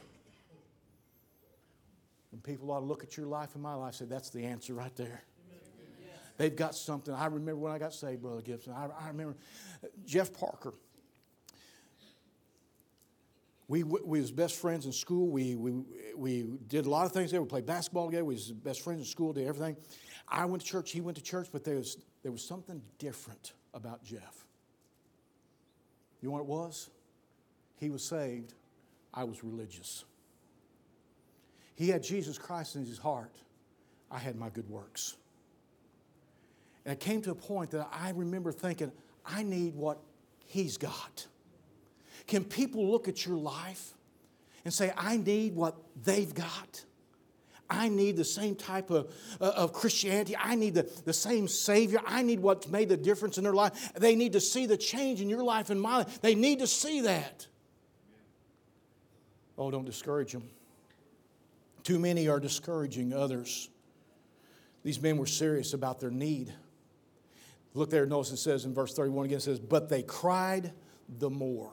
And 2.32 2.44
people 2.44 2.70
ought 2.72 2.82
to 2.82 2.86
look 2.86 3.04
at 3.04 3.18
your 3.18 3.26
life 3.26 3.56
and 3.56 3.64
my 3.64 3.74
life 3.74 4.00
and 4.00 4.10
say, 4.10 4.14
that's 4.14 4.30
the 4.30 4.44
answer 4.44 4.76
right 4.76 4.96
there. 4.96 5.24
They've 6.38 6.56
got 6.56 6.76
something. 6.76 7.16
I 7.16 7.26
remember 7.26 7.56
when 7.56 7.72
I 7.72 7.80
got 7.80 7.94
saved, 7.94 8.22
Brother 8.22 8.44
Gibson. 8.44 8.72
I, 8.72 8.90
I 9.04 9.08
remember 9.08 9.36
Jeff 10.06 10.32
Parker 10.32 10.76
we, 13.68 13.84
we 13.84 14.22
was 14.22 14.32
best 14.32 14.56
friends 14.56 14.86
in 14.86 14.94
school. 14.94 15.28
We, 15.28 15.56
we, 15.56 15.72
we 16.16 16.46
did 16.68 16.86
a 16.86 16.90
lot 16.90 17.06
of 17.06 17.12
things 17.12 17.32
there. 17.32 17.42
We 17.42 17.48
played 17.48 17.66
basketball 17.66 18.06
together. 18.06 18.24
We 18.24 18.36
was 18.36 18.52
best 18.52 18.82
friends 18.82 19.00
in 19.00 19.06
school, 19.06 19.34
did 19.34 19.48
everything. 19.48 19.76
I 20.28 20.46
went 20.46 20.62
to 20.62 20.68
church, 20.68 20.92
he 20.92 21.02
went 21.02 21.18
to 21.18 21.24
church, 21.24 21.48
but 21.52 21.64
there 21.64 21.76
was, 21.76 21.98
there 22.24 22.32
was 22.32 22.44
something 22.44 22.82
different 22.98 23.54
about 23.74 24.04
Jeff. 24.04 24.46
You 26.22 26.30
know 26.30 26.34
what 26.34 26.42
it 26.42 26.48
was? 26.48 26.90
He 27.80 27.90
was 27.90 28.04
saved. 28.04 28.54
I 29.14 29.24
was 29.24 29.44
religious. 29.44 30.06
He 31.76 31.90
had 31.90 32.04
Jesus 32.04 32.38
Christ 32.38 32.76
in 32.76 32.86
his 32.86 32.98
heart. 32.98 33.36
I 34.10 34.18
had 34.18 34.36
my 34.36 34.50
good 34.50 34.70
works. 34.70 35.18
And 36.86 36.94
it 36.94 37.00
came 37.00 37.22
to 37.24 37.32
a 37.32 37.36
point 37.36 37.72
that 37.72 37.88
I 37.92 38.12
remember 38.12 38.52
thinking, 38.52 38.92
I 39.26 39.44
need 39.44 39.76
what 39.76 40.00
he's 40.46 40.78
got. 40.78 41.28
Can 42.28 42.44
people 42.44 42.92
look 42.92 43.08
at 43.08 43.26
your 43.26 43.38
life 43.38 43.94
and 44.66 44.74
say, 44.74 44.92
I 44.98 45.18
need 45.18 45.56
what 45.56 45.76
they've 46.04 46.34
got? 46.34 46.84
I 47.70 47.90
need 47.90 48.16
the 48.16 48.26
same 48.26 48.56
type 48.56 48.90
of, 48.90 49.14
uh, 49.42 49.52
of 49.56 49.74
Christianity. 49.74 50.36
I 50.38 50.56
need 50.56 50.74
the, 50.74 50.90
the 51.06 51.14
same 51.14 51.48
Savior. 51.48 52.00
I 52.06 52.22
need 52.22 52.40
what's 52.40 52.68
made 52.68 52.90
the 52.90 52.98
difference 52.98 53.38
in 53.38 53.44
their 53.44 53.54
life. 53.54 53.94
They 53.94 54.16
need 54.16 54.34
to 54.34 54.40
see 54.40 54.66
the 54.66 54.78
change 54.78 55.22
in 55.22 55.30
your 55.30 55.44
life 55.44 55.70
and 55.70 55.82
my 55.82 55.98
life. 55.98 56.22
They 56.22 56.36
need 56.36 56.60
to 56.60 56.68
see 56.68 57.02
that. 57.02 57.48
Oh, 59.58 59.72
don't 59.72 59.86
discourage 59.86 60.32
them. 60.32 60.44
Too 61.84 62.00
many 62.00 62.28
are 62.28 62.40
discouraging 62.40 63.14
others. 63.14 63.70
These 64.84 65.02
men 65.02 65.18
were 65.18 65.26
serious 65.26 65.74
about 65.74 66.00
their 66.00 66.12
need. 66.12 66.54
Look 67.74 67.90
there, 67.90 68.06
notice 68.06 68.32
it 68.32 68.38
says 68.38 68.66
in 68.66 68.74
verse 68.74 68.94
31 68.94 69.26
again, 69.26 69.38
it 69.38 69.42
says, 69.42 69.60
But 69.60 69.90
they 69.90 70.04
cried 70.04 70.72
the 71.20 71.30
more. 71.30 71.72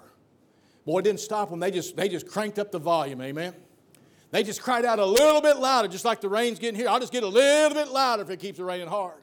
Boy, 0.85 0.99
it 0.99 1.03
didn't 1.03 1.20
stop 1.20 1.51
them. 1.51 1.61
They 1.61 1.70
just, 1.70 1.97
they 1.97 2.09
just 2.09 2.28
cranked 2.28 2.59
up 2.59 2.70
the 2.70 2.78
volume, 2.78 3.20
amen? 3.22 3.55
They 4.30 4.43
just 4.43 4.62
cried 4.62 4.85
out 4.85 4.99
a 4.99 5.07
little 5.07 5.41
bit 5.41 5.59
louder, 5.59 5.89
just 5.89 6.05
like 6.05 6.20
the 6.20 6.28
rain's 6.28 6.59
getting 6.59 6.78
here. 6.78 6.89
I'll 6.89 7.01
just 7.01 7.12
get 7.12 7.22
a 7.22 7.28
little 7.28 7.74
bit 7.74 7.93
louder 7.93 8.22
if 8.22 8.30
it 8.30 8.41
keeps 8.41 8.59
raining 8.59 8.89
hard. 8.89 9.14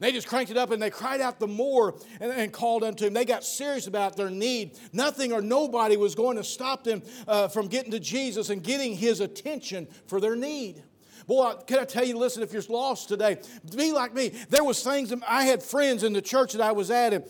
They 0.00 0.12
just 0.12 0.26
cranked 0.26 0.50
it 0.50 0.56
up 0.56 0.70
and 0.70 0.82
they 0.82 0.88
cried 0.88 1.20
out 1.20 1.38
the 1.38 1.46
more 1.46 1.94
and, 2.20 2.32
and, 2.32 2.52
called 2.52 2.82
unto 2.82 3.06
him. 3.06 3.12
They 3.12 3.26
got 3.26 3.44
serious 3.44 3.86
about 3.86 4.16
their 4.16 4.30
need. 4.30 4.78
Nothing 4.94 5.30
or 5.30 5.42
nobody 5.42 5.98
was 5.98 6.14
going 6.14 6.38
to 6.38 6.44
stop 6.44 6.84
them 6.84 7.02
uh, 7.28 7.48
from 7.48 7.68
getting 7.68 7.90
to 7.90 8.00
Jesus 8.00 8.48
and 8.48 8.62
getting 8.62 8.96
his 8.96 9.20
attention 9.20 9.86
for 10.06 10.18
their 10.18 10.34
need. 10.34 10.82
Boy, 11.26 11.52
can 11.66 11.78
I 11.78 11.84
tell 11.84 12.04
you, 12.04 12.16
listen, 12.16 12.42
if 12.42 12.52
you're 12.52 12.62
lost 12.70 13.08
today, 13.08 13.38
be 13.76 13.92
like 13.92 14.14
me. 14.14 14.32
There 14.48 14.64
was 14.64 14.82
things, 14.82 15.12
I 15.28 15.44
had 15.44 15.62
friends 15.62 16.02
in 16.02 16.14
the 16.14 16.22
church 16.22 16.54
that 16.54 16.62
I 16.62 16.72
was 16.72 16.90
at, 16.90 17.12
and 17.12 17.24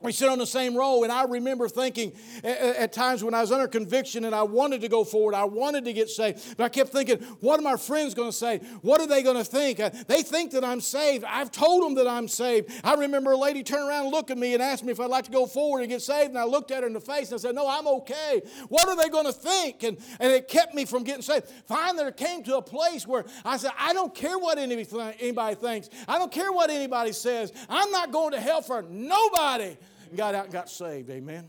We 0.00 0.12
sit 0.12 0.28
on 0.28 0.38
the 0.38 0.46
same 0.46 0.76
row, 0.76 1.02
and 1.02 1.10
I 1.10 1.22
remember 1.24 1.66
thinking 1.66 2.12
at, 2.42 2.92
times 2.92 3.24
when 3.24 3.32
I 3.32 3.40
was 3.40 3.50
under 3.50 3.66
conviction 3.66 4.26
and 4.26 4.34
I 4.34 4.42
wanted 4.42 4.82
to 4.82 4.88
go 4.88 5.02
forward, 5.02 5.34
I 5.34 5.44
wanted 5.44 5.86
to 5.86 5.94
get 5.94 6.10
saved, 6.10 6.58
but 6.58 6.64
I 6.64 6.68
kept 6.68 6.90
thinking, 6.90 7.18
what 7.40 7.58
are 7.58 7.62
my 7.62 7.76
friends 7.76 8.12
going 8.12 8.30
to 8.30 8.36
say? 8.36 8.58
What 8.82 9.00
are 9.00 9.06
they 9.06 9.22
going 9.22 9.38
to 9.38 9.44
think? 9.44 9.80
Uh, 9.80 9.90
they 10.06 10.22
think 10.22 10.50
that 10.50 10.62
I'm 10.62 10.82
saved. 10.82 11.24
I've 11.24 11.50
told 11.50 11.84
them 11.84 11.94
that 11.94 12.06
I'm 12.06 12.28
saved. 12.28 12.70
I 12.84 12.94
remember 12.94 13.32
a 13.32 13.36
lady 13.36 13.62
turn 13.62 13.88
around 13.88 14.10
looked 14.10 14.30
at 14.30 14.36
me 14.36 14.52
and 14.52 14.62
asked 14.62 14.84
me 14.84 14.92
if 14.92 15.00
I'd 15.00 15.08
like 15.08 15.24
to 15.24 15.30
go 15.30 15.46
forward 15.46 15.80
and 15.80 15.88
get 15.88 16.02
saved, 16.02 16.30
and 16.30 16.38
I 16.38 16.44
looked 16.44 16.70
at 16.70 16.82
her 16.82 16.86
in 16.86 16.92
the 16.92 17.00
face 17.00 17.30
and 17.30 17.38
I 17.38 17.40
said, 17.40 17.54
No, 17.54 17.66
I'm 17.66 17.86
okay. 17.86 18.42
What 18.68 18.86
are 18.88 18.96
they 18.96 19.08
going 19.08 19.26
to 19.26 19.32
think? 19.32 19.84
And, 19.84 19.96
and 20.20 20.30
it 20.30 20.48
kept 20.48 20.74
me 20.74 20.84
from 20.84 21.04
getting 21.04 21.22
saved. 21.22 21.46
Finally, 21.66 22.08
it 22.08 22.16
came 22.18 22.42
to 22.44 22.58
a 22.58 22.62
place 22.62 23.06
where 23.06 23.24
I 23.42 23.56
said, 23.56 23.70
I 23.78 23.94
don't 23.94 24.14
care 24.14 24.38
what 24.38 24.58
anybody 24.58 25.54
thinks, 25.54 25.88
I 26.06 26.18
don't 26.18 26.32
care 26.32 26.52
what 26.52 26.68
anybody 26.68 27.12
says. 27.12 27.52
I'm 27.70 27.90
not 27.90 28.12
going 28.12 28.32
to 28.32 28.40
hell 28.40 28.60
for 28.60 28.82
nobody 28.82 29.78
and 30.14 30.18
got 30.20 30.36
out 30.36 30.44
and 30.44 30.52
got 30.52 30.70
saved. 30.70 31.10
Amen. 31.10 31.48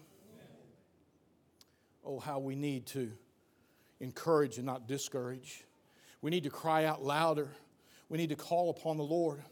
Oh, 2.04 2.18
how 2.18 2.40
we 2.40 2.56
need 2.56 2.88
to 2.88 3.12
encourage 4.00 4.58
and 4.58 4.66
not 4.66 4.88
discourage. 4.88 5.66
We 6.24 6.32
need 6.32 6.46
to 6.46 6.50
cry 6.50 6.86
out 6.86 7.04
louder. 7.04 7.48
We 8.10 8.18
need 8.18 8.30
to 8.30 8.36
call 8.36 8.72
upon 8.72 8.98
the 8.98 9.04
Lord. 9.04 9.44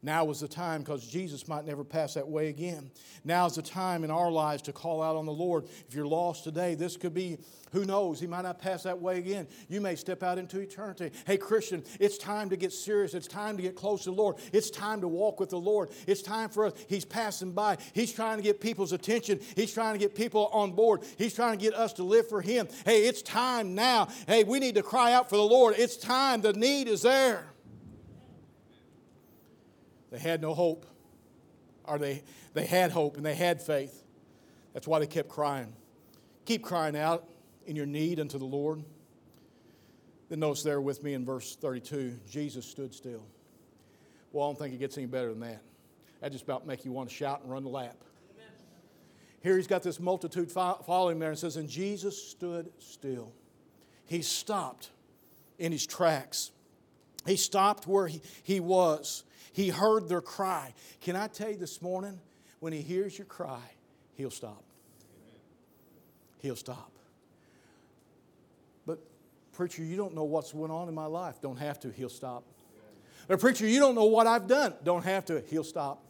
Now 0.00 0.30
is 0.30 0.38
the 0.38 0.48
time 0.48 0.82
because 0.82 1.04
Jesus 1.04 1.48
might 1.48 1.64
never 1.64 1.82
pass 1.82 2.14
that 2.14 2.28
way 2.28 2.48
again. 2.48 2.92
Now 3.24 3.46
is 3.46 3.56
the 3.56 3.62
time 3.62 4.04
in 4.04 4.12
our 4.12 4.30
lives 4.30 4.62
to 4.62 4.72
call 4.72 5.02
out 5.02 5.16
on 5.16 5.26
the 5.26 5.32
Lord. 5.32 5.64
If 5.88 5.94
you're 5.94 6.06
lost 6.06 6.44
today, 6.44 6.76
this 6.76 6.96
could 6.96 7.12
be, 7.12 7.38
who 7.72 7.84
knows, 7.84 8.20
He 8.20 8.28
might 8.28 8.42
not 8.42 8.60
pass 8.60 8.84
that 8.84 9.00
way 9.00 9.18
again. 9.18 9.48
You 9.68 9.80
may 9.80 9.96
step 9.96 10.22
out 10.22 10.38
into 10.38 10.60
eternity. 10.60 11.10
Hey, 11.26 11.36
Christian, 11.36 11.82
it's 11.98 12.16
time 12.16 12.48
to 12.50 12.56
get 12.56 12.72
serious. 12.72 13.12
It's 13.12 13.26
time 13.26 13.56
to 13.56 13.62
get 13.62 13.74
close 13.74 14.04
to 14.04 14.10
the 14.10 14.16
Lord. 14.16 14.36
It's 14.52 14.70
time 14.70 15.00
to 15.00 15.08
walk 15.08 15.40
with 15.40 15.50
the 15.50 15.58
Lord. 15.58 15.90
It's 16.06 16.22
time 16.22 16.48
for 16.48 16.66
us. 16.66 16.74
He's 16.88 17.04
passing 17.04 17.50
by. 17.50 17.78
He's 17.92 18.12
trying 18.12 18.36
to 18.36 18.42
get 18.42 18.60
people's 18.60 18.92
attention. 18.92 19.40
He's 19.56 19.74
trying 19.74 19.94
to 19.94 19.98
get 19.98 20.14
people 20.14 20.46
on 20.52 20.72
board. 20.72 21.02
He's 21.16 21.34
trying 21.34 21.58
to 21.58 21.62
get 21.62 21.74
us 21.74 21.92
to 21.94 22.04
live 22.04 22.28
for 22.28 22.40
Him. 22.40 22.68
Hey, 22.84 23.08
it's 23.08 23.20
time 23.22 23.74
now. 23.74 24.08
Hey, 24.28 24.44
we 24.44 24.60
need 24.60 24.76
to 24.76 24.82
cry 24.84 25.12
out 25.12 25.28
for 25.28 25.36
the 25.36 25.42
Lord. 25.42 25.74
It's 25.76 25.96
time. 25.96 26.40
The 26.40 26.52
need 26.52 26.86
is 26.86 27.02
there. 27.02 27.46
They 30.10 30.18
had 30.18 30.40
no 30.40 30.54
hope, 30.54 30.86
or 31.84 31.98
they, 31.98 32.22
they 32.54 32.64
had 32.64 32.90
hope 32.90 33.16
and 33.16 33.26
they 33.26 33.34
had 33.34 33.60
faith. 33.60 34.04
That's 34.72 34.86
why 34.86 34.98
they 35.00 35.06
kept 35.06 35.28
crying. 35.28 35.72
Keep 36.44 36.62
crying 36.62 36.96
out 36.96 37.28
in 37.66 37.76
your 37.76 37.86
need 37.86 38.20
unto 38.20 38.38
the 38.38 38.44
Lord. 38.44 38.82
Then 40.28 40.40
notice 40.40 40.62
there 40.62 40.80
with 40.80 41.02
me 41.02 41.14
in 41.14 41.24
verse 41.24 41.56
32 41.56 42.18
Jesus 42.28 42.66
stood 42.66 42.94
still. 42.94 43.24
Well, 44.32 44.46
I 44.46 44.48
don't 44.48 44.58
think 44.58 44.74
it 44.74 44.78
gets 44.78 44.96
any 44.98 45.06
better 45.06 45.30
than 45.30 45.40
that. 45.40 45.62
That 46.20 46.32
just 46.32 46.44
about 46.44 46.66
make 46.66 46.84
you 46.84 46.92
want 46.92 47.08
to 47.08 47.14
shout 47.14 47.42
and 47.42 47.50
run 47.50 47.62
the 47.62 47.70
lap. 47.70 47.96
Amen. 48.34 48.52
Here 49.42 49.56
he's 49.56 49.66
got 49.66 49.82
this 49.82 50.00
multitude 50.00 50.50
following 50.50 51.18
there 51.18 51.30
and 51.30 51.38
says, 51.38 51.56
And 51.56 51.68
Jesus 51.68 52.22
stood 52.22 52.70
still. 52.78 53.32
He 54.06 54.22
stopped 54.22 54.90
in 55.58 55.72
his 55.72 55.86
tracks. 55.86 56.50
He 57.26 57.36
stopped 57.36 57.86
where 57.86 58.06
he, 58.06 58.22
he 58.42 58.60
was. 58.60 59.24
He 59.58 59.70
heard 59.70 60.08
their 60.08 60.20
cry. 60.20 60.72
Can 61.00 61.16
I 61.16 61.26
tell 61.26 61.50
you 61.50 61.56
this 61.56 61.82
morning, 61.82 62.20
when 62.60 62.72
He 62.72 62.80
hears 62.80 63.18
your 63.18 63.24
cry, 63.24 63.72
He'll 64.14 64.30
stop. 64.30 64.62
He'll 66.38 66.54
stop. 66.54 66.92
But, 68.86 69.00
preacher, 69.50 69.82
you 69.82 69.96
don't 69.96 70.14
know 70.14 70.22
what's 70.22 70.52
going 70.52 70.70
on 70.70 70.86
in 70.88 70.94
my 70.94 71.06
life. 71.06 71.40
Don't 71.40 71.56
have 71.56 71.80
to. 71.80 71.90
He'll 71.90 72.08
stop. 72.08 72.44
But, 73.26 73.40
preacher, 73.40 73.66
you 73.66 73.80
don't 73.80 73.96
know 73.96 74.04
what 74.04 74.28
I've 74.28 74.46
done. 74.46 74.74
Don't 74.84 75.04
have 75.04 75.24
to. 75.24 75.42
He'll 75.48 75.64
stop. 75.64 76.04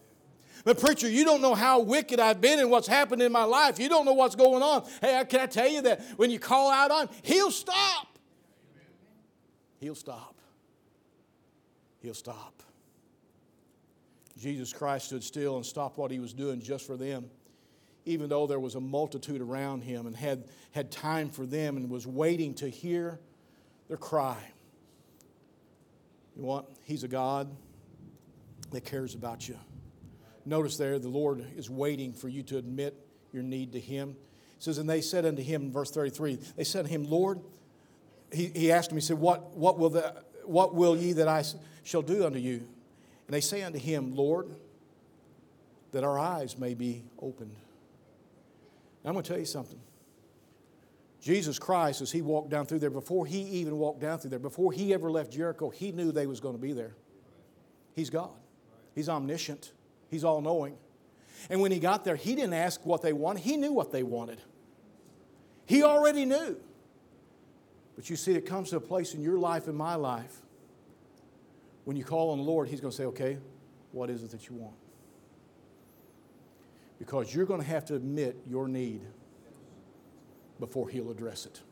But, 0.63 0.79
preacher, 0.79 1.09
you 1.09 1.25
don't 1.25 1.41
know 1.41 1.55
how 1.55 1.81
wicked 1.81 2.21
I've 2.21 2.43
been 2.43 2.59
and 2.59 2.71
what's 2.71 2.87
happened 2.87 3.23
in 3.23 3.33
my 3.33 3.45
life. 3.45 3.81
You 3.81 3.89
don't 3.89 4.05
know 4.05 4.13
what's 4.13 4.35
going 4.35 4.63
on. 4.63 4.87
Hey, 5.01 5.25
can 5.27 5.41
I 5.41 5.47
tell 5.47 5.69
you 5.69 5.81
that 5.81 6.03
when 6.19 6.31
you 6.31 6.39
call 6.39 6.71
out 6.71 6.91
on 6.91 7.07
Him, 7.07 7.15
He'll 7.23 7.51
stop. 7.51 8.19
He'll 9.81 9.95
stop. 9.95 10.35
He'll 12.03 12.13
stop. 12.13 12.58
Jesus 14.39 14.73
Christ 14.73 15.07
stood 15.07 15.25
still 15.25 15.57
and 15.57 15.67
stopped 15.67 15.99
what 15.99 16.11
he 16.11 16.21
was 16.21 16.33
doing 16.33 16.61
just 16.61 16.87
for 16.87 16.97
them, 16.97 17.29
even 18.05 18.29
though 18.29 18.47
there 18.47 18.61
was 18.61 18.77
a 18.77 18.81
multitude 18.81 19.41
around 19.41 19.83
him 19.83 20.07
and 20.07 20.15
had, 20.15 20.45
had 20.71 20.91
time 20.91 21.29
for 21.29 21.45
them 21.45 21.77
and 21.77 21.91
was 21.91 22.07
waiting 22.07 22.55
to 22.55 22.69
hear 22.69 23.19
their 23.89 23.97
cry. 23.97 24.39
You 26.37 26.45
want? 26.45 26.67
He's 26.85 27.03
a 27.03 27.09
God 27.09 27.51
that 28.71 28.85
cares 28.85 29.15
about 29.15 29.49
you. 29.49 29.59
Notice 30.47 30.77
there, 30.77 30.99
the 30.99 31.09
Lord 31.09 31.45
is 31.57 31.69
waiting 31.69 32.13
for 32.13 32.29
you 32.29 32.43
to 32.45 32.59
admit 32.59 32.95
your 33.33 33.43
need 33.43 33.73
to 33.73 33.81
Him. 33.81 34.17
It 34.59 34.63
says, 34.63 34.79
And 34.79 34.89
they 34.89 35.01
said 35.01 35.25
unto 35.25 35.43
him, 35.43 35.63
in 35.63 35.73
verse 35.73 35.91
33, 35.91 36.39
they 36.57 36.65
said 36.65 36.85
to 36.85 36.91
him, 36.91 37.05
Lord, 37.05 37.41
he, 38.33 38.47
he 38.47 38.73
asked 38.73 38.91
him, 38.91 38.97
he 38.97 39.01
said, 39.01 39.19
What, 39.19 39.57
what, 39.57 39.79
will 39.79 39.91
the, 39.91 40.23
what 40.45 40.75
will 40.75 40.97
ye 40.97 41.13
that 41.13 41.29
I 41.29 41.45
shall 41.85 42.03
do 42.03 42.27
unto 42.27 42.41
you? 42.41 42.67
And 43.29 43.35
they 43.35 43.43
say 43.43 43.63
unto 43.63 43.79
him, 43.79 44.15
Lord, 44.15 44.49
that 45.93 46.03
our 46.03 46.19
eyes 46.19 46.59
may 46.59 46.73
be 46.73 47.05
opened. 47.21 47.55
Now, 49.05 49.11
I'm 49.11 49.15
going 49.15 49.23
to 49.23 49.29
tell 49.29 49.39
you 49.39 49.45
something. 49.45 49.79
Jesus 51.21 51.59
Christ, 51.59 52.01
as 52.01 52.11
he 52.11 52.23
walked 52.23 52.49
down 52.49 52.65
through 52.65 52.79
there, 52.79 52.91
before 52.91 53.27
he 53.27 53.41
even 53.41 53.77
walked 53.77 54.01
down 54.01 54.19
through 54.19 54.31
there, 54.31 54.39
before 54.39 54.73
he 54.73 54.95
ever 54.95 55.11
left 55.11 55.31
Jericho, 55.31 55.69
he 55.69 55.93
knew 55.93 56.11
they 56.11 56.27
was 56.27 56.41
going 56.41 56.55
to 56.55 56.61
be 56.61 56.73
there. 56.73 56.95
He's 57.95 58.09
God. 58.09 58.31
He's 58.95 59.11
omniscient. 59.11 59.73
He's 60.11 60.25
all 60.25 60.41
knowing. 60.41 60.79
And 61.51 61.61
when 61.61 61.71
he 61.71 61.81
got 61.81 62.05
there, 62.05 62.17
he 62.17 62.35
didn't 62.35 62.55
ask 62.55 62.85
what 62.87 63.03
they 63.03 63.13
wanted. 63.13 63.43
He 63.43 63.59
knew 63.59 63.73
what 63.73 63.93
they 63.93 64.03
wanted. 64.03 64.39
He 65.67 65.83
already 65.83 66.25
knew. 66.25 66.57
But 67.95 68.09
you 68.09 68.17
see, 68.17 68.33
it 68.33 68.47
comes 68.47 68.71
to 68.71 68.77
a 68.77 68.81
place 68.81 69.13
in 69.13 69.21
your 69.21 69.39
life 69.39 69.67
and 69.67 69.77
my 69.77 69.97
life 69.97 70.41
when 71.89 71.97
you 71.97 72.05
call 72.05 72.29
on 72.33 72.37
the 72.37 72.45
Lord, 72.45 72.69
He's 72.69 72.83
going 72.83 72.91
to 72.91 72.97
say, 72.97 73.07
okay, 73.07 73.39
what 73.93 74.11
is 74.11 74.23
it 74.23 74.31
that 74.33 74.47
you 74.47 74.55
want? 74.55 74.75
Because 76.99 77.35
you're 77.35 77.47
going 77.47 77.63
to 77.63 77.67
have 77.67 77.87
to 77.87 77.95
admit 77.95 78.37
your 78.47 78.69
need 78.69 79.01
before 80.61 80.91
He'll 80.91 81.11
address 81.11 81.47
it. 81.47 81.63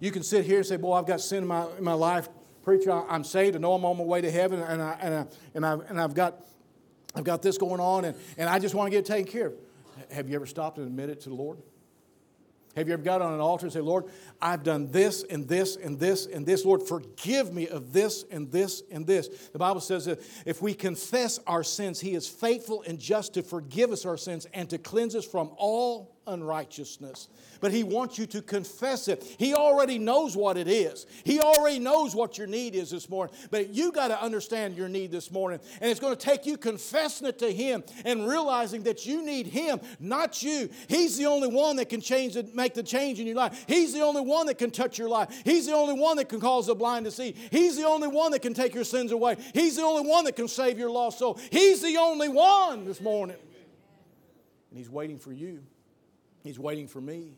You 0.00 0.10
can 0.10 0.22
sit 0.22 0.46
here 0.46 0.56
and 0.56 0.64
say, 0.64 0.78
Boy, 0.78 0.94
I've 0.94 1.04
got 1.04 1.20
sin 1.20 1.42
in 1.42 1.48
my, 1.48 1.66
in 1.76 1.84
my 1.84 1.92
life. 1.92 2.30
Preacher, 2.62 2.90
I'm 2.90 3.24
saved. 3.24 3.56
I 3.56 3.58
know 3.58 3.74
I'm 3.74 3.84
on 3.84 3.98
my 3.98 4.04
way 4.04 4.22
to 4.22 4.30
heaven, 4.30 4.62
and, 4.62 4.80
I, 4.80 4.96
and, 5.02 5.14
I, 5.14 5.26
and, 5.52 5.66
I've, 5.66 5.80
and 5.90 6.00
I've, 6.00 6.14
got, 6.14 6.46
I've 7.14 7.24
got 7.24 7.42
this 7.42 7.58
going 7.58 7.80
on, 7.82 8.06
and, 8.06 8.16
and 8.38 8.48
I 8.48 8.58
just 8.58 8.74
want 8.74 8.90
to 8.90 8.96
get 8.96 9.04
taken 9.04 9.30
care 9.30 9.48
of. 9.48 9.54
Have 10.12 10.30
you 10.30 10.34
ever 10.34 10.46
stopped 10.46 10.78
and 10.78 10.86
admitted 10.86 11.20
to 11.20 11.28
the 11.28 11.34
Lord? 11.34 11.58
Have 12.76 12.86
you 12.86 12.94
ever 12.94 13.02
got 13.02 13.22
on 13.22 13.32
an 13.32 13.40
altar 13.40 13.66
and 13.66 13.72
say, 13.72 13.80
Lord, 13.80 14.04
I've 14.40 14.62
done 14.62 14.90
this 14.90 15.24
and 15.24 15.48
this 15.48 15.76
and 15.76 15.98
this 15.98 16.26
and 16.26 16.46
this. 16.46 16.64
Lord, 16.64 16.82
forgive 16.82 17.52
me 17.52 17.68
of 17.68 17.92
this 17.92 18.24
and 18.30 18.50
this 18.52 18.82
and 18.90 19.06
this. 19.06 19.28
The 19.52 19.58
Bible 19.58 19.80
says 19.80 20.04
that 20.04 20.20
if 20.46 20.62
we 20.62 20.74
confess 20.74 21.40
our 21.46 21.64
sins, 21.64 21.98
He 21.98 22.14
is 22.14 22.28
faithful 22.28 22.82
and 22.86 22.98
just 22.98 23.34
to 23.34 23.42
forgive 23.42 23.90
us 23.90 24.06
our 24.06 24.16
sins 24.16 24.46
and 24.54 24.70
to 24.70 24.78
cleanse 24.78 25.16
us 25.16 25.24
from 25.24 25.50
all 25.56 26.17
unrighteousness. 26.28 27.28
But 27.60 27.72
He 27.72 27.82
wants 27.82 28.18
you 28.18 28.26
to 28.26 28.42
confess 28.42 29.08
it. 29.08 29.24
He 29.38 29.54
already 29.54 29.98
knows 29.98 30.36
what 30.36 30.56
it 30.56 30.68
is, 30.68 31.06
He 31.24 31.40
already 31.40 31.78
knows 31.78 32.14
what 32.14 32.38
your 32.38 32.46
need 32.46 32.74
is 32.74 32.90
this 32.90 33.08
morning. 33.08 33.34
But 33.50 33.70
you 33.70 33.90
got 33.90 34.08
to 34.08 34.22
understand 34.22 34.76
your 34.76 34.88
need 34.88 35.10
this 35.10 35.30
morning. 35.30 35.60
And 35.80 35.90
it's 35.90 36.00
going 36.00 36.16
to 36.16 36.20
take 36.20 36.46
you 36.46 36.56
confessing 36.56 37.26
it 37.26 37.38
to 37.40 37.50
Him 37.50 37.82
and 38.04 38.28
realizing 38.28 38.82
that 38.84 39.06
you 39.06 39.24
need 39.24 39.48
Him, 39.48 39.80
not 39.98 40.42
you. 40.42 40.68
He's 40.86 41.16
the 41.16 41.26
only 41.26 41.48
one 41.48 41.76
that 41.76 41.88
can 41.88 42.00
change 42.00 42.36
it, 42.36 42.54
make 42.54 42.74
the 42.74 42.82
change 42.82 43.18
in 43.18 43.26
your 43.26 43.36
life. 43.36 43.64
He's 43.66 43.92
the 43.92 44.02
only 44.02 44.22
one 44.22 44.46
that 44.46 44.58
can 44.58 44.70
touch 44.70 44.98
your 44.98 45.08
life. 45.08 45.42
He's 45.44 45.66
the 45.66 45.74
only 45.74 45.98
one 45.98 46.16
that 46.18 46.28
can 46.28 46.40
cause 46.40 46.66
the 46.66 46.74
blind 46.74 47.06
to 47.06 47.10
see. 47.10 47.34
He's 47.50 47.76
the 47.76 47.86
only 47.86 48.08
one 48.08 48.32
that 48.32 48.42
can 48.42 48.54
take 48.54 48.74
your 48.74 48.84
sins 48.84 49.12
away. 49.12 49.36
He's 49.54 49.76
the 49.76 49.82
only 49.82 50.08
one 50.08 50.24
that 50.24 50.36
can 50.36 50.48
save 50.48 50.78
your 50.78 50.90
lost 50.90 51.18
soul. 51.18 51.38
He's 51.50 51.82
the 51.82 51.96
only 51.96 52.28
one 52.28 52.84
this 52.84 53.00
morning. 53.00 53.36
And 54.70 54.78
He's 54.78 54.90
waiting 54.90 55.18
for 55.18 55.32
you. 55.32 55.62
He's 56.48 56.58
waiting 56.58 56.88
for 56.88 57.02
me 57.02 57.36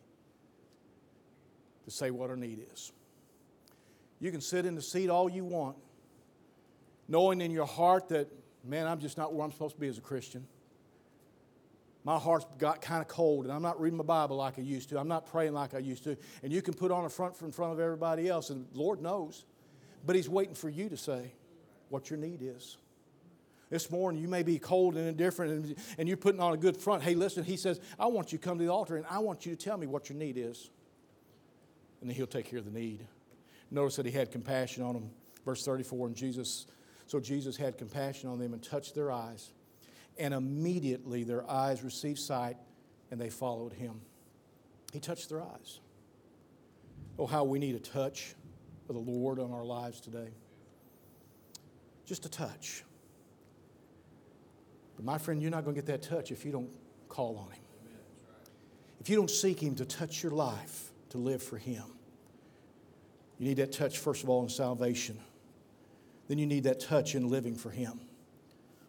to 1.85 1.91
say 1.91 2.13
what 2.13 2.31
our 2.31 2.37
need 2.37 2.65
is. 2.73 2.93
You 4.21 4.31
can 4.31 4.41
sit 4.41 4.67
in 4.67 4.77
the 4.77 4.83
seat 4.83 5.11
all 5.11 5.29
you 5.29 5.45
want, 5.45 5.77
knowing 7.09 7.41
in 7.41 7.51
your 7.51 7.67
heart 7.67 8.11
that, 8.11 8.29
man, 8.65 8.87
I'm 8.87 9.01
just 9.01 9.19
not 9.19 9.35
where 9.35 9.45
I'm 9.45 9.51
supposed 9.51 9.75
to 9.75 9.81
be 9.81 9.89
as 9.89 9.99
a 9.99 10.01
Christian. 10.01 10.47
My 12.05 12.21
heart's 12.21 12.47
got 12.57 12.83
kind 12.83 13.03
of 13.03 13.09
cold, 13.09 13.47
and 13.47 13.53
I'm 13.53 13.63
not 13.63 13.81
reading 13.81 13.97
my 13.97 14.05
Bible 14.05 14.37
like 14.37 14.61
I 14.61 14.63
used 14.63 14.91
to. 14.91 15.01
I'm 15.01 15.09
not 15.09 15.27
praying 15.27 15.55
like 15.55 15.75
I 15.75 15.79
used 15.79 16.05
to. 16.05 16.17
And 16.45 16.53
you 16.53 16.63
can 16.63 16.75
put 16.75 16.93
on 16.93 17.05
a 17.05 17.11
front 17.11 17.35
in 17.43 17.51
front 17.51 17.73
of 17.73 17.81
everybody 17.81 18.29
else, 18.29 18.51
and 18.51 18.65
Lord 18.75 19.03
knows. 19.03 19.45
But 20.07 20.15
He's 20.15 20.29
waiting 20.29 20.55
for 20.55 20.69
you 20.69 20.89
to 20.89 20.97
say 20.97 21.33
what 21.89 22.11
your 22.11 22.19
need 22.21 22.43
is. 22.43 22.77
This 23.71 23.89
morning, 23.89 24.21
you 24.21 24.27
may 24.27 24.43
be 24.43 24.59
cold 24.59 24.97
and 24.97 25.07
indifferent 25.07 25.53
and, 25.53 25.77
and 25.97 26.09
you're 26.09 26.16
putting 26.16 26.41
on 26.41 26.53
a 26.53 26.57
good 26.57 26.77
front. 26.77 27.05
Hey, 27.05 27.14
listen, 27.14 27.45
he 27.45 27.57
says, 27.57 27.81
I 28.01 28.07
want 28.07 28.33
you 28.33 28.39
to 28.39 28.45
come 28.45 28.59
to 28.59 28.64
the 28.64 28.71
altar 28.71 28.97
and 28.97 29.07
I 29.09 29.21
want 29.21 29.47
you 29.47 29.55
to 29.55 29.64
tell 29.64 29.79
me 29.79 29.87
what 29.87 30.09
your 30.09 30.18
need 30.18 30.37
is. 30.37 30.71
And 32.01 32.11
then 32.11 32.16
he'll 32.16 32.27
take 32.27 32.51
care 32.51 32.59
of 32.59 32.64
the 32.64 32.77
need. 32.79 33.07
Notice 33.71 33.95
that 33.97 34.07
he 34.07 34.12
had 34.12 34.33
compassion 34.33 34.83
on 34.83 34.95
them. 34.95 35.11
Verse 35.45 35.64
34, 35.64 36.09
and 36.09 36.16
Jesus, 36.16 36.66
so 37.07 37.21
Jesus 37.21 37.57
had 37.57 37.79
compassion 37.79 38.29
on 38.29 38.41
them 38.41 38.53
and 38.55 38.62
touched 38.62 38.95
their 38.95 39.12
eyes. 39.12 39.53
and 40.18 40.35
immediately 40.35 41.25
their 41.25 41.49
eyes 41.49 41.83
received 41.83 42.18
sight 42.18 42.57
and 43.11 43.21
they 43.21 43.31
followed 43.31 43.73
him. 43.73 44.01
He 44.93 45.01
touched 45.01 45.29
their 45.29 45.43
eyes. 45.43 45.81
Oh, 47.18 47.27
how 47.27 47.45
we 47.45 47.59
need 47.59 47.75
a 47.75 47.81
touch 47.81 48.35
of 48.89 48.95
the 48.97 49.01
Lord 49.01 49.39
on 49.39 49.53
our 49.53 49.64
lives 49.64 50.01
today. 50.01 50.29
Just 52.05 52.27
a 52.27 52.29
touch. 52.29 52.85
But 55.01 55.07
my 55.07 55.17
friend, 55.17 55.41
you're 55.41 55.51
not 55.51 55.65
going 55.65 55.75
to 55.75 55.81
get 55.81 55.87
that 55.87 56.03
touch 56.03 56.31
if 56.31 56.45
you 56.45 56.53
don't 56.53 56.69
call 57.09 57.39
on 57.39 57.51
Him. 57.53 57.63
If 59.01 59.09
you 59.09 59.17
don't 59.17 59.31
seek 59.31 59.59
Him 59.59 59.75
to 59.77 59.87
touch 59.87 60.23
your 60.23 60.33
life, 60.33 60.93
to 61.09 61.17
live 61.17 61.43
for 61.43 61.57
Him. 61.57 61.85
You 63.39 63.47
need 63.47 63.57
that 63.57 63.73
touch, 63.73 63.97
first 63.97 64.23
of 64.23 64.29
all, 64.29 64.43
in 64.43 64.51
salvation. 64.51 65.19
Then 66.29 66.37
you 66.37 66.47
need 66.47 66.65
that 66.65 66.81
touch 66.81 67.15
in 67.15 67.31
living 67.31 67.55
for 67.55 67.71
Him. 67.71 67.99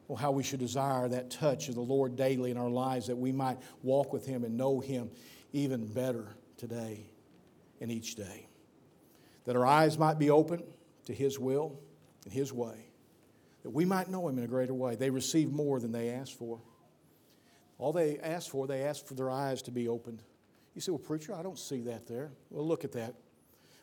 Well, 0.10 0.18
how 0.18 0.32
we 0.32 0.44
should 0.44 0.60
desire 0.60 1.08
that 1.08 1.32
touch 1.32 1.70
of 1.70 1.76
the 1.76 1.82
Lord 1.82 2.18
daily 2.18 2.52
in 2.52 2.58
our 2.58 2.70
lives 2.70 3.08
that 3.08 3.16
we 3.16 3.32
might 3.32 3.60
walk 3.82 4.12
with 4.12 4.26
Him 4.26 4.44
and 4.44 4.58
know 4.58 4.82
Him 4.82 5.12
even 5.54 5.88
better 5.88 6.36
today 6.58 7.06
and 7.80 7.90
each 7.90 8.16
day. 8.16 8.50
That 9.46 9.56
our 9.56 9.66
eyes 9.66 9.98
might 9.98 10.20
be 10.20 10.30
open 10.30 10.62
to 11.06 11.14
His 11.14 11.40
will 11.40 11.80
and 12.26 12.34
His 12.34 12.52
way. 12.52 12.91
That 13.64 13.70
we 13.70 13.86
might 13.86 14.10
know 14.10 14.28
Him 14.28 14.38
in 14.38 14.44
a 14.44 14.48
greater 14.48 14.74
way. 14.74 14.96
They 14.96 15.10
received 15.10 15.52
more 15.52 15.80
than 15.80 15.92
they 15.92 16.10
asked 16.10 16.38
for. 16.38 16.60
All 17.78 17.94
they 17.94 18.20
asked 18.20 18.50
for, 18.50 18.68
they 18.68 18.84
asked 18.84 19.08
for 19.08 19.16
their 19.16 19.30
eyes 19.30 19.62
to 19.64 19.72
be 19.72 19.88
opened. 19.88 20.22
You 20.76 20.82
say, 20.82 20.92
Well, 20.92 21.00
preacher, 21.00 21.34
I 21.34 21.44
don't 21.44 21.60
see 21.60 21.82
that 21.82 22.08
there. 22.08 22.32
Well, 22.50 22.68
look 22.68 22.84
at 22.84 22.94
that. 22.94 23.16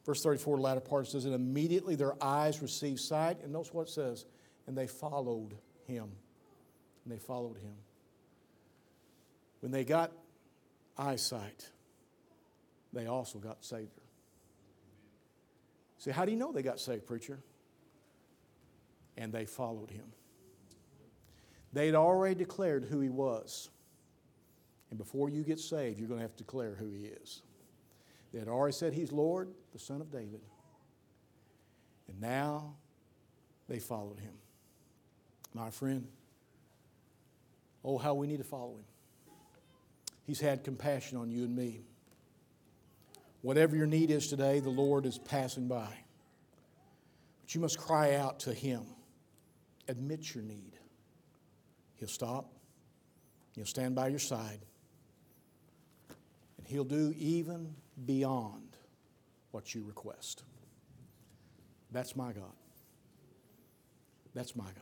Verse 0.07 0.22
34, 0.22 0.57
the 0.57 0.62
latter 0.62 0.81
part 0.81 1.07
says, 1.07 1.24
And 1.24 1.35
immediately 1.35 1.95
their 1.95 2.14
eyes 2.22 2.62
received 2.62 3.01
sight. 3.01 3.43
And 3.43 3.53
notice 3.53 3.74
what 3.74 3.89
it 3.89 3.91
says, 3.91 4.24
and 4.66 4.76
they 4.76 4.87
followed 4.87 5.59
him. 5.87 6.11
And 7.05 7.12
they 7.12 7.18
followed 7.18 7.57
him. 7.59 7.74
When 9.61 9.72
they 9.72 9.85
got 9.85 10.12
eyesight, 10.97 11.68
they 12.93 13.07
also 13.07 13.39
got 13.39 13.64
Savior. 13.64 13.89
See, 15.99 16.11
how 16.11 16.24
do 16.24 16.31
you 16.31 16.39
know 16.39 16.53
they 16.53 16.62
got 16.62 16.81
saved, 16.81 17.07
preacher? 17.07 17.41
And 19.18 19.32
they 19.32 19.44
followed 19.44 19.90
him. 19.90 20.06
They'd 21.72 21.94
already 21.94 22.36
declared 22.36 22.84
who 22.84 23.00
he 23.00 23.10
was. 23.10 23.68
And 24.90 24.98
before 24.98 25.28
you 25.28 25.42
get 25.42 25.58
saved, 25.58 25.98
you're 25.98 26.08
going 26.08 26.20
to 26.20 26.22
have 26.22 26.36
to 26.36 26.44
declare 26.44 26.74
who 26.74 26.88
he 26.90 27.04
is. 27.04 27.42
They 28.32 28.38
had 28.38 28.48
already 28.48 28.72
said 28.72 28.94
he's 28.94 29.12
Lord, 29.12 29.48
the 29.72 29.78
Son 29.78 30.00
of 30.00 30.10
David. 30.10 30.40
And 32.08 32.20
now 32.20 32.74
they 33.68 33.80
followed 33.80 34.20
him. 34.20 34.32
My 35.52 35.70
friend, 35.70 36.06
oh, 37.84 37.98
how 37.98 38.14
we 38.14 38.26
need 38.26 38.38
to 38.38 38.44
follow 38.44 38.76
him. 38.76 38.84
He's 40.26 40.40
had 40.40 40.62
compassion 40.62 41.18
on 41.18 41.30
you 41.30 41.44
and 41.44 41.56
me. 41.56 41.80
Whatever 43.42 43.76
your 43.76 43.86
need 43.86 44.10
is 44.10 44.28
today, 44.28 44.60
the 44.60 44.70
Lord 44.70 45.06
is 45.06 45.18
passing 45.18 45.68
by. 45.68 45.88
But 47.40 47.54
you 47.54 47.60
must 47.60 47.78
cry 47.78 48.14
out 48.14 48.40
to 48.40 48.54
him. 48.54 48.82
Admit 49.89 50.34
your 50.34 50.45
need. 50.45 50.72
He'll 51.97 52.09
stop. 52.09 52.53
He'll 53.55 53.64
stand 53.64 53.95
by 53.95 54.09
your 54.09 54.18
side. 54.18 54.61
And 56.59 56.66
he'll 56.66 56.84
do 56.84 57.14
even 57.18 57.74
beyond 58.07 58.76
what 59.51 59.74
you 59.74 59.82
request. 59.82 60.45
That's 61.91 62.14
my 62.14 62.32
God. 62.32 62.53
That's 64.34 64.55
my 64.55 64.64
God. 64.64 64.74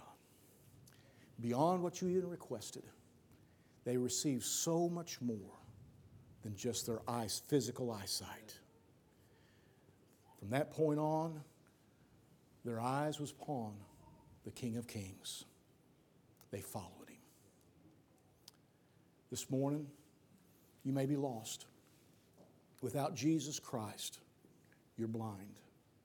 Beyond 1.40 1.82
what 1.82 2.02
you 2.02 2.08
even 2.08 2.28
requested, 2.28 2.82
they 3.84 3.96
receive 3.96 4.42
so 4.42 4.88
much 4.88 5.20
more 5.20 5.56
than 6.42 6.56
just 6.56 6.86
their 6.86 7.00
eyes, 7.06 7.40
physical 7.48 7.90
eyesight. 7.90 8.58
From 10.38 10.50
that 10.50 10.72
point 10.72 10.98
on, 10.98 11.40
their 12.64 12.80
eyes 12.80 13.20
was 13.20 13.30
upon 13.30 13.74
the 14.46 14.52
King 14.52 14.78
of 14.78 14.86
Kings. 14.86 15.44
They 16.50 16.60
followed 16.60 17.08
him. 17.08 17.18
This 19.30 19.50
morning, 19.50 19.86
you 20.84 20.92
may 20.92 21.04
be 21.04 21.16
lost. 21.16 21.66
Without 22.80 23.14
Jesus 23.14 23.58
Christ, 23.58 24.20
you're 24.96 25.08
blind 25.08 25.58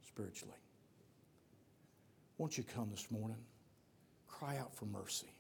spiritually. 0.08 0.58
Won't 2.38 2.58
you 2.58 2.64
come 2.64 2.90
this 2.90 3.10
morning? 3.12 3.38
Cry 4.28 4.58
out 4.58 4.76
for 4.76 4.86
mercy. 4.86 5.32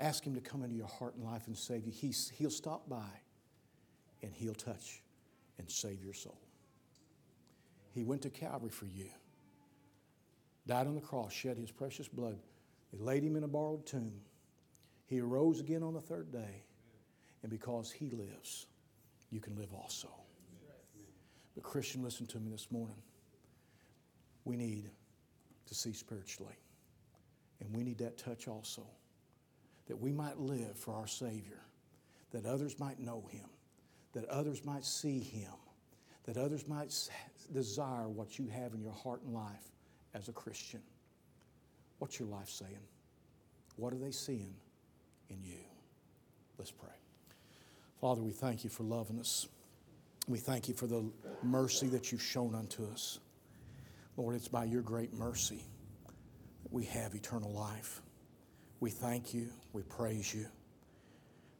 Ask 0.00 0.24
Him 0.24 0.34
to 0.34 0.40
come 0.40 0.64
into 0.64 0.74
your 0.74 0.86
heart 0.86 1.14
and 1.14 1.24
life 1.24 1.46
and 1.46 1.56
save 1.56 1.84
you. 1.84 1.92
He's, 1.92 2.32
he'll 2.34 2.50
stop 2.50 2.88
by 2.88 3.10
and 4.22 4.32
He'll 4.32 4.54
touch 4.54 5.02
and 5.58 5.70
save 5.70 6.02
your 6.02 6.14
soul. 6.14 6.38
He 7.94 8.02
went 8.02 8.22
to 8.22 8.30
Calvary 8.30 8.70
for 8.70 8.86
you, 8.86 9.10
died 10.66 10.86
on 10.86 10.94
the 10.94 11.00
cross, 11.00 11.32
shed 11.32 11.56
His 11.56 11.70
precious 11.70 12.08
blood. 12.08 12.38
They 12.92 13.02
laid 13.02 13.24
Him 13.24 13.36
in 13.36 13.44
a 13.44 13.48
borrowed 13.48 13.86
tomb. 13.86 14.12
He 15.06 15.20
arose 15.20 15.60
again 15.60 15.82
on 15.82 15.94
the 15.94 16.00
third 16.00 16.32
day. 16.32 16.64
And 17.42 17.50
because 17.50 17.90
He 17.90 18.10
lives, 18.10 18.66
you 19.30 19.40
can 19.40 19.56
live 19.56 19.72
also. 19.74 20.08
But, 21.54 21.64
Christian, 21.64 22.02
listen 22.02 22.26
to 22.26 22.38
me 22.38 22.50
this 22.50 22.70
morning. 22.70 22.96
We 24.44 24.56
need 24.56 24.90
to 25.66 25.74
see 25.74 25.92
spiritually, 25.92 26.56
and 27.60 27.74
we 27.74 27.82
need 27.82 27.98
that 27.98 28.18
touch 28.18 28.48
also, 28.48 28.86
that 29.86 29.98
we 29.98 30.12
might 30.12 30.38
live 30.38 30.76
for 30.76 30.94
our 30.94 31.06
Savior, 31.06 31.60
that 32.30 32.46
others 32.46 32.78
might 32.78 32.98
know 32.98 33.24
Him, 33.30 33.48
that 34.12 34.24
others 34.26 34.64
might 34.64 34.84
see 34.84 35.20
Him, 35.20 35.52
that 36.24 36.36
others 36.36 36.66
might 36.68 36.92
desire 37.52 38.08
what 38.08 38.38
you 38.38 38.48
have 38.48 38.74
in 38.74 38.80
your 38.80 38.92
heart 38.92 39.22
and 39.22 39.34
life 39.34 39.71
as 40.14 40.28
a 40.28 40.32
Christian. 40.32 40.80
What's 41.98 42.18
your 42.18 42.28
life 42.28 42.48
saying? 42.48 42.86
What 43.76 43.92
are 43.92 43.98
they 43.98 44.10
seeing 44.10 44.54
in 45.28 45.42
you? 45.42 45.58
Let's 46.58 46.70
pray. 46.70 46.90
Father, 48.00 48.20
we 48.20 48.32
thank 48.32 48.64
you 48.64 48.70
for 48.70 48.82
loving 48.82 49.18
us. 49.18 49.48
We 50.28 50.38
thank 50.38 50.68
you 50.68 50.74
for 50.74 50.86
the 50.86 51.04
mercy 51.42 51.88
that 51.88 52.12
you've 52.12 52.22
shown 52.22 52.54
unto 52.54 52.84
us. 52.90 53.18
Lord, 54.16 54.34
it's 54.34 54.48
by 54.48 54.64
your 54.64 54.82
great 54.82 55.12
mercy 55.14 55.64
that 56.62 56.72
we 56.72 56.84
have 56.84 57.14
eternal 57.14 57.52
life. 57.52 58.02
We 58.80 58.90
thank 58.90 59.32
you. 59.32 59.48
We 59.72 59.82
praise 59.82 60.34
you. 60.34 60.46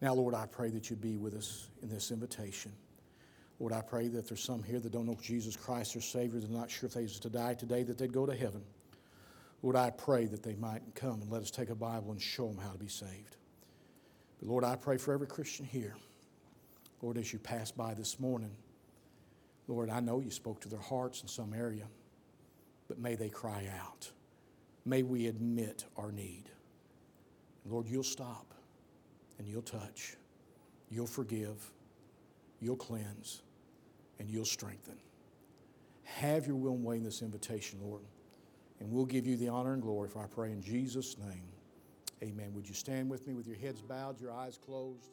Now, 0.01 0.15
Lord, 0.15 0.35
I 0.35 0.47
pray 0.47 0.71
that 0.71 0.91
you 0.91 0.97
be 0.97 1.17
with 1.17 1.35
us 1.35 1.69
in 1.83 1.89
this 1.89 2.11
invitation. 2.11 2.73
Lord, 3.63 3.73
I 3.73 3.81
pray 3.81 4.09
that 4.09 4.27
there's 4.27 4.43
some 4.43 4.61
here 4.61 4.81
that 4.81 4.91
don't 4.91 5.07
know 5.07 5.17
Jesus 5.23 5.55
Christ, 5.55 5.95
their 5.95 6.03
Savior, 6.03 6.41
they're 6.41 6.51
not 6.51 6.69
sure 6.69 6.89
if 6.89 6.95
they 6.95 7.03
was 7.03 7.21
to 7.21 7.31
die 7.31 7.55
today, 7.55 7.85
that 7.85 7.97
they'd 7.97 8.13
go 8.13 8.27
to 8.27 8.35
heaven. 8.35 8.61
Lord, 9.63 9.77
I 9.77 9.91
pray 9.91 10.27
that 10.27 10.43
they 10.43 10.57
might 10.57 10.83
come 10.97 11.23
and 11.23 11.31
let 11.31 11.43
us 11.43 11.53
take 11.53 11.71
a 11.71 11.75
Bible 11.77 12.11
and 12.11 12.21
show 12.21 12.49
them 12.49 12.59
how 12.59 12.73
to 12.73 12.79
be 12.79 12.89
saved. 12.89 13.37
But 14.41 14.49
Lord, 14.49 14.65
I 14.65 14.75
pray 14.75 14.97
for 14.97 15.15
every 15.15 15.29
Christian 15.29 15.65
here. 15.65 15.95
Lord, 17.03 17.17
as 17.19 17.33
you 17.33 17.39
pass 17.39 17.71
by 17.71 17.95
this 17.95 18.19
morning, 18.19 18.51
Lord, 19.69 19.91
I 19.91 20.01
know 20.01 20.19
you 20.19 20.33
spoke 20.33 20.61
to 20.63 20.69
their 20.69 20.81
hearts 20.81 21.23
in 21.23 21.29
some 21.29 21.55
area, 21.55 21.87
but 22.89 22.99
may 22.99 23.15
they 23.15 23.29
cry 23.29 23.71
out. 23.81 24.11
May 24.85 25.05
we 25.05 25.29
admit 25.29 25.85
our 25.97 26.11
need. 26.11 26.51
Lord, 27.65 27.87
you'll 27.87 28.03
stop 28.03 28.55
and 29.39 29.47
you'll 29.47 29.63
touch, 29.63 30.17
you'll 30.91 31.07
forgive, 31.07 31.71
you'll 32.59 32.75
cleanse, 32.75 33.43
and 34.23 34.31
you'll 34.31 34.45
strengthen. 34.45 34.95
Have 36.05 36.47
your 36.47 36.55
will 36.55 36.75
and 36.75 36.85
way 36.85 36.97
in 36.97 37.03
this 37.03 37.23
invitation, 37.23 37.81
Lord. 37.83 38.05
And 38.79 38.89
we'll 38.89 39.05
give 39.05 39.27
you 39.27 39.37
the 39.37 39.49
honor 39.49 39.73
and 39.73 39.83
glory, 39.83 40.09
for 40.09 40.23
I 40.23 40.27
pray 40.29 40.53
in 40.53 40.63
Jesus' 40.63 41.19
name. 41.19 41.43
Amen. 42.23 42.55
Would 42.55 42.69
you 42.69 42.75
stand 42.75 43.11
with 43.11 43.27
me 43.27 43.35
with 43.35 43.49
your 43.49 43.57
heads 43.57 43.83
bowed, 43.83 44.21
your 44.21 44.31
eyes 44.33 44.57
closed? 44.65 45.11